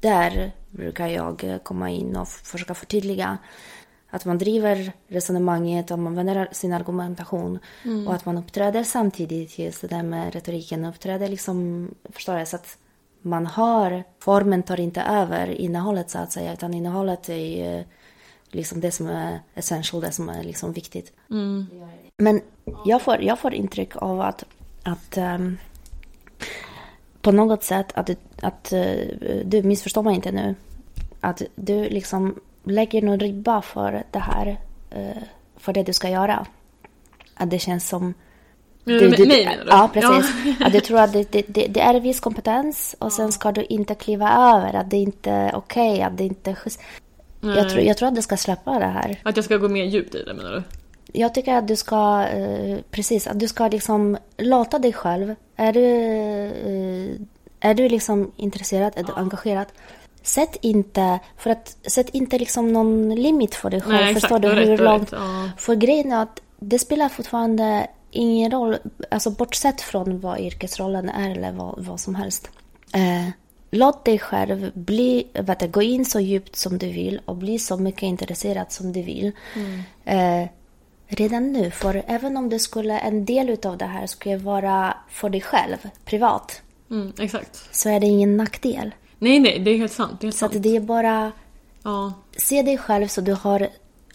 Där 0.00 0.52
brukar 0.70 1.06
jag 1.06 1.44
eh, 1.44 1.58
komma 1.58 1.90
in 1.90 2.16
och 2.16 2.28
försöka 2.28 2.74
förtydliga 2.74 3.38
att 4.14 4.24
man 4.24 4.38
driver 4.38 4.92
resonemanget 5.08 5.90
och 5.90 5.98
man 5.98 6.06
använder 6.06 6.48
sin 6.52 6.72
argumentation 6.72 7.58
och 8.06 8.14
att 8.14 8.26
man 8.26 8.38
uppträder 8.38 8.84
samtidigt, 8.84 9.58
just 9.58 9.80
det 9.80 9.88
där 9.88 10.02
med 10.02 10.34
retoriken, 10.34 10.84
uppträder 10.84 11.28
liksom, 11.28 11.88
förstår 12.10 12.38
jag, 12.38 12.48
så 12.48 12.56
att 12.56 12.78
man 13.22 13.46
har, 13.46 14.04
formen 14.18 14.62
tar 14.62 14.80
inte 14.80 15.02
över 15.02 15.46
innehållet 15.46 16.10
så 16.10 16.18
att 16.18 16.32
säga, 16.32 16.52
utan 16.52 16.74
innehållet 16.74 17.28
är 17.28 17.34
ju 17.34 17.84
liksom 18.50 18.80
det 18.80 18.90
som 18.90 19.06
är 19.06 19.40
essential, 19.54 20.02
det 20.02 20.12
som 20.12 20.28
är 20.28 20.42
liksom 20.42 20.72
viktigt. 20.72 21.12
Men 22.16 22.40
jag 22.84 23.02
får, 23.02 23.22
jag 23.22 23.38
får 23.38 23.54
intryck 23.54 23.96
av 23.96 24.20
att, 24.20 24.44
att 24.82 25.16
ehm, 25.16 25.58
på 27.20 27.32
något 27.32 27.64
sätt 27.64 27.92
att, 27.94 28.10
att 28.42 28.72
eh, 28.72 28.94
du 29.44 29.62
missförstår 29.62 30.02
mig 30.02 30.14
inte 30.14 30.32
nu. 30.32 30.54
Att 31.20 31.42
du 31.54 31.88
liksom 31.88 32.40
lägger 32.64 33.02
någon 33.02 33.20
ribba 33.20 33.62
för 33.62 34.02
det 34.10 34.18
här, 34.18 34.60
eh, 34.90 35.22
för 35.56 35.72
det 35.72 35.82
du 35.82 35.92
ska 35.92 36.08
göra. 36.08 36.46
Att 37.34 37.50
det 37.50 37.58
känns 37.58 37.88
som... 37.88 38.14
Men 38.84 39.10
med 39.10 39.28
mig 39.28 39.46
menar 39.46 39.64
du? 39.64 39.70
Ja, 39.70 39.90
precis. 39.92 40.32
Ja. 40.60 40.66
Att 40.66 40.72
du 40.72 40.80
tror 40.80 41.00
att 41.00 41.12
det, 41.12 41.32
det, 41.32 41.66
det, 41.66 41.80
är 41.80 41.94
en 41.94 42.02
viss 42.02 42.20
kompetens 42.20 42.96
och 42.98 43.12
sen 43.12 43.32
ska 43.32 43.52
du 43.52 43.64
inte 43.64 43.94
kliva 43.94 44.54
över. 44.54 44.74
Att 44.74 44.90
det 44.90 44.96
inte 44.96 45.30
är 45.30 45.54
okej, 45.54 46.02
att 46.02 46.18
det 46.18 46.24
inte 46.24 46.50
är 46.50 46.54
schysst. 46.54 46.80
Jag 47.40 47.70
tror, 47.70 47.82
jag 47.82 47.96
tror 47.96 48.08
att 48.08 48.14
du 48.14 48.22
ska 48.22 48.36
släppa 48.36 48.78
det 48.78 48.86
här. 48.86 49.20
Att 49.22 49.36
jag 49.36 49.44
ska 49.44 49.56
gå 49.56 49.68
mer 49.68 49.84
djupt 49.84 50.14
i 50.14 50.22
det 50.22 50.34
menar 50.34 50.50
du? 50.52 50.62
Jag 51.12 51.34
tycker 51.34 51.54
att 51.54 51.68
du 51.68 51.76
ska, 51.76 52.26
eh, 52.26 52.78
precis, 52.90 53.26
att 53.26 53.40
du 53.40 53.48
ska 53.48 53.68
liksom 53.68 54.18
låta 54.38 54.78
dig 54.78 54.92
själv. 54.92 55.34
Är 55.56 55.72
du, 55.72 55.84
eh, 55.90 57.70
är 57.70 57.74
du 57.74 57.88
liksom 57.88 58.32
intresserad, 58.36 58.92
är 58.96 59.02
du 59.02 59.12
engagerad? 59.16 59.66
Sätt 60.24 60.56
inte, 60.60 61.18
för 61.36 61.50
att, 61.50 61.76
sätt 61.86 62.08
inte 62.12 62.38
liksom 62.38 62.72
någon 62.72 63.14
limit 63.14 63.54
för 63.54 63.70
dig 63.70 63.80
själv. 63.80 63.94
Nej, 63.94 64.10
exakt, 64.10 64.20
förstår 64.20 64.38
du 64.38 64.54
du 64.54 64.60
hur 64.70 64.78
långt? 64.78 65.12
ja. 65.12 65.50
För 65.58 65.74
grejen 65.74 66.12
är 66.12 66.22
att 66.22 66.40
det 66.60 66.78
spelar 66.78 67.08
fortfarande 67.08 67.86
ingen 68.10 68.50
roll, 68.50 68.76
alltså 69.10 69.30
bortsett 69.30 69.80
från 69.80 70.20
vad 70.20 70.40
yrkesrollen 70.40 71.08
är 71.08 71.30
eller 71.30 71.52
vad, 71.52 71.84
vad 71.84 72.00
som 72.00 72.14
helst. 72.14 72.50
Eh, 72.92 73.28
låt 73.70 74.04
dig 74.04 74.18
själv 74.18 74.70
bli, 74.74 75.26
vet 75.32 75.58
du, 75.60 75.68
gå 75.68 75.82
in 75.82 76.04
så 76.04 76.20
djupt 76.20 76.56
som 76.56 76.78
du 76.78 76.86
vill 76.88 77.20
och 77.24 77.36
bli 77.36 77.58
så 77.58 77.76
mycket 77.76 78.02
intresserad 78.02 78.72
som 78.72 78.92
du 78.92 79.02
vill. 79.02 79.32
Eh, 80.04 80.48
redan 81.06 81.52
nu, 81.52 81.70
för 81.70 82.02
även 82.06 82.36
om 82.36 82.48
det 82.48 82.58
skulle, 82.58 82.98
en 82.98 83.24
del 83.24 83.58
av 83.64 83.78
det 83.78 83.84
här 83.84 84.06
skulle 84.06 84.36
vara 84.36 84.94
för 85.10 85.28
dig 85.28 85.40
själv, 85.40 85.76
privat, 86.04 86.62
Mm, 86.90 87.12
exakt. 87.18 87.68
så 87.76 87.88
är 87.88 88.00
det 88.00 88.06
ingen 88.06 88.36
nackdel. 88.36 88.94
Nej, 89.24 89.40
nej, 89.40 89.58
det 89.58 89.70
är 89.70 89.78
helt 89.78 89.92
sant. 89.92 90.12
Det 90.20 90.24
är 90.24 90.26
helt 90.26 90.34
Så 90.36 90.38
sant. 90.38 90.56
att 90.56 90.62
det 90.62 90.76
är 90.76 90.80
bara, 90.80 91.32
Ja. 91.82 92.12
se 92.36 92.62
dig 92.62 92.78
själv 92.78 93.06
så 93.06 93.20
du 93.20 93.32
har 93.32 93.68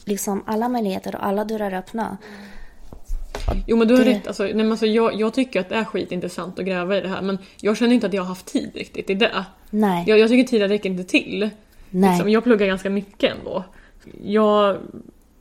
liksom 0.06 0.44
alla 0.48 0.70
möjligheter 0.70 1.16
och 1.16 1.26
alla 1.26 1.46
dörrar 1.46 1.74
öppna. 1.74 2.18
Jo 3.68 3.78
men 3.78 3.88
du 3.88 3.98
har 3.98 4.06
Det- 4.06 4.12
rätt. 4.12 4.28
Alltså, 4.28 4.44
nej, 4.44 4.54
men 4.54 4.72
alltså, 4.72 4.86
jag, 4.86 5.14
jag 5.20 5.34
tycker 5.34 5.60
att 5.60 5.70
det 5.70 5.76
är 5.76 5.84
skitintressant 5.84 6.60
att 6.60 6.66
gräva 6.66 6.98
i 6.98 7.02
det 7.02 7.08
här 7.08 7.22
men 7.22 7.38
jag 7.62 7.78
känner 7.78 7.94
inte 7.96 8.08
att 8.08 8.14
jag 8.14 8.22
har 8.22 8.28
haft 8.28 8.46
tid 8.46 8.72
riktigt 8.76 9.10
i 9.10 9.14
det. 9.14 9.46
Nej, 9.70 10.04
Jag, 10.08 10.20
jag 10.20 10.30
tycker 10.30 10.48
tiden 10.48 10.70
räcker 10.70 10.90
inte 10.90 11.04
till. 11.04 11.50
nej. 11.90 12.10
Liksom, 12.12 12.30
jag 12.30 12.44
pluggar 12.44 12.68
ganska 12.68 12.90
mycket 12.90 13.36
ändå. 13.38 13.64
Jag, 14.24 14.78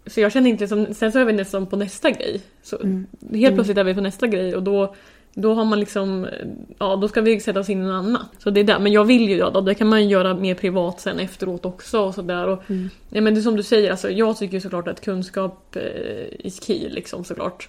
så 0.06 0.20
jag 0.20 0.32
känner 0.32 0.50
inte 0.50 0.68
som, 0.68 0.94
sen 0.94 1.12
så 1.12 1.18
är 1.18 1.24
vi 1.24 1.32
nästan 1.32 1.66
på 1.66 1.76
nästa 1.76 2.10
grej. 2.10 2.40
Så 2.62 2.76
Mm. 2.76 3.06
Helt 3.32 3.54
plötsligt 3.54 3.78
är 3.78 3.84
vi 3.84 3.94
på 3.94 4.00
nästa 4.00 4.26
grej 4.26 4.56
och 4.56 4.62
då, 4.62 4.94
då 5.40 5.54
har 5.54 5.64
man 5.64 5.80
liksom, 5.80 6.26
ja 6.78 6.96
då 6.96 7.08
ska 7.08 7.20
vi 7.20 7.40
sätta 7.40 7.60
oss 7.60 7.70
in 7.70 7.82
i 7.82 7.86
något 7.86 8.04
annat. 8.04 8.26
Så 8.38 8.50
det 8.50 8.60
är 8.60 8.64
där. 8.64 8.78
Men 8.78 8.92
jag 8.92 9.04
vill 9.04 9.28
ju 9.28 9.36
göra 9.36 9.60
det, 9.60 9.74
kan 9.74 9.88
man 9.88 10.02
ju 10.02 10.08
göra 10.08 10.34
mer 10.34 10.54
privat 10.54 11.00
sen 11.00 11.18
efteråt 11.18 11.64
också 11.64 12.00
och 12.00 12.14
sådär. 12.14 12.58
Mm. 12.68 12.90
ja, 13.10 13.20
men 13.20 13.34
det 13.34 13.40
är 13.40 13.42
som 13.42 13.56
du 13.56 13.62
säger, 13.62 13.90
alltså, 13.90 14.10
jag 14.10 14.36
tycker 14.36 14.60
såklart 14.60 14.88
att 14.88 15.00
kunskap 15.00 15.76
eh, 15.76 16.46
is 16.46 16.64
key 16.64 16.88
liksom 16.88 17.24
såklart. 17.24 17.68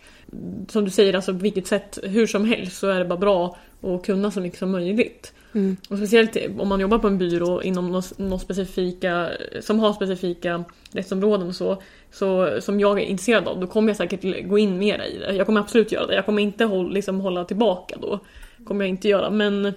Som 0.68 0.86
du 0.86 0.92
säger, 0.92 1.14
alltså 1.14 1.34
på 1.34 1.40
vilket 1.40 1.68
sätt, 1.68 2.00
hur 2.04 2.28
som 2.28 2.46
helst 2.46 2.78
så 2.78 2.88
är 2.88 3.00
det 3.00 3.06
bara 3.06 3.20
bra 3.20 3.58
att 3.82 4.06
kunna 4.06 4.32
så 4.32 4.42
mycket 4.42 4.60
som 4.60 4.72
möjligt. 4.72 5.34
Mm. 5.54 5.78
Och 5.90 5.98
speciellt 5.98 6.38
om 6.60 6.68
man 6.68 6.80
jobbar 6.80 6.98
på 6.98 7.08
en 7.08 7.18
byrå 7.18 7.62
inom 7.62 7.92
något, 7.92 8.18
något 8.20 8.42
specifika, 8.42 9.30
som 9.62 9.80
har 9.80 9.94
specifika 9.94 10.64
rättsområden 10.92 11.48
och 11.48 11.56
så, 11.56 11.82
så, 12.12 12.62
som 12.62 12.80
jag 12.80 13.00
är 13.00 13.04
intresserad 13.04 13.48
av, 13.48 13.60
då 13.60 13.68
kommer 13.68 13.90
jag 13.90 13.98
säkert 13.98 14.48
gå 14.48 14.58
in 14.58 14.78
mera 14.78 15.08
i 15.08 15.18
det. 15.18 15.34
Jag 15.34 15.46
kommer 15.46 15.60
absolut 15.60 15.92
göra 15.92 16.08
det. 16.08 16.16
Jag 16.16 16.26
kommer 16.26 16.42
inte 16.42 16.66
håll, 16.66 16.94
liksom, 16.94 17.20
hålla 17.20 17.46
tillbaka 17.46 17.96
då. 18.02 18.20
kommer 18.66 18.86
jag 18.86 18.90
inte 18.90 19.08
göra, 19.08 19.30
men 19.30 19.74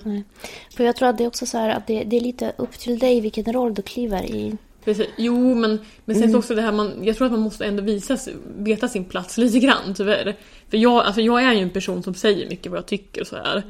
För 0.77 0.85
jag 0.85 0.97
tror 0.97 1.09
att 1.09 1.19
det 1.19 1.25
är 1.25 1.29
också 1.29 1.47
så 1.47 1.59
här 1.59 1.71
att 1.71 1.87
det, 1.87 2.05
det 2.05 2.17
är 2.17 2.21
lite 2.21 2.53
upp 2.57 2.79
till 2.79 2.99
dig 2.99 3.21
vilken 3.21 3.53
roll 3.53 3.75
du 3.75 3.83
kliver 3.83 4.25
i. 4.25 4.57
Precis. 4.85 5.07
Jo, 5.17 5.55
men, 5.55 5.79
men 6.05 6.17
sen 6.17 6.33
så 6.33 6.39
också 6.39 6.55
det 6.55 6.63
här 6.63 6.73
man, 6.73 6.93
jag 7.03 7.17
tror 7.17 7.27
att 7.27 7.33
man 7.33 7.41
måste 7.41 7.65
ändå 7.65 7.83
visa, 7.83 8.19
veta 8.59 8.89
sin 8.89 9.05
plats 9.05 9.39
lite 9.39 9.59
grann 9.59 9.95
tyvärr. 9.97 10.37
För 10.71 10.77
jag, 10.77 11.05
alltså 11.05 11.21
jag 11.21 11.43
är 11.43 11.53
ju 11.53 11.61
en 11.61 11.71
person 11.71 12.03
som 12.03 12.15
säger 12.15 12.49
mycket 12.49 12.73
vad 12.73 12.79
jag 12.79 12.87
tycker 12.87 13.21
och 13.21 13.27
så 13.27 13.37
här. 13.37 13.63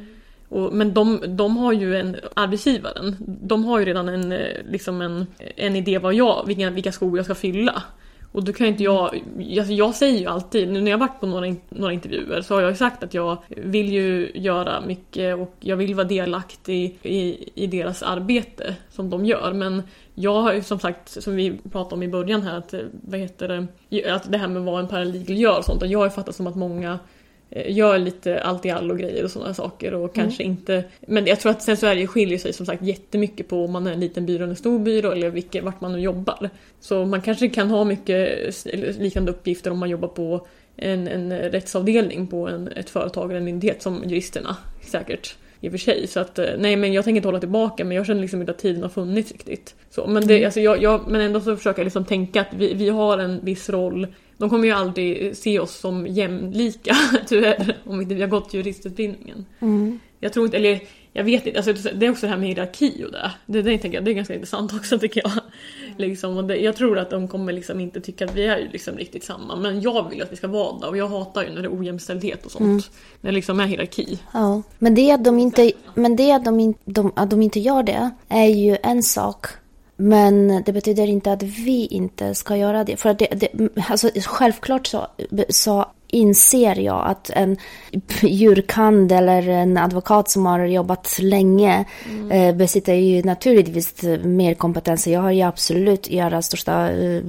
Och, 0.53 0.73
men 0.73 0.95
de, 0.95 1.21
de 1.27 1.57
har 1.57 1.73
ju 1.73 1.97
en, 1.97 2.17
arbetsgivaren, 2.35 3.17
de 3.19 3.65
har 3.65 3.79
ju 3.79 3.85
redan 3.85 4.09
en, 4.09 4.33
eh, 4.33 4.39
liksom 4.71 5.03
en, 5.03 5.27
en 5.57 5.77
idé 5.77 5.99
vad 5.99 6.15
jag, 6.15 6.47
vilka, 6.47 6.71
vilka 6.71 6.93
skor 6.93 7.19
jag 7.19 7.25
ska 7.25 7.35
fylla. 7.35 7.83
Och 8.33 8.45
då 8.45 8.53
kan 8.53 8.67
inte 8.67 8.83
jag, 8.83 9.23
alltså 9.59 9.73
jag 9.73 9.95
säger 9.95 10.19
ju 10.19 10.27
alltid, 10.27 10.73
nu 10.73 10.81
när 10.81 10.91
jag 10.91 10.99
varit 10.99 11.21
på 11.21 11.27
några, 11.27 11.55
några 11.69 11.93
intervjuer 11.93 12.43
så 12.43 12.55
har 12.55 12.61
jag 12.61 12.71
ju 12.71 12.77
sagt 12.77 13.03
att 13.03 13.15
jag 13.15 13.37
vill 13.49 13.93
ju 13.93 14.31
göra 14.35 14.81
mycket 14.81 15.39
och 15.39 15.55
jag 15.61 15.77
vill 15.77 15.95
vara 15.95 16.07
delaktig 16.07 16.99
i, 17.03 17.49
i 17.55 17.67
deras 17.67 18.03
arbete 18.03 18.77
som 18.91 19.11
de 19.11 19.25
gör. 19.25 19.53
Men 19.53 19.83
jag 20.15 20.43
har 20.43 20.53
ju 20.53 20.63
som 20.63 20.79
sagt, 20.79 21.23
som 21.23 21.37
vi 21.37 21.59
pratade 21.73 21.95
om 21.95 22.03
i 22.03 22.09
början 22.09 22.43
här, 22.43 22.59
att, 22.59 22.75
eh, 22.75 22.81
vad 23.03 23.21
heter 23.21 23.69
det, 23.91 24.13
att 24.13 24.33
det 24.33 24.39
här 24.39 24.49
med 24.49 24.63
vad 24.63 24.81
en 24.81 24.89
paralegal 24.89 25.39
gör 25.39 25.59
och 25.59 25.65
sånt, 25.65 25.83
och 25.83 25.89
jag 25.89 25.99
har 25.99 26.07
ju 26.07 26.11
fattat 26.11 26.37
som 26.37 26.47
att 26.47 26.57
många 26.57 26.99
gör 27.55 27.99
lite 27.99 28.41
allt 28.41 28.67
i 28.67 28.71
allo 28.71 28.95
grejer 28.95 29.25
och 29.25 29.31
sådana 29.31 29.55
saker 29.55 29.95
och 29.95 30.15
kanske 30.15 30.43
inte... 30.43 30.85
Men 31.01 31.27
jag 31.27 31.41
tror 31.41 31.53
att 31.53 31.63
sen 31.63 31.99
ju 31.99 32.07
skiljer 32.07 32.39
sig 32.39 32.53
som 32.53 32.67
sagt 32.67 32.83
jättemycket 32.83 33.49
på 33.49 33.65
om 33.65 33.73
man 33.73 33.87
är 33.87 33.93
en 33.93 34.01
liten 34.01 34.27
byrå 34.27 34.43
eller 34.43 34.51
en 34.51 34.57
stor 34.57 34.79
byrå 34.79 35.11
eller 35.11 35.31
vilket, 35.31 35.65
vart 35.65 35.81
man 35.81 35.93
nu 35.93 36.01
jobbar. 36.01 36.51
Så 36.81 37.05
man 37.05 37.21
kanske 37.21 37.49
kan 37.49 37.71
ha 37.71 37.85
mycket 37.85 38.67
liknande 38.99 39.33
uppgifter 39.33 39.71
om 39.71 39.79
man 39.79 39.91
jobbar 39.91 40.09
på 40.09 40.47
en, 40.77 41.09
en 41.09 41.33
rättsavdelning 41.33 42.27
på 42.27 42.49
en, 42.49 42.69
ett 42.69 42.91
företag 42.91 43.31
eller 43.31 43.39
en 43.39 43.45
myndighet 43.45 43.83
som 43.83 44.05
juristerna 44.07 44.57
säkert 44.81 45.37
i 45.61 45.69
och 45.69 45.73
för 45.73 45.79
sig. 45.79 46.07
Så 46.07 46.21
att 46.21 46.39
eh, 46.39 46.47
nej 46.59 46.77
men 46.77 46.93
jag 46.93 47.05
tänker 47.05 47.17
inte 47.17 47.29
hålla 47.29 47.41
tillbaka 47.41 47.85
men 47.85 47.97
jag 47.97 48.07
känner 48.07 48.21
liksom 48.21 48.41
inte 48.41 48.53
att 48.53 48.59
tiden 48.59 48.83
har 48.83 48.89
funnits 48.89 49.33
riktigt. 49.33 49.75
Så, 49.91 50.07
men, 50.07 50.27
det, 50.27 50.45
alltså, 50.45 50.61
jag, 50.61 50.83
jag, 50.83 51.01
men 51.09 51.21
ändå 51.21 51.41
så 51.41 51.57
försöker 51.57 51.81
jag 51.81 51.85
liksom 51.85 52.05
tänka 52.05 52.41
att 52.41 52.55
vi, 52.57 52.75
vi 52.75 52.89
har 52.89 53.19
en 53.19 53.45
viss 53.45 53.71
roll. 53.71 54.07
De 54.39 54.51
kommer 54.51 54.64
ju 54.64 54.72
aldrig 54.72 55.37
se 55.37 55.59
oss 55.59 55.78
som 55.78 56.07
jämlika 56.07 56.97
tyvärr 57.26 57.78
om 57.85 58.01
inte 58.01 58.14
vi 58.14 58.20
har 58.20 58.28
gått 58.28 58.55
juristutbildningen. 58.55 59.47
Mm. 59.61 60.01
Jag 60.20 60.33
tror 60.33 60.45
inte, 60.45 60.57
eller 60.57 60.80
jag 61.12 61.24
vet 61.24 61.47
inte, 61.47 61.59
alltså, 61.59 61.91
det 61.95 62.07
är 62.07 62.11
också 62.11 62.26
det 62.26 62.30
här 62.30 62.39
med 62.39 62.49
hierarki 62.49 63.05
och 63.07 63.12
det. 63.12 63.33
Det, 63.47 63.62
det, 63.62 63.78
tänker 63.78 63.99
jag, 63.99 64.05
det 64.05 64.11
är 64.11 64.14
ganska 64.14 64.35
intressant 64.35 64.72
också 64.76 64.99
tycker 64.99 65.22
jag. 65.24 65.33
Liksom, 65.97 66.37
och 66.37 66.45
det, 66.45 66.57
jag 66.57 66.76
tror 66.76 66.99
att 66.99 67.11
de 67.11 67.28
kommer 67.28 67.53
liksom 67.53 67.80
inte 67.80 68.01
tycka 68.01 68.24
att 68.24 68.35
vi 68.35 68.47
är 68.47 68.68
liksom 68.72 68.97
riktigt 68.97 69.24
samma. 69.24 69.57
Men 69.57 69.80
jag 69.80 70.11
vill 70.11 70.22
att 70.22 70.33
vi 70.33 70.37
ska 70.37 70.49
vara 70.49 70.78
det 70.78 70.87
och 70.87 70.97
jag 70.97 71.09
hatar 71.09 71.45
ju 71.45 71.51
när 71.51 71.62
det 71.62 71.68
är 71.68 71.78
ojämställdhet 71.78 72.47
och 72.47 72.53
sånt. 72.53 72.91
När 73.20 73.30
det 73.30 73.35
liksom 73.35 73.61
är 73.61 73.66
hierarki. 73.66 74.18
Ja, 74.33 74.62
men 74.78 74.95
det 74.95 75.12
att 75.12 75.24
de 75.24 75.39
inte, 75.39 75.72
men 75.95 76.16
det 76.16 76.33
att 76.33 76.45
de, 76.45 76.61
in, 76.61 76.74
de, 76.85 77.12
att 77.16 77.30
de 77.30 77.43
inte 77.43 77.61
gör 77.61 77.83
det 77.83 78.11
är 78.28 78.47
ju 78.47 78.76
en 78.83 79.03
sak. 79.03 79.47
Men 79.97 80.62
det 80.66 80.72
betyder 80.72 81.07
inte 81.07 81.32
att 81.32 81.43
vi 81.43 81.86
inte 81.86 82.34
ska 82.34 82.57
göra 82.57 82.84
det. 82.84 82.97
För 82.97 83.14
det, 83.14 83.26
det, 83.26 83.68
alltså, 83.90 84.11
självklart 84.26 84.86
så, 84.86 85.07
så 85.49 85.86
inser 86.15 86.79
jag 86.79 87.07
att 87.07 87.31
en 87.31 87.57
djurkand 88.23 89.13
eller 89.13 89.49
en 89.49 89.77
advokat 89.79 90.31
som 90.31 90.47
har 90.47 90.65
jobbat 90.65 91.19
länge 91.23 91.85
eh, 92.31 92.55
besitter 92.55 92.95
ju 92.95 93.23
naturligtvis 93.23 94.03
mer 94.23 94.55
kompetens. 94.55 95.07
Jag 95.07 95.21
har 95.21 95.31
ju 95.31 95.43
absolut 95.43 96.11
göra 96.11 96.43
största... 96.43 96.91
Eh, 96.91 97.23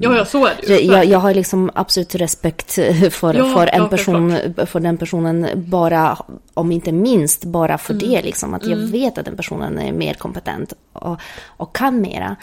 Ja, 0.00 0.16
ja 0.16 0.24
så 0.24 0.46
är 0.46 0.52
det 0.66 0.78
ju. 0.78 0.92
Jag, 0.92 1.04
jag 1.04 1.18
har 1.18 1.34
liksom 1.34 1.70
absolut 1.74 2.14
respekt 2.14 2.72
för, 3.10 3.34
Ja, 3.34 3.44
för, 3.54 3.66
en 3.66 3.82
ja, 3.82 3.88
person, 3.88 4.36
för 4.66 4.80
den 4.80 4.96
personen 4.96 5.46
bara, 5.54 6.18
om 6.54 6.72
inte 6.72 6.92
minst, 6.92 7.44
bara 7.44 7.78
för 7.78 7.94
Mm. 7.94 8.08
det. 8.08 8.22
Liksom, 8.22 8.54
att 8.54 8.66
jag 8.66 8.76
vet 8.76 9.18
att 9.18 9.24
den 9.24 9.36
personen 9.36 9.78
är 9.78 9.92
mer 9.92 10.14
kompetent 10.14 10.72
och, 10.92 11.16
och 11.46 11.76
kan 11.76 12.00
mera. 12.00 12.36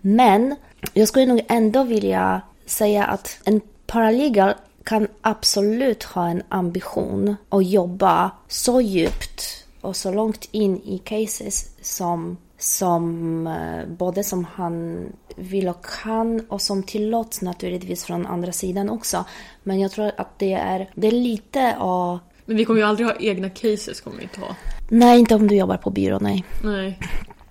Men 0.00 0.56
jag 0.92 1.08
skulle 1.08 1.26
nog 1.26 1.40
ändå 1.48 1.82
vilja 1.84 2.40
säga 2.66 3.04
att 3.04 3.38
en 3.44 3.60
paralegal 3.86 4.52
kan 4.90 5.08
absolut 5.20 6.02
ha 6.02 6.28
en 6.28 6.42
ambition 6.48 7.36
att 7.48 7.66
jobba 7.66 8.30
så 8.48 8.80
djupt 8.80 9.64
och 9.80 9.96
så 9.96 10.12
långt 10.12 10.48
in 10.50 10.76
i 10.76 10.98
cases 10.98 11.70
som, 11.80 12.36
som 12.58 13.46
eh, 13.46 13.88
både 13.88 14.24
som 14.24 14.46
han 14.52 15.06
vill 15.36 15.68
och 15.68 15.84
kan 16.02 16.40
och 16.48 16.62
som 16.62 16.82
tillåts 16.82 17.42
naturligtvis 17.42 18.04
från 18.04 18.26
andra 18.26 18.52
sidan 18.52 18.90
också. 18.90 19.24
Men 19.62 19.80
jag 19.80 19.90
tror 19.90 20.12
att 20.16 20.38
det 20.38 20.52
är, 20.52 20.90
det 20.94 21.06
är 21.06 21.12
lite 21.12 21.76
av... 21.78 22.18
Men 22.44 22.56
vi 22.56 22.64
kommer 22.64 22.80
ju 22.80 22.86
aldrig 22.86 23.08
ha 23.08 23.16
egna 23.16 23.50
cases, 23.50 24.00
kommer 24.00 24.16
vi 24.16 24.22
inte 24.22 24.40
ha. 24.40 24.56
Nej, 24.88 25.20
inte 25.20 25.34
om 25.34 25.48
du 25.48 25.56
jobbar 25.56 25.76
på 25.76 25.90
byrå, 25.90 26.18
nej. 26.18 26.44
Nej. 26.64 26.98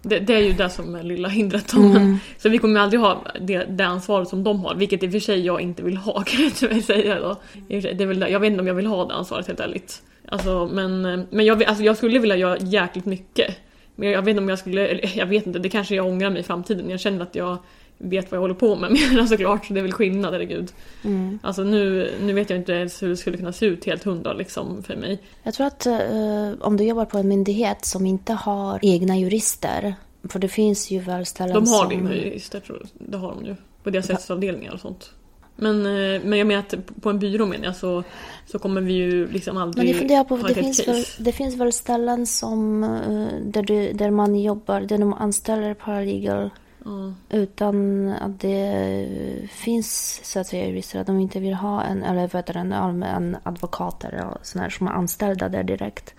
Det, 0.02 0.20
det 0.20 0.34
är 0.34 0.40
ju 0.40 0.54
det 0.54 0.70
som 0.70 0.96
är 0.96 1.04
lilla 1.04 1.28
hindret. 1.28 1.74
Mm. 1.74 2.18
Så 2.38 2.50
vi 2.50 2.58
kommer 2.58 2.80
aldrig 2.80 3.02
ha 3.02 3.26
det, 3.42 3.64
det 3.64 3.86
ansvaret 3.86 4.28
som 4.28 4.44
de 4.44 4.66
har, 4.66 4.76
vilket 4.76 5.04
i 5.04 5.08
och 5.08 5.12
för 5.12 5.20
sig 5.20 5.46
jag 5.46 5.62
inte 5.62 5.84
vill 5.84 5.98
ha 5.98 6.24
kan 6.26 6.44
jag 6.44 6.56
tyvärr 6.56 6.82
säga 6.82 7.20
då. 7.20 7.36
Det 7.68 8.02
är 8.02 8.06
väl. 8.06 8.26
Jag 8.32 8.40
vet 8.40 8.48
inte 8.48 8.62
om 8.62 8.68
jag 8.68 8.74
vill 8.74 8.86
ha 8.86 9.06
det 9.06 9.14
ansvaret 9.14 9.48
helt 9.48 9.60
ärligt. 9.60 10.02
Alltså, 10.28 10.70
men 10.72 11.02
men 11.30 11.46
jag, 11.46 11.64
alltså, 11.64 11.84
jag 11.84 11.98
skulle 11.98 12.20
vilja 12.20 12.36
göra 12.36 12.58
jäkligt 12.58 13.06
mycket. 13.06 13.58
Men 13.96 14.10
jag 14.10 14.22
vet 14.22 14.30
inte 14.30 14.42
om 14.42 14.50
jag 14.50 14.60
skulle, 14.60 14.88
eller 14.88 15.18
jag 15.18 15.26
vet 15.26 15.48
inte, 15.48 15.60
det 15.60 15.70
kanske 15.70 15.96
jag 15.96 16.06
ångrar 16.06 16.30
mig 16.30 16.40
i 16.40 16.44
framtiden. 16.44 16.90
Jag 16.90 17.00
känner 17.00 17.22
att 17.22 17.36
jag 17.36 17.58
vet 18.00 18.32
vad 18.32 18.38
jag 18.38 18.42
håller 18.42 18.54
på 18.54 18.76
med 18.76 18.92
mer 19.14 19.26
såklart, 19.26 19.66
så 19.66 19.74
det 19.74 19.80
är 19.80 19.82
väl 19.82 19.92
skillnad, 19.92 20.34
herregud. 20.34 20.72
Mm. 21.04 21.40
Alltså 21.44 21.64
nu, 21.64 22.12
nu 22.22 22.34
vet 22.34 22.50
jag 22.50 22.60
inte 22.60 22.74
ens 22.74 23.04
hur 23.04 23.10
det 23.10 23.18
skulle 23.18 23.38
kunna 23.38 23.54
se 23.54 23.66
ut 23.66 23.86
helt 23.86 24.04
hundra 24.04 24.34
liksom 24.34 24.84
för 24.84 24.96
mig. 24.96 25.20
Jag 25.44 25.54
tror 25.54 25.68
att 25.68 25.86
eh, 25.86 26.52
om 26.60 26.78
du 26.78 26.84
jobbar 26.84 27.06
på 27.06 27.18
en 27.18 27.28
myndighet 27.28 27.86
som 27.86 28.06
inte 28.06 28.34
har 28.34 28.80
egna 28.82 29.18
jurister, 29.18 29.96
för 30.30 30.40
det 30.40 30.48
finns 30.48 30.92
ju 30.92 31.00
väl 31.00 31.26
ställen 31.26 31.54
De 31.54 31.70
har 31.70 31.84
som... 31.84 31.92
egna 31.92 32.16
jurister, 32.16 32.60
tror 32.60 32.78
jag. 32.82 33.12
Det 33.12 33.18
har 33.18 33.36
de 33.36 33.46
ju. 33.46 33.56
På 33.84 33.90
deras 33.90 34.10
rättsavdelningar 34.10 34.74
och 34.74 34.80
sånt. 34.80 35.12
Men, 35.56 35.86
eh, 35.86 36.22
men 36.24 36.40
jag 36.40 36.48
menar 36.48 36.60
att 36.60 37.02
på 37.02 37.10
en 37.10 37.20
byrå 37.20 37.46
menar 37.46 37.66
jag 37.66 37.76
så, 37.76 38.04
så 38.46 38.60
kommer 38.60 38.82
vi 38.82 38.94
ju 38.94 39.28
liksom 39.28 39.56
Men 39.56 39.64
aldrig 39.64 39.90
jag 39.90 39.98
funderar 39.98 40.24
på, 40.24 40.38
ha 40.38 40.48
det 40.48 40.52
ett 40.52 40.58
finns, 40.58 40.88
väl, 40.88 41.04
det 41.20 41.32
finns 41.32 41.56
väl 41.56 41.74
ställen 41.74 42.26
som, 42.26 42.84
eh, 42.84 43.28
där, 43.44 43.64
du, 43.64 43.94
där 43.94 44.12
man 44.12 44.36
jobbar, 44.36 44.82
där 44.82 44.98
de 44.98 45.14
anställer 45.14 45.74
paralegal 45.74 46.50
Ja. 46.90 47.14
utan 47.38 48.08
att 48.10 48.40
det 48.40 49.08
finns 49.52 50.22
så 50.24 50.40
att 50.40 50.48
säga 50.48 50.68
jurister, 50.68 51.00
att 51.00 51.08
de 51.08 51.20
inte 51.20 51.40
vill 51.40 51.54
ha 51.54 51.84
en, 51.84 52.04
eller 52.04 52.28
vet 52.28 52.50
en 52.50 52.74
allmän 52.74 53.38
advokater 53.44 54.26
och 54.26 54.46
sådana 54.46 54.64
här 54.64 54.70
som 54.70 54.88
är 54.88 54.92
anställda 54.92 55.50
där 55.50 55.64
direkt. 55.64 56.14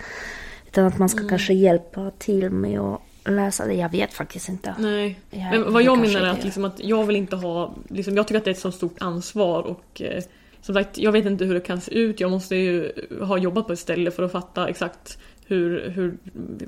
Utan 0.69 0.87
att 0.87 0.99
man 0.99 1.09
ska 1.09 1.19
Mm. 1.19 1.29
kanske 1.29 1.55
hjälpa 1.55 2.11
till 2.19 2.51
med 2.51 2.81
att 2.81 3.01
läsa 3.25 3.67
det. 3.67 3.75
Jag 3.75 3.89
vet 3.89 4.13
faktiskt 4.13 4.49
inte. 4.49 4.75
Nej. 4.79 5.21
Ja, 5.31 5.51
Men 5.51 5.73
vad 5.73 5.83
jag 5.83 5.99
kanske 5.99 6.15
menar 6.19 6.29
är 6.29 6.33
att, 6.33 6.45
liksom 6.45 6.65
att 6.65 6.85
jag 6.85 7.05
vill 7.05 7.17
inte 7.17 7.37
ha, 7.37 7.75
liksom, 7.89 8.17
jag 8.17 8.27
tycker 8.29 8.39
att 8.39 8.45
det 8.45 8.51
är 8.51 8.55
ett 8.55 8.59
så 8.61 8.73
stort 8.73 8.97
ansvar 9.03 9.63
och 9.63 10.03
eh, 10.03 10.23
som 10.63 10.75
sagt, 10.75 10.99
jag 10.99 11.13
vet 11.13 11.27
inte 11.27 11.45
hur 11.45 11.55
det 11.55 11.61
kan 11.61 11.81
se 11.81 11.95
ut. 11.95 12.21
Jag 12.21 12.31
måste 12.31 12.57
ju 12.57 12.93
ha 13.21 13.39
jobbat 13.39 13.67
på 13.67 13.73
ett 13.73 13.79
ställe 13.79 14.11
för 14.11 14.23
att 14.23 14.33
fatta 14.33 14.69
exakt 14.69 15.19
hur, 15.47 15.91
hur 15.91 16.17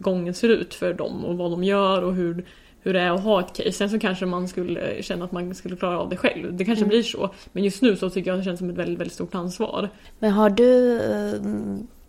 gången 0.00 0.34
ser 0.34 0.48
ut 0.48 0.74
för 0.74 0.94
dem 0.94 1.24
och 1.24 1.38
vad 1.38 1.50
de 1.50 1.64
gör 1.64 2.02
och 2.02 2.14
hur, 2.14 2.44
hur 2.82 2.92
det 2.92 3.00
är 3.00 3.10
att 3.10 3.22
ha 3.22 3.40
ett 3.40 3.52
case. 3.56 3.72
Sen 3.72 3.90
så 3.90 3.98
kanske 3.98 4.26
man 4.26 4.48
skulle 4.48 5.02
känna 5.02 5.24
att 5.24 5.32
man 5.32 5.54
skulle 5.54 5.76
klara 5.76 5.98
av 6.00 6.08
det 6.08 6.16
själv. 6.16 6.56
Det 6.56 6.64
kanske 6.64 6.84
Mm. 6.84 6.88
blir 6.88 7.02
så. 7.02 7.30
Men 7.52 7.64
just 7.64 7.82
nu 7.82 7.96
så 7.96 8.10
tycker 8.10 8.30
jag 8.30 8.34
att 8.38 8.40
det 8.40 8.44
känns 8.44 8.58
som 8.58 8.70
ett 8.70 8.76
väldigt, 8.76 8.98
väldigt 9.00 9.14
stort 9.14 9.34
ansvar. 9.34 9.88
Men 10.18 10.30
har 10.30 10.50
du 10.50 11.00
eh, 11.00 11.40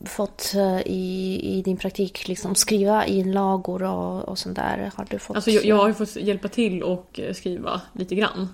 fått 0.08 0.54
eh, 0.56 0.80
i, 0.86 1.40
i 1.58 1.62
din 1.62 1.78
praktik 1.78 2.28
liksom 2.28 2.56
skriva 2.56 3.06
inlagor 3.06 3.84
och, 3.84 4.30
och 4.30 4.38
sånt 4.38 4.56
där? 4.56 4.92
Har 4.96 5.06
du 5.10 5.20
fått? 5.20 5.36
Alltså 5.36 5.52
jag, 5.52 5.66
jag 5.66 5.76
har 5.76 5.88
ju 5.88 5.94
fått 5.94 6.16
hjälpa 6.16 6.48
till 6.48 6.84
och 6.84 7.20
eh, 7.20 7.34
skriva 7.34 7.82
lite 7.94 8.16
grann. 8.16 8.48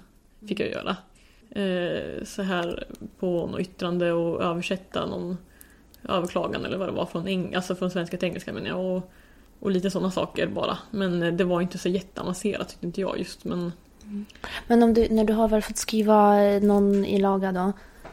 Fick 0.48 0.60
jag 0.60 0.70
göra. 0.70 0.98
Eh, 1.52 2.24
så 2.24 2.42
här 2.42 2.84
på 3.20 3.48
något 3.48 3.60
yttrande 3.60 4.12
och 4.12 4.44
översätta 4.44 5.06
någon 5.06 5.38
överklagan 6.10 6.66
eller 6.66 6.78
vad 6.78 6.88
det 6.88 6.92
var 6.92 7.06
från, 7.06 7.28
eng- 7.28 7.56
alltså 7.56 7.76
från 7.76 7.92
svenska 7.92 8.18
till 8.18 8.28
engelska 8.28 8.54
menar 8.54 8.68
jag. 8.68 8.80
Och, 8.98 9.12
och 9.60 9.72
lite 9.72 9.90
sådana 9.92 10.12
saker 10.12 10.48
bara. 10.48 10.78
Men 10.92 11.24
eh, 11.24 11.34
det 11.34 11.44
var 11.44 11.62
inte 11.62 11.78
så 11.78 11.90
jätteavancerat 11.90 12.70
tyckte 12.70 12.86
inte 12.86 13.02
jag 13.02 13.20
just. 13.20 13.46
Men 13.46 13.72
Men 14.68 14.84
om 14.84 14.94
du, 14.94 15.08
när 15.10 15.24
du 15.24 15.34
har 15.34 15.48
väl 15.48 15.62
fått 15.62 15.78
skriva 15.78 16.44
eh, 16.44 16.62
någon 16.62 17.06
inlaga 17.06 17.52
då? 17.52 17.72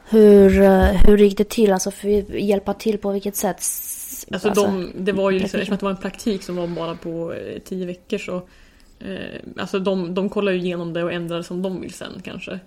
Hur, 0.09 0.61
eh, 0.63 0.85
hur 0.85 1.19
gick 1.19 1.39
det 1.39 1.49
till? 1.49 1.73
Alltså 1.73 1.91
för 1.91 2.09
hjälpa 2.37 2.75
till 2.75 2.99
på 2.99 3.11
vilket 3.13 3.37
sätt? 3.37 3.57
S- 3.61 4.27
Alltså, 4.33 4.51
de, 4.51 4.93
det 4.97 5.13
var 5.13 5.31
ju 5.31 5.39
liksom, 5.39 5.59
eftersom 5.61 5.75
att 5.75 5.81
det 5.81 5.85
var 5.87 5.91
en 5.91 5.97
praktik 5.97 6.43
som 6.43 6.57
var 6.57 6.67
bara 6.67 6.95
på 6.97 7.35
tio 7.65 7.87
veckor 7.87 8.19
så 8.19 8.37
eh, 8.99 9.41
Alltså 9.59 9.79
de, 9.79 10.15
de 10.15 10.29
kollar 10.29 10.53
ju 10.53 10.59
igenom 10.59 10.93
det 10.93 11.03
och 11.05 11.13
ändrar 11.13 11.43
som 11.43 11.63
de 11.63 11.81
vill 11.81 11.93
sen 11.93 12.23
kanske. 12.25 12.61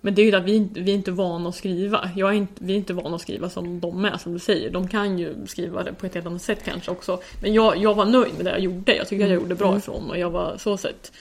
Men 0.00 0.14
det 0.14 0.22
är 0.22 0.26
ju 0.26 0.36
att 0.36 0.44
vi, 0.44 0.68
vi 0.72 0.90
är 0.90 0.94
inte 0.94 1.10
vana 1.10 1.48
att 1.48 1.54
skriva. 1.54 2.10
Jag 2.16 2.30
är 2.30 2.34
inte, 2.34 2.52
vi 2.58 2.72
är 2.72 2.76
inte 2.76 2.94
vana 2.94 3.16
att 3.16 3.22
skriva 3.22 3.50
som 3.50 3.80
de 3.80 4.04
är 4.04 4.18
som 4.18 4.32
du 4.32 4.38
säger. 4.38 4.70
De 4.70 4.88
kan 4.88 5.18
ju 5.18 5.34
skriva 5.46 5.82
det 5.82 5.92
på 5.92 6.06
ett 6.06 6.14
helt 6.14 6.26
annat 6.26 6.42
sätt 6.42 6.58
kanske 6.64 6.90
också. 6.90 7.20
Men 7.42 7.54
jag, 7.54 7.76
jag 7.76 7.94
var 7.94 8.04
nöjd 8.04 8.32
med 8.36 8.44
det 8.44 8.50
jag 8.50 8.60
gjorde. 8.60 8.96
Jag 8.96 9.08
tycker 9.08 9.24
att 9.24 9.30
jag 9.30 9.40
gjorde 9.40 9.54
bra 9.54 9.76
ifrån 9.76 10.10
och 10.10 10.18
jag 10.18 10.30
var 10.30 10.56
så 10.58 10.76
sett. 10.76 11.12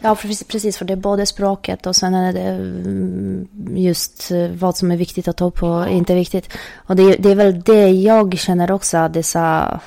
Ja, 0.00 0.16
precis, 0.48 0.78
för 0.78 0.84
det 0.84 0.92
är 0.92 0.96
både 0.96 1.26
språket 1.26 1.86
och 1.86 1.96
sen 1.96 2.14
är 2.14 2.32
det 2.32 2.40
mm, 2.40 3.48
just 3.76 4.30
eh, 4.30 4.48
vad 4.48 4.76
som 4.76 4.90
är 4.90 4.96
viktigt 4.96 5.28
att 5.28 5.36
ta 5.36 5.44
upp 5.44 5.62
och 5.62 5.88
inte 5.88 6.14
viktigt. 6.14 6.58
Och 6.74 6.96
det, 6.96 7.16
det 7.16 7.30
är 7.30 7.34
väl 7.34 7.60
det 7.60 7.88
jag 7.88 8.38
känner 8.38 8.70
också, 8.70 9.08
dessa, 9.08 9.80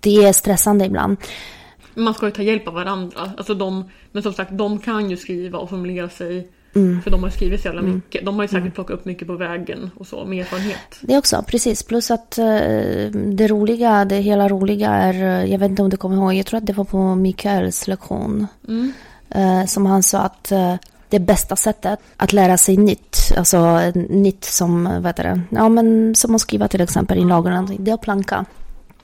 det 0.00 0.24
är 0.24 0.32
stressande 0.32 0.84
ibland. 0.84 1.16
Man 1.94 2.14
ska 2.14 2.26
ju 2.26 2.32
ta 2.32 2.42
hjälp 2.42 2.68
av 2.68 2.74
varandra. 2.74 3.32
Alltså 3.36 3.54
de, 3.54 3.90
men 4.12 4.22
som 4.22 4.32
sagt, 4.32 4.50
de 4.52 4.78
kan 4.78 5.10
ju 5.10 5.16
skriva 5.16 5.58
och 5.58 5.70
formulera 5.70 6.08
sig. 6.08 6.48
Mm. 6.74 7.02
För 7.02 7.10
de 7.10 7.22
har 7.22 7.30
skrivit 7.30 7.60
så 7.60 7.68
jävla 7.68 7.82
mycket. 7.82 8.24
De 8.24 8.34
har 8.34 8.42
ju 8.42 8.48
säkert 8.48 8.74
plockat 8.74 8.98
upp 8.98 9.04
mycket 9.04 9.28
på 9.28 9.34
vägen 9.34 9.90
och 9.96 10.06
så 10.06 10.24
med 10.24 10.40
erfarenhet. 10.40 10.98
Det 11.00 11.18
också, 11.18 11.44
precis. 11.46 11.82
Plus 11.82 12.10
att 12.10 12.38
eh, 12.38 12.44
det 13.14 13.48
roliga, 13.48 14.04
det 14.04 14.16
hela 14.16 14.48
roliga 14.48 14.90
är, 14.90 15.14
eh, 15.14 15.50
jag 15.50 15.58
vet 15.58 15.70
inte 15.70 15.82
om 15.82 15.90
du 15.90 15.96
kommer 15.96 16.16
ihåg, 16.16 16.34
jag 16.34 16.46
tror 16.46 16.58
att 16.58 16.66
det 16.66 16.72
var 16.72 16.84
på 16.84 17.14
Mikaels 17.14 17.86
lektion. 17.86 18.46
Mm. 18.68 18.92
Eh, 19.30 19.66
som 19.66 19.86
han 19.86 20.02
sa 20.02 20.18
att 20.18 20.52
det 21.08 21.18
bästa 21.18 21.56
sättet 21.56 21.98
att 22.16 22.32
lära 22.32 22.56
sig 22.56 22.76
nytt, 22.76 23.32
alltså 23.36 23.80
nytt 23.94 24.44
som, 24.44 24.84
vad 24.84 25.06
heter 25.06 25.24
det, 25.24 25.40
ja 25.50 25.68
men 25.68 26.14
som 26.14 26.34
att 26.34 26.40
skriva 26.40 26.68
till 26.68 26.80
exempel 26.80 27.18
eller 27.18 27.26
någonting, 27.26 27.84
det 27.84 27.90
är 27.90 27.94
att 27.94 28.00
planka. 28.00 28.44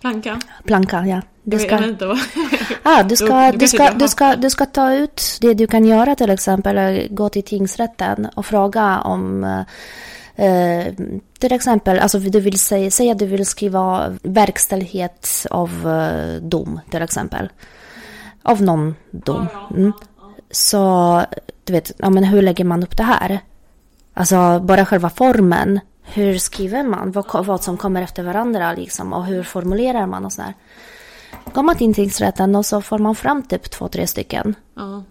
Planka? 0.00 0.40
Planka, 0.64 1.06
ja. 1.06 1.20
Jag 1.44 1.58
vet 1.58 1.66
ska, 1.66 1.84
inte 1.84 2.06
vad... 2.06 2.18
ah, 2.82 3.02
du, 3.02 3.16
ska, 3.16 3.46
Du- 3.46 3.52
du 3.52 3.58
du, 3.58 3.68
ska, 3.68 3.90
du, 3.90 4.08
ska, 4.08 4.36
du 4.36 4.50
ska 4.50 4.66
ta 4.66 4.94
ut 4.94 5.38
det 5.40 5.54
du 5.54 5.66
kan 5.66 5.84
göra 5.84 6.14
till 6.14 6.30
exempel, 6.30 6.78
är 6.78 7.08
gå 7.08 7.28
till 7.28 7.42
tingsrätten 7.42 8.28
och 8.34 8.46
fråga 8.46 9.00
om 9.00 9.44
eh, 9.44 9.64
eh, 10.46 10.94
till 11.38 11.52
exempel, 11.52 11.98
alltså 11.98 12.18
du 12.18 12.40
vill 12.40 12.58
säga, 12.58 12.90
säga 12.90 13.14
du 13.14 13.26
vill 13.26 13.46
skriva 13.46 14.16
verkställighet 14.22 15.46
av 15.50 15.88
eh, 15.88 16.42
dom 16.42 16.80
till 16.90 17.02
exempel. 17.02 17.48
Av 18.42 18.62
någon 18.62 18.94
dom. 19.10 19.46
Mm. 19.76 19.92
Så, 20.50 21.22
du 21.64 21.72
vet, 21.72 21.92
ja, 21.98 22.10
men 22.10 22.24
hur 22.24 22.42
lägger 22.42 22.64
man 22.64 22.82
upp 22.82 22.96
det 22.96 23.02
här? 23.02 23.40
Alltså 24.14 24.60
bara 24.60 24.84
själva 24.84 25.10
formen. 25.10 25.80
Hur 26.02 26.38
skriver 26.38 26.82
man? 26.82 27.12
Vad, 27.12 27.46
vad 27.46 27.62
som 27.62 27.76
kommer 27.76 28.02
efter 28.02 28.22
varandra 28.22 28.72
liksom. 28.72 29.12
Och 29.12 29.24
hur 29.24 29.42
formulerar 29.42 30.06
man 30.06 30.24
och 30.24 30.32
sådär. 30.32 30.54
Går 31.52 31.62
man 31.62 31.76
till 31.76 31.94
tingsrätten 31.94 32.54
och 32.56 32.66
så 32.66 32.82
får 32.82 32.98
man 32.98 33.14
fram 33.14 33.42
typ 33.42 33.70
två, 33.70 33.88
tre 33.88 34.06
stycken. 34.06 34.54
Ja. 34.74 35.02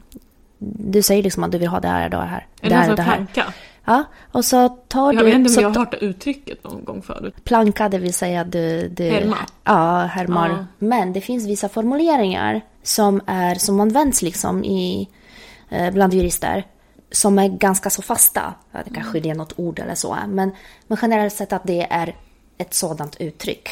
Du 0.60 1.02
säger 1.02 1.24
liksom 1.24 1.44
att 1.44 1.52
du 1.52 1.58
vill 1.58 1.68
ha 1.68 1.80
det 1.80 1.88
här 1.88 2.10
det 2.10 2.18
här. 2.18 2.48
Är 2.62 2.70
Det 2.70 2.76
här 2.76 2.96
det 2.96 3.02
här. 3.02 3.16
planka? 3.16 3.54
Ja, 3.86 4.04
och 4.32 4.46
så 4.46 4.70
tar 4.70 5.14
Jag 5.14 5.24
vet 5.24 5.34
du... 5.34 5.40
inte 5.40 5.50
så 5.50 5.60
om 5.60 5.64
jag 5.64 5.70
har 5.70 5.80
hört 5.80 5.92
det 5.92 6.06
uttrycket 6.06 6.64
någon 6.64 6.84
gång 6.84 7.02
förut. 7.02 7.44
Planka, 7.44 7.90
det 7.90 7.98
vill 7.98 8.14
säga 8.14 8.44
du... 8.44 8.88
du 8.90 9.10
Härma. 9.10 9.38
Ja, 9.64 9.98
härmar. 10.00 10.50
Ja. 10.50 10.66
Men 10.80 11.14
det 11.14 11.22
finns 11.22 11.48
vissa 11.48 11.70
formuleringar 11.70 12.62
som, 12.84 13.22
är, 13.26 13.56
som 13.56 13.80
används 13.80 14.22
liksom 14.22 14.64
i, 14.64 15.10
eh, 15.70 15.94
bland 15.94 16.14
jurister. 16.14 16.64
Som 17.12 17.40
är 17.40 17.48
ganska 17.48 17.90
så 17.90 18.02
fasta. 18.02 18.54
Det 18.86 18.94
kanske 18.94 19.20
det 19.20 19.30
är 19.30 19.36
något 19.36 19.54
ord 19.60 19.80
eller 19.80 19.96
så. 19.96 20.18
Men, 20.28 20.52
men 20.88 20.98
generellt 21.02 21.34
sett 21.34 21.54
att 21.54 21.64
det 21.64 21.88
är 21.90 22.16
ett 22.58 22.74
sådant 22.74 23.16
uttryck. 23.20 23.70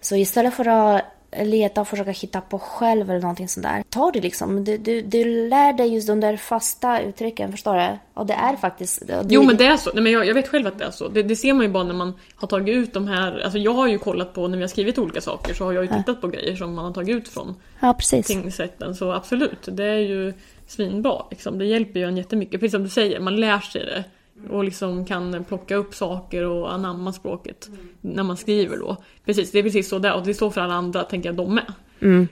Så 0.00 0.16
istället 0.16 0.54
för 0.54 0.68
att 0.68 1.02
leta 1.44 1.80
och 1.80 1.88
försöka 1.88 2.10
hitta 2.10 2.40
på 2.40 2.58
själv 2.58 3.10
eller 3.10 3.20
någonting 3.20 3.48
sånt 3.48 3.66
där. 3.66 3.84
Ta 3.90 4.10
det 4.10 4.20
liksom. 4.20 4.64
Du, 4.64 4.76
du, 4.78 5.02
du 5.02 5.48
lär 5.48 5.72
dig 5.72 5.94
just 5.94 6.08
de 6.08 6.20
där 6.20 6.36
fasta 6.36 7.00
uttrycken, 7.00 7.52
förstår 7.52 7.76
du? 7.76 7.98
Och 8.14 8.26
det 8.26 8.34
är 8.34 8.56
faktiskt... 8.56 9.06
Det, 9.06 9.24
Jo 9.28 9.42
men 9.42 9.56
det 9.56 9.66
är 9.66 9.76
så. 9.76 9.90
Nej, 9.94 10.02
men 10.02 10.12
jag, 10.12 10.26
jag 10.26 10.34
vet 10.34 10.48
själv 10.48 10.66
att 10.66 10.78
det 10.78 10.84
är 10.84 10.90
så. 10.90 11.08
Det, 11.08 11.22
det 11.22 11.36
ser 11.36 11.52
man 11.52 11.62
ju 11.66 11.72
bara 11.72 11.84
när 11.84 11.94
man 11.94 12.12
har 12.36 12.48
tagit 12.48 12.74
ut 12.74 12.92
de 12.92 13.08
här... 13.08 13.40
Alltså 13.44 13.58
jag 13.58 13.72
har 13.72 13.86
ju 13.86 13.98
kollat 13.98 14.34
på, 14.34 14.48
när 14.48 14.56
vi 14.56 14.62
har 14.62 14.68
skrivit 14.68 14.98
olika 14.98 15.20
saker 15.20 15.54
så 15.54 15.64
har 15.64 15.72
jag 15.72 15.84
ju 15.84 15.90
tittat 15.90 16.20
på 16.20 16.28
grejer 16.28 16.56
som 16.56 16.74
man 16.74 16.84
har 16.84 16.92
tagit 16.92 17.16
ut 17.16 17.28
från 17.28 17.54
Ja, 17.80 17.94
precis. 17.98 18.26
tingsrätten. 18.26 18.94
Så 18.94 19.12
absolut, 19.12 19.68
det 19.72 19.84
är 19.84 19.98
ju 19.98 20.32
svinbra. 20.66 21.22
Liksom. 21.30 21.58
Det 21.58 21.64
hjälper 21.64 22.00
ju 22.00 22.06
en 22.06 22.16
jättemycket. 22.16 22.60
Precis 22.60 22.72
som 22.72 22.82
du 22.82 22.88
säger, 22.88 23.20
man 23.20 23.36
lär 23.36 23.60
sig 23.60 23.84
det. 23.84 24.04
Och 24.50 24.64
liksom 24.64 25.04
kan 25.04 25.44
plocka 25.44 25.76
upp 25.76 25.94
saker 25.94 26.44
och 26.44 26.72
anamma 26.72 27.12
språket 27.12 27.70
när 28.00 28.22
man 28.22 28.36
skriver 28.36 28.76
då. 28.76 28.96
Precis, 29.24 29.52
det 29.52 29.58
är 29.58 29.62
precis 29.62 29.88
så 29.88 29.98
där. 29.98 30.14
Och 30.14 30.24
det 30.24 30.30
är 30.30 30.34
så 30.34 30.50
för 30.50 30.60
alla 30.60 30.74
andra, 30.74 31.02
tänker 31.02 31.28
jag, 31.28 31.36
de 31.36 31.54
med. 31.54 31.72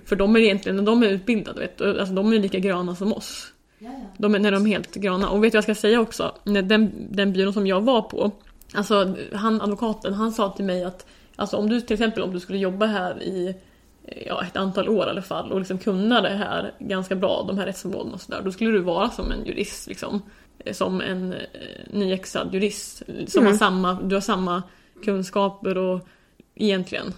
För 0.04 0.16
de 0.16 0.36
är 0.36 0.40
egentligen, 0.40 0.76
när 0.76 0.82
de 0.82 1.02
är 1.02 1.08
utbildade, 1.08 1.60
vet 1.60 1.78
du, 1.78 2.00
alltså 2.00 2.14
de 2.14 2.32
är 2.32 2.38
lika 2.38 2.58
gröna 2.58 2.96
som 2.96 3.12
oss. 3.12 3.52
De 4.18 4.34
är, 4.34 4.38
när 4.38 4.52
de 4.52 4.66
är 4.66 4.70
helt 4.70 4.94
gröna. 4.94 5.28
Och 5.28 5.44
vet 5.44 5.52
du 5.52 5.56
vad 5.56 5.68
jag 5.68 5.76
ska 5.76 5.80
säga 5.88 6.00
också? 6.00 6.34
Den, 6.44 6.92
den 7.10 7.32
byrån 7.32 7.52
som 7.52 7.66
jag 7.66 7.80
var 7.80 8.02
på, 8.02 8.30
alltså 8.74 9.14
han 9.32 9.60
advokaten, 9.60 10.12
han 10.14 10.32
sa 10.32 10.50
till 10.50 10.64
mig 10.64 10.84
att 10.84 11.06
alltså 11.36 11.56
om 11.56 11.68
du 11.68 11.80
till 11.80 11.94
exempel 11.94 12.22
om 12.22 12.32
du 12.32 12.40
skulle 12.40 12.58
jobba 12.58 12.86
här 12.86 13.22
i 13.22 13.56
ja, 14.26 14.44
ett 14.44 14.56
antal 14.56 14.88
år 14.88 15.06
i 15.06 15.10
alla 15.10 15.22
fall 15.22 15.52
och 15.52 15.58
liksom 15.58 15.78
kunna 15.78 16.20
det 16.20 16.28
här 16.28 16.72
ganska 16.78 17.14
bra, 17.14 17.44
de 17.48 17.58
här 17.58 17.66
rättsområdena 17.66 18.14
och 18.14 18.20
sådär, 18.20 18.42
då 18.44 18.52
skulle 18.52 18.70
du 18.70 18.78
vara 18.78 19.10
som 19.10 19.32
en 19.32 19.46
jurist 19.46 19.88
liksom. 19.88 20.22
Som 20.72 21.00
en 21.00 21.32
eh, 21.32 21.38
nyexad 21.90 22.54
jurist. 22.54 23.02
Som 23.28 23.46
har 23.46 23.52
samma, 23.52 23.92
du 24.02 24.14
har 24.16 24.20
samma 24.20 24.62
kunskaper 25.04 25.78
och 25.78 26.08
egentligen. 26.54 27.14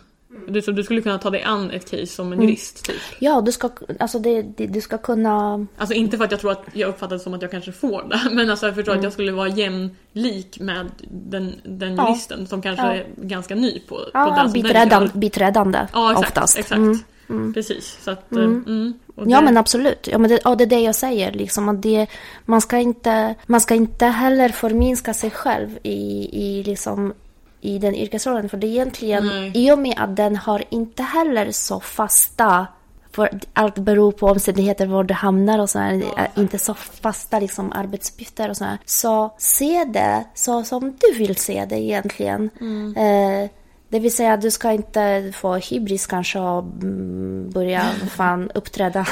Du, 0.49 0.63
så 0.63 0.71
du 0.71 0.83
skulle 0.83 1.03
kunna 1.03 1.19
ta 1.19 1.31
dig 1.31 1.43
an 1.43 1.71
ett 1.71 1.91
case 1.91 2.07
som 2.07 2.33
en 2.33 2.43
jurist 2.43 2.85
typ. 2.85 2.97
Ja, 3.19 3.41
du 3.41 3.53
ska, 3.53 3.71
alltså 4.01 4.19
det, 4.19 4.43
det, 4.43 4.67
du 4.67 4.81
ska 4.81 4.99
kunna... 4.99 5.67
Alltså 5.77 5.95
inte 5.95 6.17
för 6.17 6.25
att 6.25 6.31
jag 6.31 6.41
tror 6.41 6.53
att 6.53 6.63
jag 6.73 6.89
uppfattar 6.89 7.17
det 7.17 7.21
som 7.21 7.35
att 7.35 7.43
jag 7.43 7.51
kanske 7.51 7.73
får 7.73 8.03
det, 8.11 8.21
men 8.35 8.51
alltså 8.51 8.67
jag 8.67 8.75
förstår 8.75 8.97
att 8.97 9.03
jag 9.03 9.13
skulle 9.13 9.33
vara 9.33 9.49
jämlik 9.49 10.61
med 10.61 10.91
den, 11.11 11.53
den 11.63 11.83
Mm. 11.93 11.97
Ja. 11.97 12.09
juristen 12.09 12.47
som 12.47 12.63
kanske 12.63 12.87
Ja. 12.87 12.93
är 12.95 13.07
ganska 13.17 13.55
ny 13.55 13.81
på, 13.81 13.95
på 13.95 14.05
Ja, 14.15 14.27
som 14.27 14.35
den 14.45 14.53
biträdan, 14.53 15.11
biträdande 15.15 15.87
Ja, 15.93 16.11
exakt. 16.13 16.29
oftast. 16.29 16.59
exakt. 16.59 17.05
Mm. 17.29 17.55
Precis. 17.55 17.99
Så 18.03 18.11
att, 18.11 18.33
mm. 18.33 18.95
Mm, 19.17 19.27
och 19.27 19.33
Ja 19.33 19.39
det- 19.39 19.45
men 19.45 19.57
absolut. 19.57 20.09
Ja, 20.13 20.19
men 20.19 20.31
det, 20.31 20.39
och 20.39 20.57
det 20.57 20.65
är 20.65 20.69
det 20.69 20.81
jag 20.81 20.95
säger. 20.95 21.33
Liksom, 21.33 21.69
att 21.69 21.83
det, 21.83 22.07
man, 22.45 22.61
ska 22.61 22.79
inte, 22.79 23.35
man 23.47 23.61
ska 23.61 23.75
inte 23.75 24.07
heller 24.07 24.49
förminska 24.49 25.15
sig 25.15 25.31
själv 25.31 25.79
i, 25.83 26.29
i, 26.33 26.63
liksom, 26.63 27.15
i 27.61 27.79
den 27.79 27.95
yrkesrollen. 27.95 28.49
För 28.49 28.57
det 28.57 28.67
är 28.67 28.71
egentligen, 28.71 29.27
Nej. 29.27 29.53
i 29.55 29.73
och 29.73 29.79
med 29.79 29.95
att 29.99 30.17
den 30.17 30.37
har 30.37 30.65
inte 30.69 31.03
heller 31.03 31.51
så 31.51 31.81
fasta 31.81 32.67
för 33.13 33.41
allt 33.53 33.75
beror 33.79 34.13
på 34.13 34.27
omständigheter 34.27 34.87
var 34.87 35.05
du 35.05 35.15
hamnar 35.15 35.59
och 35.59 35.71
så 35.71 35.79
här, 35.79 36.03
inte 36.37 36.59
så 36.59 36.75
fasta 36.75 37.39
liksom, 37.41 37.73
arbetsuppgifter 37.73 38.51
och 38.51 38.57
så 38.57 38.65
här. 38.65 38.79
Så 38.85 39.35
se 39.39 39.85
det 39.85 40.25
så 40.35 40.65
som 40.65 40.97
du 41.01 41.19
vill 41.19 41.37
se 41.37 41.65
det 41.69 41.79
egentligen. 41.81 42.51
Eh, 42.97 43.51
det 43.89 43.99
vill 43.99 44.15
säga, 44.15 44.37
du 44.37 44.51
ska 44.51 44.73
inte 44.73 45.33
få 45.35 45.55
hybris 45.55 46.07
kanske 46.07 46.39
och 46.39 46.65
mm, 46.83 47.51
börja 47.51 47.83
fan 48.11 48.51
uppträda. 48.55 49.07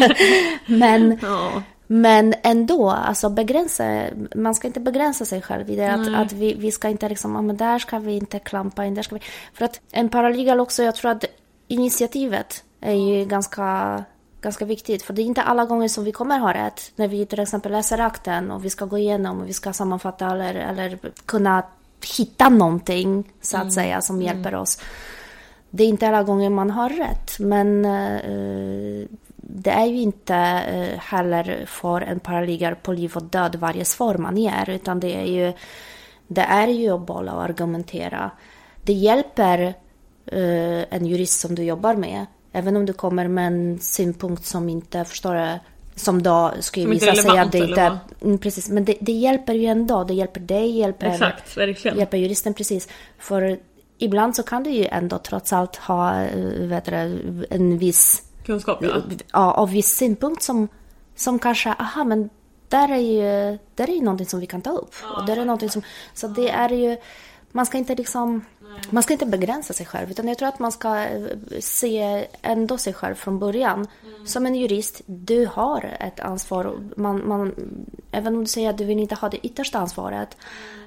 men, 0.66 1.18
Ja. 1.22 1.62
men 1.86 2.34
ändå, 2.42 2.90
alltså 2.90 3.28
begränsa, 3.28 4.04
man 4.34 4.54
ska 4.54 4.66
inte 4.66 4.80
begränsa 4.80 5.24
sig 5.24 5.42
själv 5.42 5.70
i 5.70 5.76
det. 5.76 5.92
Att, 5.92 6.14
att 6.14 6.32
vi, 6.32 6.54
vi 6.54 6.70
ska 6.70 6.88
inte 6.88 7.08
liksom, 7.08 7.34
ja, 7.34 7.42
men 7.42 7.56
där 7.56 7.78
ska 7.78 7.98
vi 7.98 8.16
inte 8.16 8.38
klampa 8.38 8.84
in, 8.84 8.94
där 8.94 9.02
ska 9.02 9.14
vi... 9.14 9.20
För 9.52 9.64
att 9.64 9.80
en 9.92 10.08
paralegal 10.08 10.60
också, 10.60 10.82
jag 10.82 10.94
tror 10.94 11.10
att 11.10 11.24
initiativet 11.68 12.64
är 12.80 12.92
ju 12.92 13.24
ganska, 13.24 14.04
ganska 14.40 14.64
viktigt. 14.64 15.02
För 15.02 15.12
det 15.12 15.22
är 15.22 15.24
inte 15.24 15.42
alla 15.42 15.64
gånger 15.64 15.88
som 15.88 16.04
vi 16.04 16.12
kommer 16.12 16.38
ha 16.38 16.54
rätt. 16.54 16.92
När 16.96 17.08
vi 17.08 17.26
till 17.26 17.40
exempel 17.40 17.72
läser 17.72 17.98
akten 17.98 18.50
och 18.50 18.64
vi 18.64 18.70
ska 18.70 18.84
gå 18.84 18.98
igenom 18.98 19.40
och 19.40 19.48
vi 19.48 19.52
ska 19.52 19.72
sammanfatta 19.72 20.30
eller, 20.30 20.54
eller 20.54 20.98
kunna 21.26 21.62
hitta 22.16 22.48
någonting 22.48 23.32
så 23.40 23.56
att 23.56 23.62
mm. 23.62 23.70
säga 23.70 24.00
som 24.00 24.16
mm. 24.16 24.26
hjälper 24.26 24.54
oss. 24.54 24.78
Det 25.70 25.84
är 25.84 25.88
inte 25.88 26.08
alla 26.08 26.22
gånger 26.22 26.50
man 26.50 26.70
har 26.70 26.88
rätt, 26.88 27.38
men 27.38 27.84
eh, 27.84 29.08
det 29.36 29.70
är 29.70 29.86
ju 29.86 30.00
inte 30.00 30.36
eh, 30.36 30.98
heller 30.98 31.64
för 31.66 32.00
en 32.00 32.20
paraliggare 32.20 32.74
på 32.74 32.92
liv 32.92 33.12
och 33.14 33.22
död 33.22 33.56
varje 33.56 33.84
svar 33.84 34.14
man 34.14 34.36
ger, 34.36 34.70
utan 34.70 35.00
det 35.00 35.14
är 35.14 35.24
ju, 35.24 35.52
det 36.26 36.40
är 36.40 36.68
ju 36.68 36.90
att 36.90 37.06
bolla 37.06 37.34
och 37.34 37.42
argumentera. 37.42 38.30
Det 38.82 38.92
hjälper 38.92 39.74
eh, 40.26 40.84
en 40.90 41.06
jurist 41.06 41.40
som 41.40 41.54
du 41.54 41.62
jobbar 41.62 41.94
med, 41.94 42.26
även 42.52 42.76
om 42.76 42.86
du 42.86 42.92
kommer 42.92 43.28
med 43.28 43.46
en 43.46 43.78
synpunkt 43.80 44.46
som 44.46 44.68
inte 44.68 45.04
förstår 45.04 45.58
som 45.96 46.22
då 46.22 46.52
skulle 46.60 46.86
visa 46.86 47.14
sig 47.14 47.38
att 47.38 47.52
det 47.52 47.58
inte 47.58 47.80
är... 47.80 47.98
Mm, 48.22 48.38
precis, 48.38 48.68
men 48.68 48.84
det, 48.84 48.96
det, 49.00 49.12
hjälper 49.12 49.54
ju 49.54 49.66
ändå. 49.66 50.04
Det 50.04 50.14
hjälper 50.14 50.40
dig, 50.40 50.78
hjälper, 50.78 51.06
Exakt, 51.06 51.56
verkligen. 51.56 51.98
hjälper 51.98 52.18
juristen 52.18 52.54
precis. 52.54 52.88
För 53.18 53.58
ibland 53.98 54.36
så 54.36 54.42
kan 54.42 54.62
du 54.62 54.70
ju 54.70 54.86
ändå 54.86 55.18
trots 55.18 55.52
allt 55.52 55.76
ha 55.76 56.22
eh, 56.22 56.68
vet 56.68 56.84
du, 56.84 57.46
en 57.50 57.78
viss 57.78 58.22
kunskap, 58.46 58.78
ja. 58.82 59.02
ja, 59.32 59.52
av 59.52 59.70
viss 59.70 59.96
synpunkt 59.96 60.42
som, 60.42 60.68
som 61.16 61.38
kanske, 61.38 61.72
aha 61.72 62.04
men 62.04 62.30
där 62.68 62.88
är 62.88 62.96
ju, 62.96 63.58
där 63.74 63.90
är 63.90 63.94
ju 63.94 64.02
någonting 64.02 64.26
som 64.26 64.40
vi 64.40 64.46
kan 64.46 64.62
ta 64.62 64.70
upp. 64.70 64.94
Ja. 65.02 65.20
Och 65.20 65.26
där 65.26 65.36
är 65.36 65.44
någonting 65.44 65.70
som, 65.70 65.82
så 66.14 66.26
det 66.28 66.50
är 66.50 66.68
ju, 66.68 66.96
man 67.52 67.66
ska 67.66 67.78
inte 67.78 67.94
liksom, 67.94 68.44
man 68.90 69.02
ska 69.02 69.12
inte 69.12 69.26
begränsa 69.26 69.72
sig 69.72 69.86
själv 69.86 70.10
utan 70.10 70.28
jag 70.28 70.38
tror 70.38 70.48
att 70.48 70.58
man 70.58 70.72
ska 70.72 70.98
eh, 70.98 71.26
se 71.60 72.26
ändå 72.42 72.78
sig 72.78 72.92
själv 72.92 73.14
från 73.14 73.38
början. 73.38 73.86
Mm. 74.04 74.26
Som 74.26 74.46
en 74.46 74.54
jurist, 74.54 75.00
du 75.06 75.46
har 75.46 75.96
ett 76.00 76.20
ansvar. 76.20 76.78
Man, 76.96 77.28
man, 77.28 77.54
även 78.10 78.34
om 78.34 78.40
du 78.40 78.46
säger 78.46 78.70
att 78.70 78.78
du 78.78 78.84
vill 78.84 78.98
inte 78.98 79.14
ha 79.14 79.28
det 79.28 79.46
yttersta 79.46 79.78
ansvaret. 79.78 80.36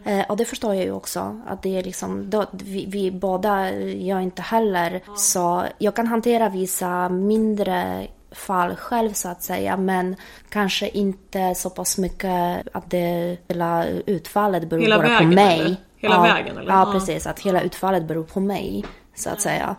Mm. 0.04 0.20
Eh, 0.20 0.26
och 0.30 0.38
det 0.38 0.46
förstår 0.46 0.76
jag 0.76 0.84
ju 0.84 0.92
också. 0.92 1.42
Att 1.48 1.62
det 1.62 1.78
är 1.78 1.84
liksom, 1.84 2.30
då, 2.30 2.46
vi, 2.52 2.86
vi 2.86 3.12
båda, 3.12 3.72
jag 3.82 4.24
inte 4.24 4.42
heller. 4.42 4.90
Mm. 4.90 5.18
Så 5.18 5.64
jag 5.78 5.96
kan 5.96 6.08
hantera 6.08 6.50
vissa 6.50 7.10
mindre 7.10 8.08
fall 8.32 8.76
själv 8.76 9.14
så 9.14 9.30
att 9.30 9.44
säga 9.44 9.78
men 9.78 10.16
kanske 10.50 10.90
inte 10.90 11.56
så 11.56 11.70
pass 11.70 11.98
mycket 11.98 12.68
att 12.74 12.90
det 12.92 13.38
hela 13.48 13.86
utfallet 13.86 14.70
beror 14.70 14.82
hela 14.82 14.98
bara 14.98 15.18
på 15.18 15.24
mig. 15.24 15.60
Eller? 15.60 15.76
Hela 15.98 16.16
ja, 16.16 16.22
vägen 16.22 16.58
eller? 16.58 16.72
Ja, 16.72 16.90
precis. 16.92 17.28
Att 17.28 17.40
hela 17.40 17.62
utfallet 17.62 18.04
beror 18.04 18.24
på 18.24 18.40
mig 18.40 18.86
så 19.16 19.30
att 19.30 19.42
säga. 19.42 19.76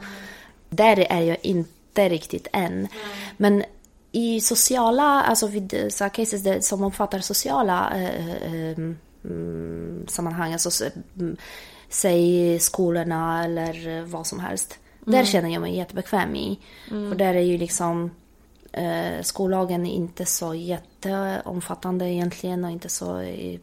Där 0.71 1.07
är 1.11 1.23
jag 1.23 1.37
inte 1.43 2.09
riktigt 2.09 2.47
än. 2.53 2.89
Men 3.37 3.65
i 4.13 4.41
sociala, 4.41 5.23
alltså 5.23 5.47
vid 5.47 5.87
så 5.91 6.09
cases 6.09 6.69
som 6.69 6.83
omfattar 6.83 7.19
sociala 7.19 7.93
eh, 7.95 8.29
eh, 8.29 8.79
mm, 9.25 10.05
sammanhang, 10.09 10.53
alltså 10.53 10.85
mm, 11.19 11.37
säg 11.89 12.59
skolorna 12.59 13.45
eller 13.45 14.03
vad 14.03 14.27
som 14.27 14.41
helst. 14.41 14.79
Mm. 15.07 15.19
Där 15.19 15.25
känner 15.25 15.49
jag 15.49 15.61
mig 15.61 15.77
jättebekväm 15.77 16.37
i. 16.37 16.61
Mm. 16.91 17.11
För 17.11 17.19
där 17.19 17.35
är 17.35 17.41
ju 17.41 17.59
liksom 17.59 18.11
eh, 18.79 19.23
skollagen 19.23 19.87
är 19.87 19.95
inte 19.95 20.25
så 20.25 20.55
jätteomfattande 20.55 22.11
egentligen 22.11 22.65
och 22.65 22.71
inte 22.71 22.89
så 22.89 23.21
eh, 23.21 23.61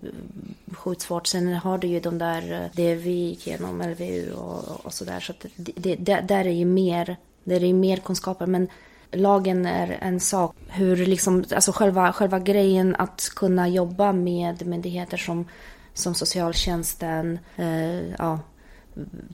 sjukt 0.71 1.01
svårt. 1.01 1.27
Sen 1.27 1.53
har 1.53 1.77
du 1.77 1.87
ju 1.87 1.99
de 1.99 2.17
där, 2.17 2.53
eh, 2.53 2.71
det 2.73 2.95
vi 2.95 3.11
gick 3.11 3.47
igenom, 3.47 3.81
LVU 3.81 4.31
och, 4.33 4.85
och 4.85 4.93
sådär. 4.93 5.19
Så, 5.19 5.33
så 5.33 5.47
det, 5.55 5.95
det, 5.95 6.21
där 6.21 6.45
är 6.45 6.53
ju 6.53 6.65
mer, 6.65 7.17
där 7.43 7.63
är 7.63 7.73
mer 7.73 7.97
kunskaper. 7.97 8.45
Men 8.45 8.67
lagen 9.11 9.65
är 9.65 9.97
en 10.01 10.19
sak. 10.19 10.55
Hur 10.67 11.05
liksom, 11.05 11.43
alltså 11.55 11.71
själva, 11.71 12.13
själva 12.13 12.39
grejen 12.39 12.95
att 12.95 13.29
kunna 13.35 13.69
jobba 13.69 14.11
med 14.11 14.67
myndigheter 14.67 15.17
som, 15.17 15.47
som 15.93 16.15
socialtjänsten, 16.15 17.39
eh, 17.55 18.09
ja, 18.09 18.39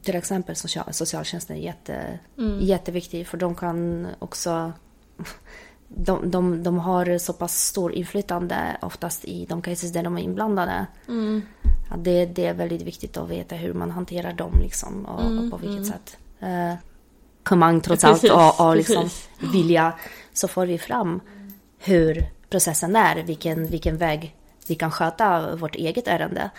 till 0.03 0.15
exempel 0.15 0.55
social, 0.55 0.93
socialtjänsten 0.93 1.57
är 1.57 1.61
jätte, 1.61 2.19
mm. 2.37 2.59
jätteviktig 2.61 3.27
för 3.27 3.37
de 3.37 3.55
kan 3.55 4.07
också 4.19 4.73
de, 5.95 6.31
de, 6.31 6.63
de 6.63 6.79
har 6.79 7.17
så 7.17 7.33
pass 7.33 7.65
stor 7.65 7.93
inflytande 7.93 8.77
oftast 8.81 9.25
i 9.25 9.45
de 9.45 9.61
cases 9.61 9.93
där 9.93 10.03
de 10.03 10.17
är 10.17 10.21
inblandade. 10.21 10.85
Mm. 11.07 11.41
Ja, 11.89 11.97
det, 11.97 12.25
det 12.25 12.45
är 12.45 12.53
väldigt 12.53 12.81
viktigt 12.81 13.17
att 13.17 13.29
veta 13.29 13.55
hur 13.55 13.73
man 13.73 13.91
hanterar 13.91 14.33
dem 14.33 14.53
liksom, 14.61 15.05
och, 15.05 15.21
mm, 15.21 15.39
och 15.39 15.51
på 15.51 15.57
vilket 15.57 15.87
mm. 15.87 15.91
sätt. 15.91 16.17
Eh, 16.39 16.73
engagemang 17.43 17.81
trots 17.81 18.03
allt 18.03 18.23
och, 18.23 18.67
och 18.67 18.75
liksom 18.75 19.09
vilja 19.53 19.93
så 20.33 20.47
får 20.47 20.65
vi 20.65 20.77
fram 20.77 21.21
hur 21.79 22.25
processen 22.49 22.95
är, 22.95 23.23
vilken, 23.23 23.67
vilken 23.67 23.97
väg 23.97 24.35
vi 24.67 24.75
kan 24.75 24.91
sköta 24.91 25.55
vårt 25.55 25.75
eget 25.75 26.07
ärende. 26.07 26.49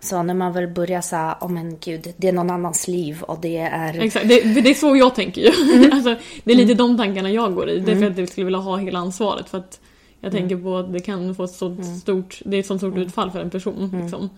Så 0.00 0.22
när 0.22 0.34
man 0.34 0.52
väl 0.52 0.68
börjar 0.68 1.00
säga, 1.00 1.36
oh 1.40 1.50
men 1.50 1.78
gud, 1.80 2.14
det 2.16 2.28
är 2.28 2.32
någon 2.32 2.50
annans 2.50 2.88
liv 2.88 3.22
och 3.22 3.38
det 3.40 3.56
är... 3.56 4.00
Exakt, 4.00 4.28
det, 4.28 4.40
det 4.60 4.70
är 4.70 4.74
så 4.74 4.96
jag 4.96 5.14
tänker 5.14 5.40
ju. 5.40 5.76
Mm. 5.76 5.92
alltså, 5.92 6.16
det 6.44 6.52
är 6.52 6.56
lite 6.56 6.72
mm. 6.72 6.76
de 6.76 6.96
tankarna 6.96 7.30
jag 7.30 7.54
går 7.54 7.70
i. 7.70 7.78
Det 7.78 7.90
är 7.90 7.94
för 7.94 8.02
mm. 8.02 8.12
att 8.12 8.18
jag 8.18 8.28
skulle 8.28 8.44
vilja 8.44 8.58
ha 8.58 8.76
hela 8.76 8.98
ansvaret. 8.98 9.48
För 9.48 9.58
att 9.58 9.80
jag 10.20 10.32
tänker 10.32 10.56
på 10.56 10.76
att 10.76 10.92
det 10.92 11.00
kan 11.00 11.34
få 11.34 11.44
ett 11.44 11.50
så 11.50 11.66
mm. 11.66 11.84
stort, 11.84 12.40
det 12.44 12.56
är 12.56 12.60
ett 12.60 12.66
sånt 12.66 12.80
stort 12.80 12.96
utfall 12.96 13.30
för 13.30 13.40
en 13.40 13.50
person. 13.50 14.00
Liksom, 14.02 14.30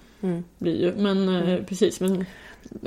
blir 0.58 0.80
ju. 0.80 0.92
Men 0.96 1.28
eh, 1.28 1.64
precis, 1.64 2.00
men 2.00 2.24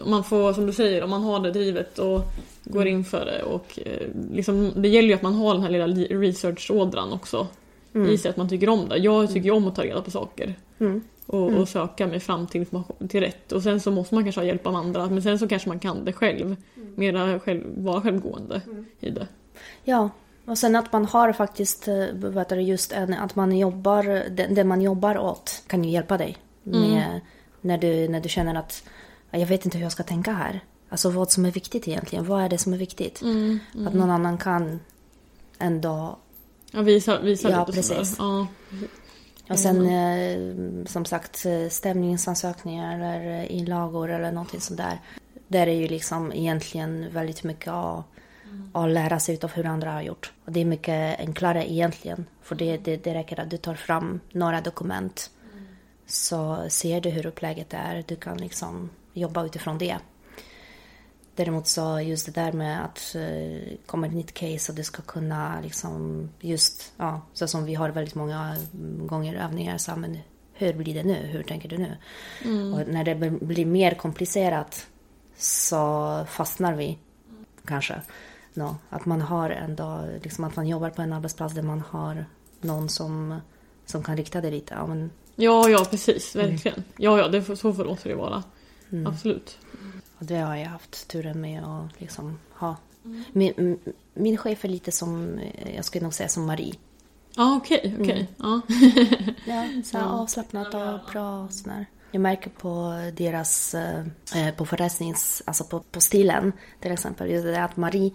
man 0.05 0.23
får, 0.23 0.53
som 0.53 0.65
du 0.65 0.73
säger, 0.73 1.03
om 1.03 1.09
man 1.09 1.23
har 1.23 1.39
det 1.39 1.51
drivet 1.51 1.99
och 1.99 2.21
går 2.63 2.87
in 2.87 3.03
för 3.03 3.25
det 3.25 3.43
och 3.43 3.79
eh, 3.85 4.07
liksom, 4.31 4.71
det 4.75 4.87
gäller 4.87 5.07
ju 5.07 5.13
att 5.13 5.21
man 5.21 5.33
har 5.33 5.53
den 5.53 5.63
här 5.63 5.69
lilla 5.69 5.87
researchådran 6.19 7.13
också. 7.13 7.47
Mm. 7.95 8.09
I 8.09 8.17
sig 8.17 8.29
att 8.29 8.37
man 8.37 8.49
tycker 8.49 8.69
om 8.69 8.89
det. 8.89 8.97
Jag 8.97 9.27
tycker 9.27 9.45
ju 9.45 9.51
om 9.51 9.67
att 9.67 9.75
ta 9.75 9.83
reda 9.83 10.01
på 10.01 10.11
saker. 10.11 10.53
Mm 10.79 11.01
och, 11.25 11.47
mm. 11.47 11.61
och, 11.61 11.69
söka 11.69 12.07
mig 12.07 12.19
fram 12.19 12.47
till 12.47 12.65
till 13.09 13.19
rätt. 13.19 13.51
Och 13.51 13.63
sen 13.63 13.79
så 13.79 13.91
måste 13.91 14.15
man 14.15 14.23
kanske 14.23 14.41
ha 14.41 14.45
hjälp 14.45 14.67
av 14.67 14.75
andra 14.75 15.09
men 15.09 15.21
sen 15.21 15.39
så 15.39 15.47
kanske 15.47 15.69
man 15.69 15.79
kan 15.79 16.05
det 16.05 16.13
själv. 16.13 16.45
Mm. 16.75 16.93
Mera 16.95 17.39
själv, 17.39 17.63
vara 17.83 18.01
självgående 18.01 18.61
mm. 18.65 18.85
i 18.99 19.09
det. 19.09 19.27
Ja, 19.83 20.09
och 20.45 20.57
sen 20.57 20.75
att 20.75 20.93
man 20.93 21.05
har 21.05 21.33
faktiskt 21.33 21.87
eh, 21.87 22.05
vet 22.13 22.49
du, 22.49 22.61
just 22.61 22.91
en, 22.91 23.13
att 23.13 23.35
man 23.35 23.57
jobbar, 23.57 24.03
det, 24.29 24.47
det, 24.47 24.63
man 24.63 24.81
jobbar 24.81 25.17
åt 25.17 25.63
kan 25.67 25.83
ju 25.83 25.89
hjälpa 25.89 26.17
dig. 26.17 26.37
Med, 26.63 27.07
mm. 27.07 27.19
när, 27.61 27.77
du, 27.77 28.07
när 28.07 28.19
du 28.19 28.29
känner 28.29 28.55
att 28.55 28.83
jag 29.31 29.47
vet 29.47 29.65
inte 29.65 29.77
hur 29.77 29.85
jag 29.85 29.91
ska 29.91 30.03
tänka 30.03 30.31
här. 30.31 30.59
Alltså 30.89 31.09
vad 31.09 31.31
som 31.31 31.45
är 31.45 31.51
viktigt 31.51 31.87
egentligen. 31.87 32.25
Vad 32.25 32.43
är 32.43 32.49
det 32.49 32.57
som 32.57 32.73
är 32.73 32.77
viktigt? 32.77 33.21
Mm, 33.21 33.59
mm. 33.75 33.87
Att 33.87 33.93
någon 33.93 34.11
annan 34.11 34.37
kan 34.37 34.79
ändå... 35.59 36.17
Ja, 36.71 36.81
visa, 36.81 37.21
visa 37.21 37.49
ja, 37.49 37.59
lite 37.59 37.71
precis. 37.71 38.15
Ja. 38.19 38.47
Och 39.49 39.59
sen 39.59 39.89
eh, 39.89 40.85
som 40.85 41.05
sagt 41.05 41.45
eh, 41.45 41.69
stämningsansökningar 41.69 42.95
eller 42.95 43.39
eh, 43.39 43.55
inlagor 43.55 44.11
eller 44.11 44.31
någonting 44.31 44.61
sånt 44.61 44.77
där. 44.77 44.99
Där 45.47 45.67
är 45.67 45.73
ju 45.73 45.87
liksom 45.87 46.31
egentligen 46.31 47.11
väldigt 47.11 47.43
mycket 47.43 47.67
att, 47.67 48.05
att 48.73 48.89
lära 48.89 49.19
sig 49.19 49.39
av 49.43 49.51
hur 49.51 49.65
andra 49.65 49.91
har 49.91 50.01
gjort. 50.01 50.33
Och 50.45 50.51
det 50.51 50.61
är 50.61 50.65
mycket 50.65 51.19
enklare 51.19 51.71
egentligen. 51.71 52.25
För 52.41 52.55
det, 52.55 52.77
det, 52.77 52.97
det 52.97 53.13
räcker 53.13 53.39
att 53.39 53.49
du 53.49 53.57
tar 53.57 53.75
fram 53.75 54.19
några 54.31 54.61
dokument. 54.61 55.31
Så 56.07 56.69
ser 56.69 57.01
du 57.01 57.09
hur 57.09 57.25
upplägget 57.25 57.73
är. 57.73 58.03
Du 58.07 58.15
kan 58.15 58.37
liksom 58.37 58.89
jobba 59.13 59.45
utifrån 59.45 59.77
det. 59.77 59.97
Däremot 61.35 61.67
så 61.67 61.99
just 61.99 62.25
det 62.25 62.31
där 62.31 62.51
med 62.51 62.85
att 62.85 63.15
uh, 63.15 63.77
komma 63.85 64.07
ett 64.07 64.13
nytt 64.13 64.33
case 64.33 64.71
och 64.71 64.75
det 64.75 64.83
ska 64.83 65.01
kunna 65.01 65.61
liksom 65.61 66.29
just, 66.39 66.93
ja, 66.97 67.21
så 67.33 67.47
som 67.47 67.65
vi 67.65 67.73
har 67.73 67.89
väldigt 67.89 68.15
många 68.15 68.55
gånger 68.99 69.35
övningar 69.35 69.77
så 69.77 69.95
men 69.95 70.17
hur 70.53 70.73
blir 70.73 70.93
det 70.93 71.03
nu? 71.03 71.15
Hur 71.15 71.43
tänker 71.43 71.69
du 71.69 71.77
nu? 71.77 71.97
Mm. 72.43 72.73
Och 72.73 72.87
när 72.87 73.03
det 73.03 73.15
blir 73.41 73.65
mer 73.65 73.93
komplicerat 73.93 74.87
så 75.37 76.25
fastnar 76.29 76.73
vi 76.73 76.97
kanske. 77.65 78.01
No, 78.53 78.77
att 78.89 79.05
man 79.05 79.21
har 79.21 79.49
ändå, 79.49 80.05
liksom 80.23 80.43
att 80.43 80.55
man 80.55 80.67
jobbar 80.67 80.89
på 80.89 81.01
en 81.01 81.13
arbetsplats 81.13 81.55
där 81.55 81.61
man 81.61 81.83
har 81.89 82.25
någon 82.61 82.89
som, 82.89 83.39
som 83.85 84.03
kan 84.03 84.17
rikta 84.17 84.41
det 84.41 84.51
lite. 84.51 84.73
Ja, 84.73 84.87
men... 84.87 85.11
ja, 85.35 85.69
ja 85.69 85.85
precis, 85.89 86.35
verkligen. 86.35 86.77
Mm. 86.77 86.89
Ja, 86.97 87.17
ja, 87.17 87.27
det, 87.27 87.43
så 87.43 87.73
får 87.73 88.09
det 88.09 88.15
vara. 88.15 88.43
Mm. 88.91 89.07
Absolut. 89.07 89.57
Det 90.27 90.37
har 90.37 90.55
jag 90.55 90.67
haft 90.67 91.07
turen 91.07 91.41
med 91.41 91.63
att 91.63 92.01
liksom 92.01 92.39
ha. 92.53 92.75
Mm. 93.05 93.23
Min, 93.31 93.79
min 94.13 94.37
chef 94.37 94.65
är 94.65 94.69
lite 94.69 94.91
som, 94.91 95.39
jag 95.75 95.85
skulle 95.85 96.03
nog 96.03 96.13
säga 96.13 96.29
som 96.29 96.45
Marie. 96.45 96.73
Ah, 97.37 97.55
okay. 97.55 97.93
Okay. 97.99 98.25
Mm. 98.43 98.61
ja, 99.45 99.83
så 99.83 99.97
här 99.97 100.05
avslappnat 100.05 100.73
och 100.73 101.11
bra 101.11 101.47
sådär. 101.51 101.85
Jag 102.11 102.21
märker 102.21 102.49
på 102.49 102.93
deras, 103.13 103.75
eh, 103.75 104.53
på 104.57 104.65
föreläsnings, 104.65 105.43
alltså 105.45 105.63
på, 105.63 105.79
på 105.79 106.01
stilen 106.01 106.51
till 106.79 106.91
exempel, 106.91 107.29
just 107.29 107.45
det 107.45 107.63
att 107.63 107.77
Marie, 107.77 108.11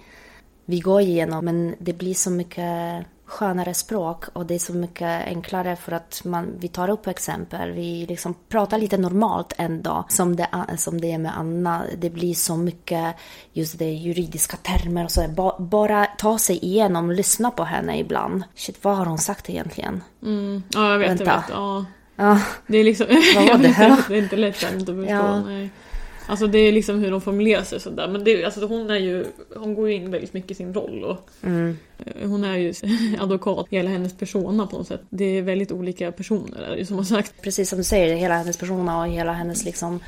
vi 0.65 0.81
går 0.81 1.01
igenom 1.01 1.45
men 1.45 1.75
det 1.79 1.93
blir 1.93 2.15
så 2.15 2.31
mycket 2.31 3.07
skönare 3.31 3.74
språk 3.74 4.24
och 4.33 4.47
det 4.47 4.55
är 4.55 4.59
så 4.59 4.72
mycket 4.72 5.26
enklare 5.26 5.76
för 5.76 5.93
att 5.93 6.22
man, 6.24 6.53
vi 6.59 6.68
tar 6.68 6.91
upp 6.91 7.07
exempel, 7.07 7.70
vi 7.70 8.07
liksom 8.09 8.35
pratar 8.49 8.78
lite 8.78 8.99
normalt 8.99 9.53
ändå 9.59 10.05
som 10.09 10.37
det, 10.37 10.49
som 10.76 11.01
det 11.01 11.12
är 11.12 11.18
med 11.18 11.39
Anna. 11.39 11.83
Det 11.99 12.11
blir 12.11 12.35
så 12.35 12.57
mycket 12.57 13.14
just 13.53 13.78
det 13.78 13.93
juridiska 13.93 14.57
termer 14.57 15.05
och 15.05 15.11
så. 15.11 15.28
Ba, 15.28 15.59
bara 15.59 16.07
ta 16.07 16.39
sig 16.39 16.64
igenom, 16.64 17.11
lyssna 17.11 17.51
på 17.51 17.64
henne 17.64 17.99
ibland. 17.99 18.43
Shit, 18.55 18.85
vad 18.85 18.97
har 18.97 19.07
hon 19.07 19.18
sagt 19.18 19.51
egentligen? 19.51 20.03
Mm. 20.22 20.62
Ja, 20.68 20.93
jag 20.93 20.99
vet, 20.99 21.11
Vänta. 21.11 21.24
jag 21.24 21.37
vet. 21.37 21.49
Ja. 21.51 21.85
Ja, 22.16 22.41
Det 22.66 22.78
är 22.78 22.85
liksom... 22.85 23.07
Vad 23.37 23.49
var 23.49 23.59
det 23.59 24.05
det 24.09 24.14
är 24.14 24.22
inte 24.22 24.37
lätt 24.37 24.64
att 24.64 24.72
förstå. 24.72 25.03
Ja. 25.09 25.41
Nej. 25.41 25.70
Alltså 26.31 26.47
det 26.47 26.59
är 26.59 26.72
liksom 26.72 26.99
hur 26.99 27.11
de 27.11 27.20
formulerar 27.20 27.62
sig 27.62 27.81
sådär. 27.81 28.09
Men 28.09 28.24
det, 28.24 28.45
alltså 28.45 28.66
hon 28.66 28.91
är 28.91 28.97
ju... 28.97 29.26
Hon 29.57 29.74
går 29.74 29.89
ju 29.89 29.95
in 29.95 30.11
väldigt 30.11 30.33
mycket 30.33 30.51
i 30.51 30.55
sin 30.55 30.74
roll 30.74 31.05
och 31.05 31.31
mm, 31.43 31.78
eh, 31.99 32.28
hon 32.28 32.45
är 32.45 32.57
ju 32.57 32.74
advokat. 33.20 33.66
Hela 33.70 33.91
hennes 33.91 34.16
persona 34.16 34.66
på 34.66 34.78
något 34.78 34.87
sätt. 34.87 35.01
Det 35.11 35.24
är 35.24 35.43
väldigt 35.43 35.72
olika 35.72 36.12
personer 36.12 36.62
är 36.62 36.76
det 36.76 36.87
som 36.87 36.97
har 36.97 37.05
sagt. 37.05 37.43
precis 37.43 37.68
som 37.68 37.78
du 37.78 37.85
säger, 37.85 38.16
hela 38.16 38.35
hennes 38.35 38.57
persona 38.57 39.01
och 39.01 39.09
hela 39.09 39.33
hennes 39.33 39.64
liksom 39.64 40.01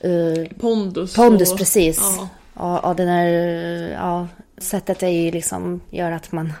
eh, 0.00 0.56
Pondus. 0.60 1.14
Pondus, 1.14 1.52
och, 1.52 1.58
precis. 1.58 2.00
Ja. 2.00 2.28
Och, 2.54 2.88
och 2.88 2.96
den 2.96 3.06
där, 3.06 3.28
ja, 3.90 4.28
sättet 4.58 5.02
är 5.02 5.08
ju 5.08 5.30
liksom, 5.30 5.80
gör 5.90 6.12
att 6.12 6.32
man 6.32 6.52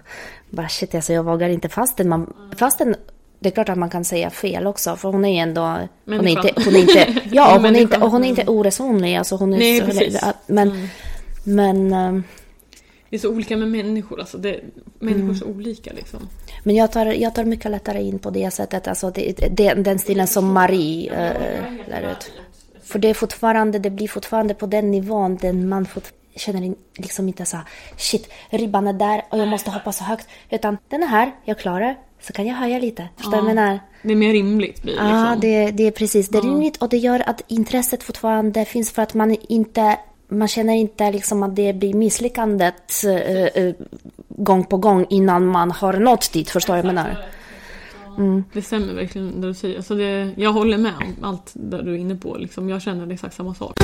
bara 0.50 0.68
shit 0.68 0.94
alltså 0.94 1.12
jag 1.12 1.24
vågar 1.24 1.48
inte 1.48 1.68
fastän 1.68 2.08
man, 2.08 2.34
fastän 2.56 2.94
det 3.42 3.48
är 3.48 3.50
klart 3.50 3.68
att 3.68 3.78
man 3.78 3.90
kan 3.90 4.04
säga 4.04 4.30
fel 4.30 4.66
också 4.66 4.96
för 4.96 5.08
hon 5.12 5.24
är 5.24 5.32
ju 5.32 5.38
ändå, 5.38 5.78
hon 6.04 6.28
är 6.28 6.28
inte, 6.28 6.52
hon 6.64 6.76
är 6.76 6.80
inte, 6.80 7.20
ja 7.32 7.56
hon 7.56 7.76
är 7.76 7.80
inte, 7.80 7.98
och 7.98 8.10
hon 8.10 8.24
är 8.24 8.28
inte 8.28 8.44
oresonlig 8.46 9.16
alltså 9.16 9.36
hon 9.36 9.54
är 9.54 9.58
Nej, 9.58 9.80
så, 9.80 9.86
precis. 9.86 10.20
men, 10.46 10.70
Mm. 10.70 10.88
men, 11.44 11.92
ehm, 11.92 12.24
Det 13.10 13.16
är 13.16 13.20
så 13.20 13.30
olika 13.30 13.56
med 13.56 13.68
människor 13.68 14.20
alltså. 14.20 14.38
Det, 14.38 14.60
människor 14.98 15.30
är 15.30 15.34
så 15.34 15.44
olika 15.46 15.92
liksom. 15.92 16.20
men 16.64 16.74
jag 16.76 16.92
tar, 16.92 17.06
jag 17.06 17.34
tar 17.34 17.44
mycket 17.44 17.70
lättare 17.70 18.02
in 18.02 18.18
på 18.18 18.30
det 18.30 18.50
sättet, 18.50 18.88
alltså 18.88 19.10
det, 19.10 19.32
det, 19.50 19.74
den 19.74 19.98
stilen 19.98 20.26
som 20.26 20.52
Marie 20.52 21.10
äh, 21.10 21.90
lär 21.90 22.12
ut. 22.12 22.32
För 22.84 22.98
det 22.98 23.08
är 23.10 23.14
fortfarande, 23.14 23.78
det 23.78 23.90
blir 23.90 24.08
fortfarande 24.08 24.54
på 24.54 24.66
den 24.66 24.90
nivån 24.90 25.36
där 25.36 25.52
man 25.52 25.86
fort, 25.86 26.12
känner 26.36 26.74
liksom 26.96 27.28
inte 27.28 27.44
så 27.44 27.56
här, 27.56 27.66
shit, 27.96 28.28
ribban 28.50 28.86
är 28.86 28.92
där 28.92 29.24
och 29.30 29.38
jag 29.38 29.48
måste 29.48 29.70
hoppa 29.70 29.92
så 29.92 30.04
högt. 30.04 30.28
Utan 30.50 30.78
den 30.88 31.02
är 31.02 31.06
här, 31.06 31.32
jag 31.44 31.58
klarar, 31.58 31.96
så 32.22 32.32
kan 32.32 32.46
jag 32.46 32.54
höja 32.54 32.78
lite. 32.78 33.08
Förstår 33.16 33.32
du 33.32 33.36
jag 33.36 33.44
menar? 33.44 33.80
Det 34.02 34.12
är 34.12 34.16
mer 34.16 34.32
rimligt 34.32 34.82
blir 34.82 34.96
det 34.96 35.02
Ja, 35.02 35.34
liksom. 35.34 35.40
det, 35.40 35.70
det 35.70 35.86
är 35.86 35.90
precis. 35.90 36.28
Det 36.28 36.38
är 36.38 36.42
rimligt 36.42 36.76
och 36.76 36.88
det 36.88 36.96
gör 36.96 37.28
att 37.28 37.42
intresset 37.48 38.02
fortfarande 38.02 38.64
finns 38.64 38.92
för 38.92 39.02
att 39.02 39.14
man 39.14 39.36
inte 39.48 39.98
man 40.28 40.48
känner 40.48 40.74
inte 40.74 41.10
liksom 41.10 41.42
att 41.42 41.56
det 41.56 41.72
blir 41.72 41.94
misslyckandet 41.94 43.04
eh, 43.54 43.74
gång 44.28 44.64
på 44.64 44.76
gång 44.76 45.06
innan 45.10 45.46
man 45.46 45.70
har 45.70 45.92
nått 45.92 46.32
dit. 46.32 46.50
Förstår 46.50 46.74
du 46.74 46.82
vad 46.82 46.88
jag 46.88 46.94
menar? 46.94 47.16
Mm. 48.18 48.44
Det 48.52 48.62
stämmer 48.62 48.94
verkligen 48.94 49.40
det 49.40 49.46
du 49.46 49.54
säger. 49.54 49.76
Alltså 49.76 49.94
det, 49.94 50.30
jag 50.36 50.52
håller 50.52 50.78
med 50.78 50.92
om 50.96 51.24
allt 51.24 51.50
där 51.52 51.82
du 51.82 51.94
är 51.94 51.98
inne 51.98 52.14
på. 52.14 52.36
Liksom. 52.36 52.68
Jag 52.68 52.82
känner 52.82 53.12
exakt 53.12 53.34
samma 53.34 53.54
sak. 53.54 53.78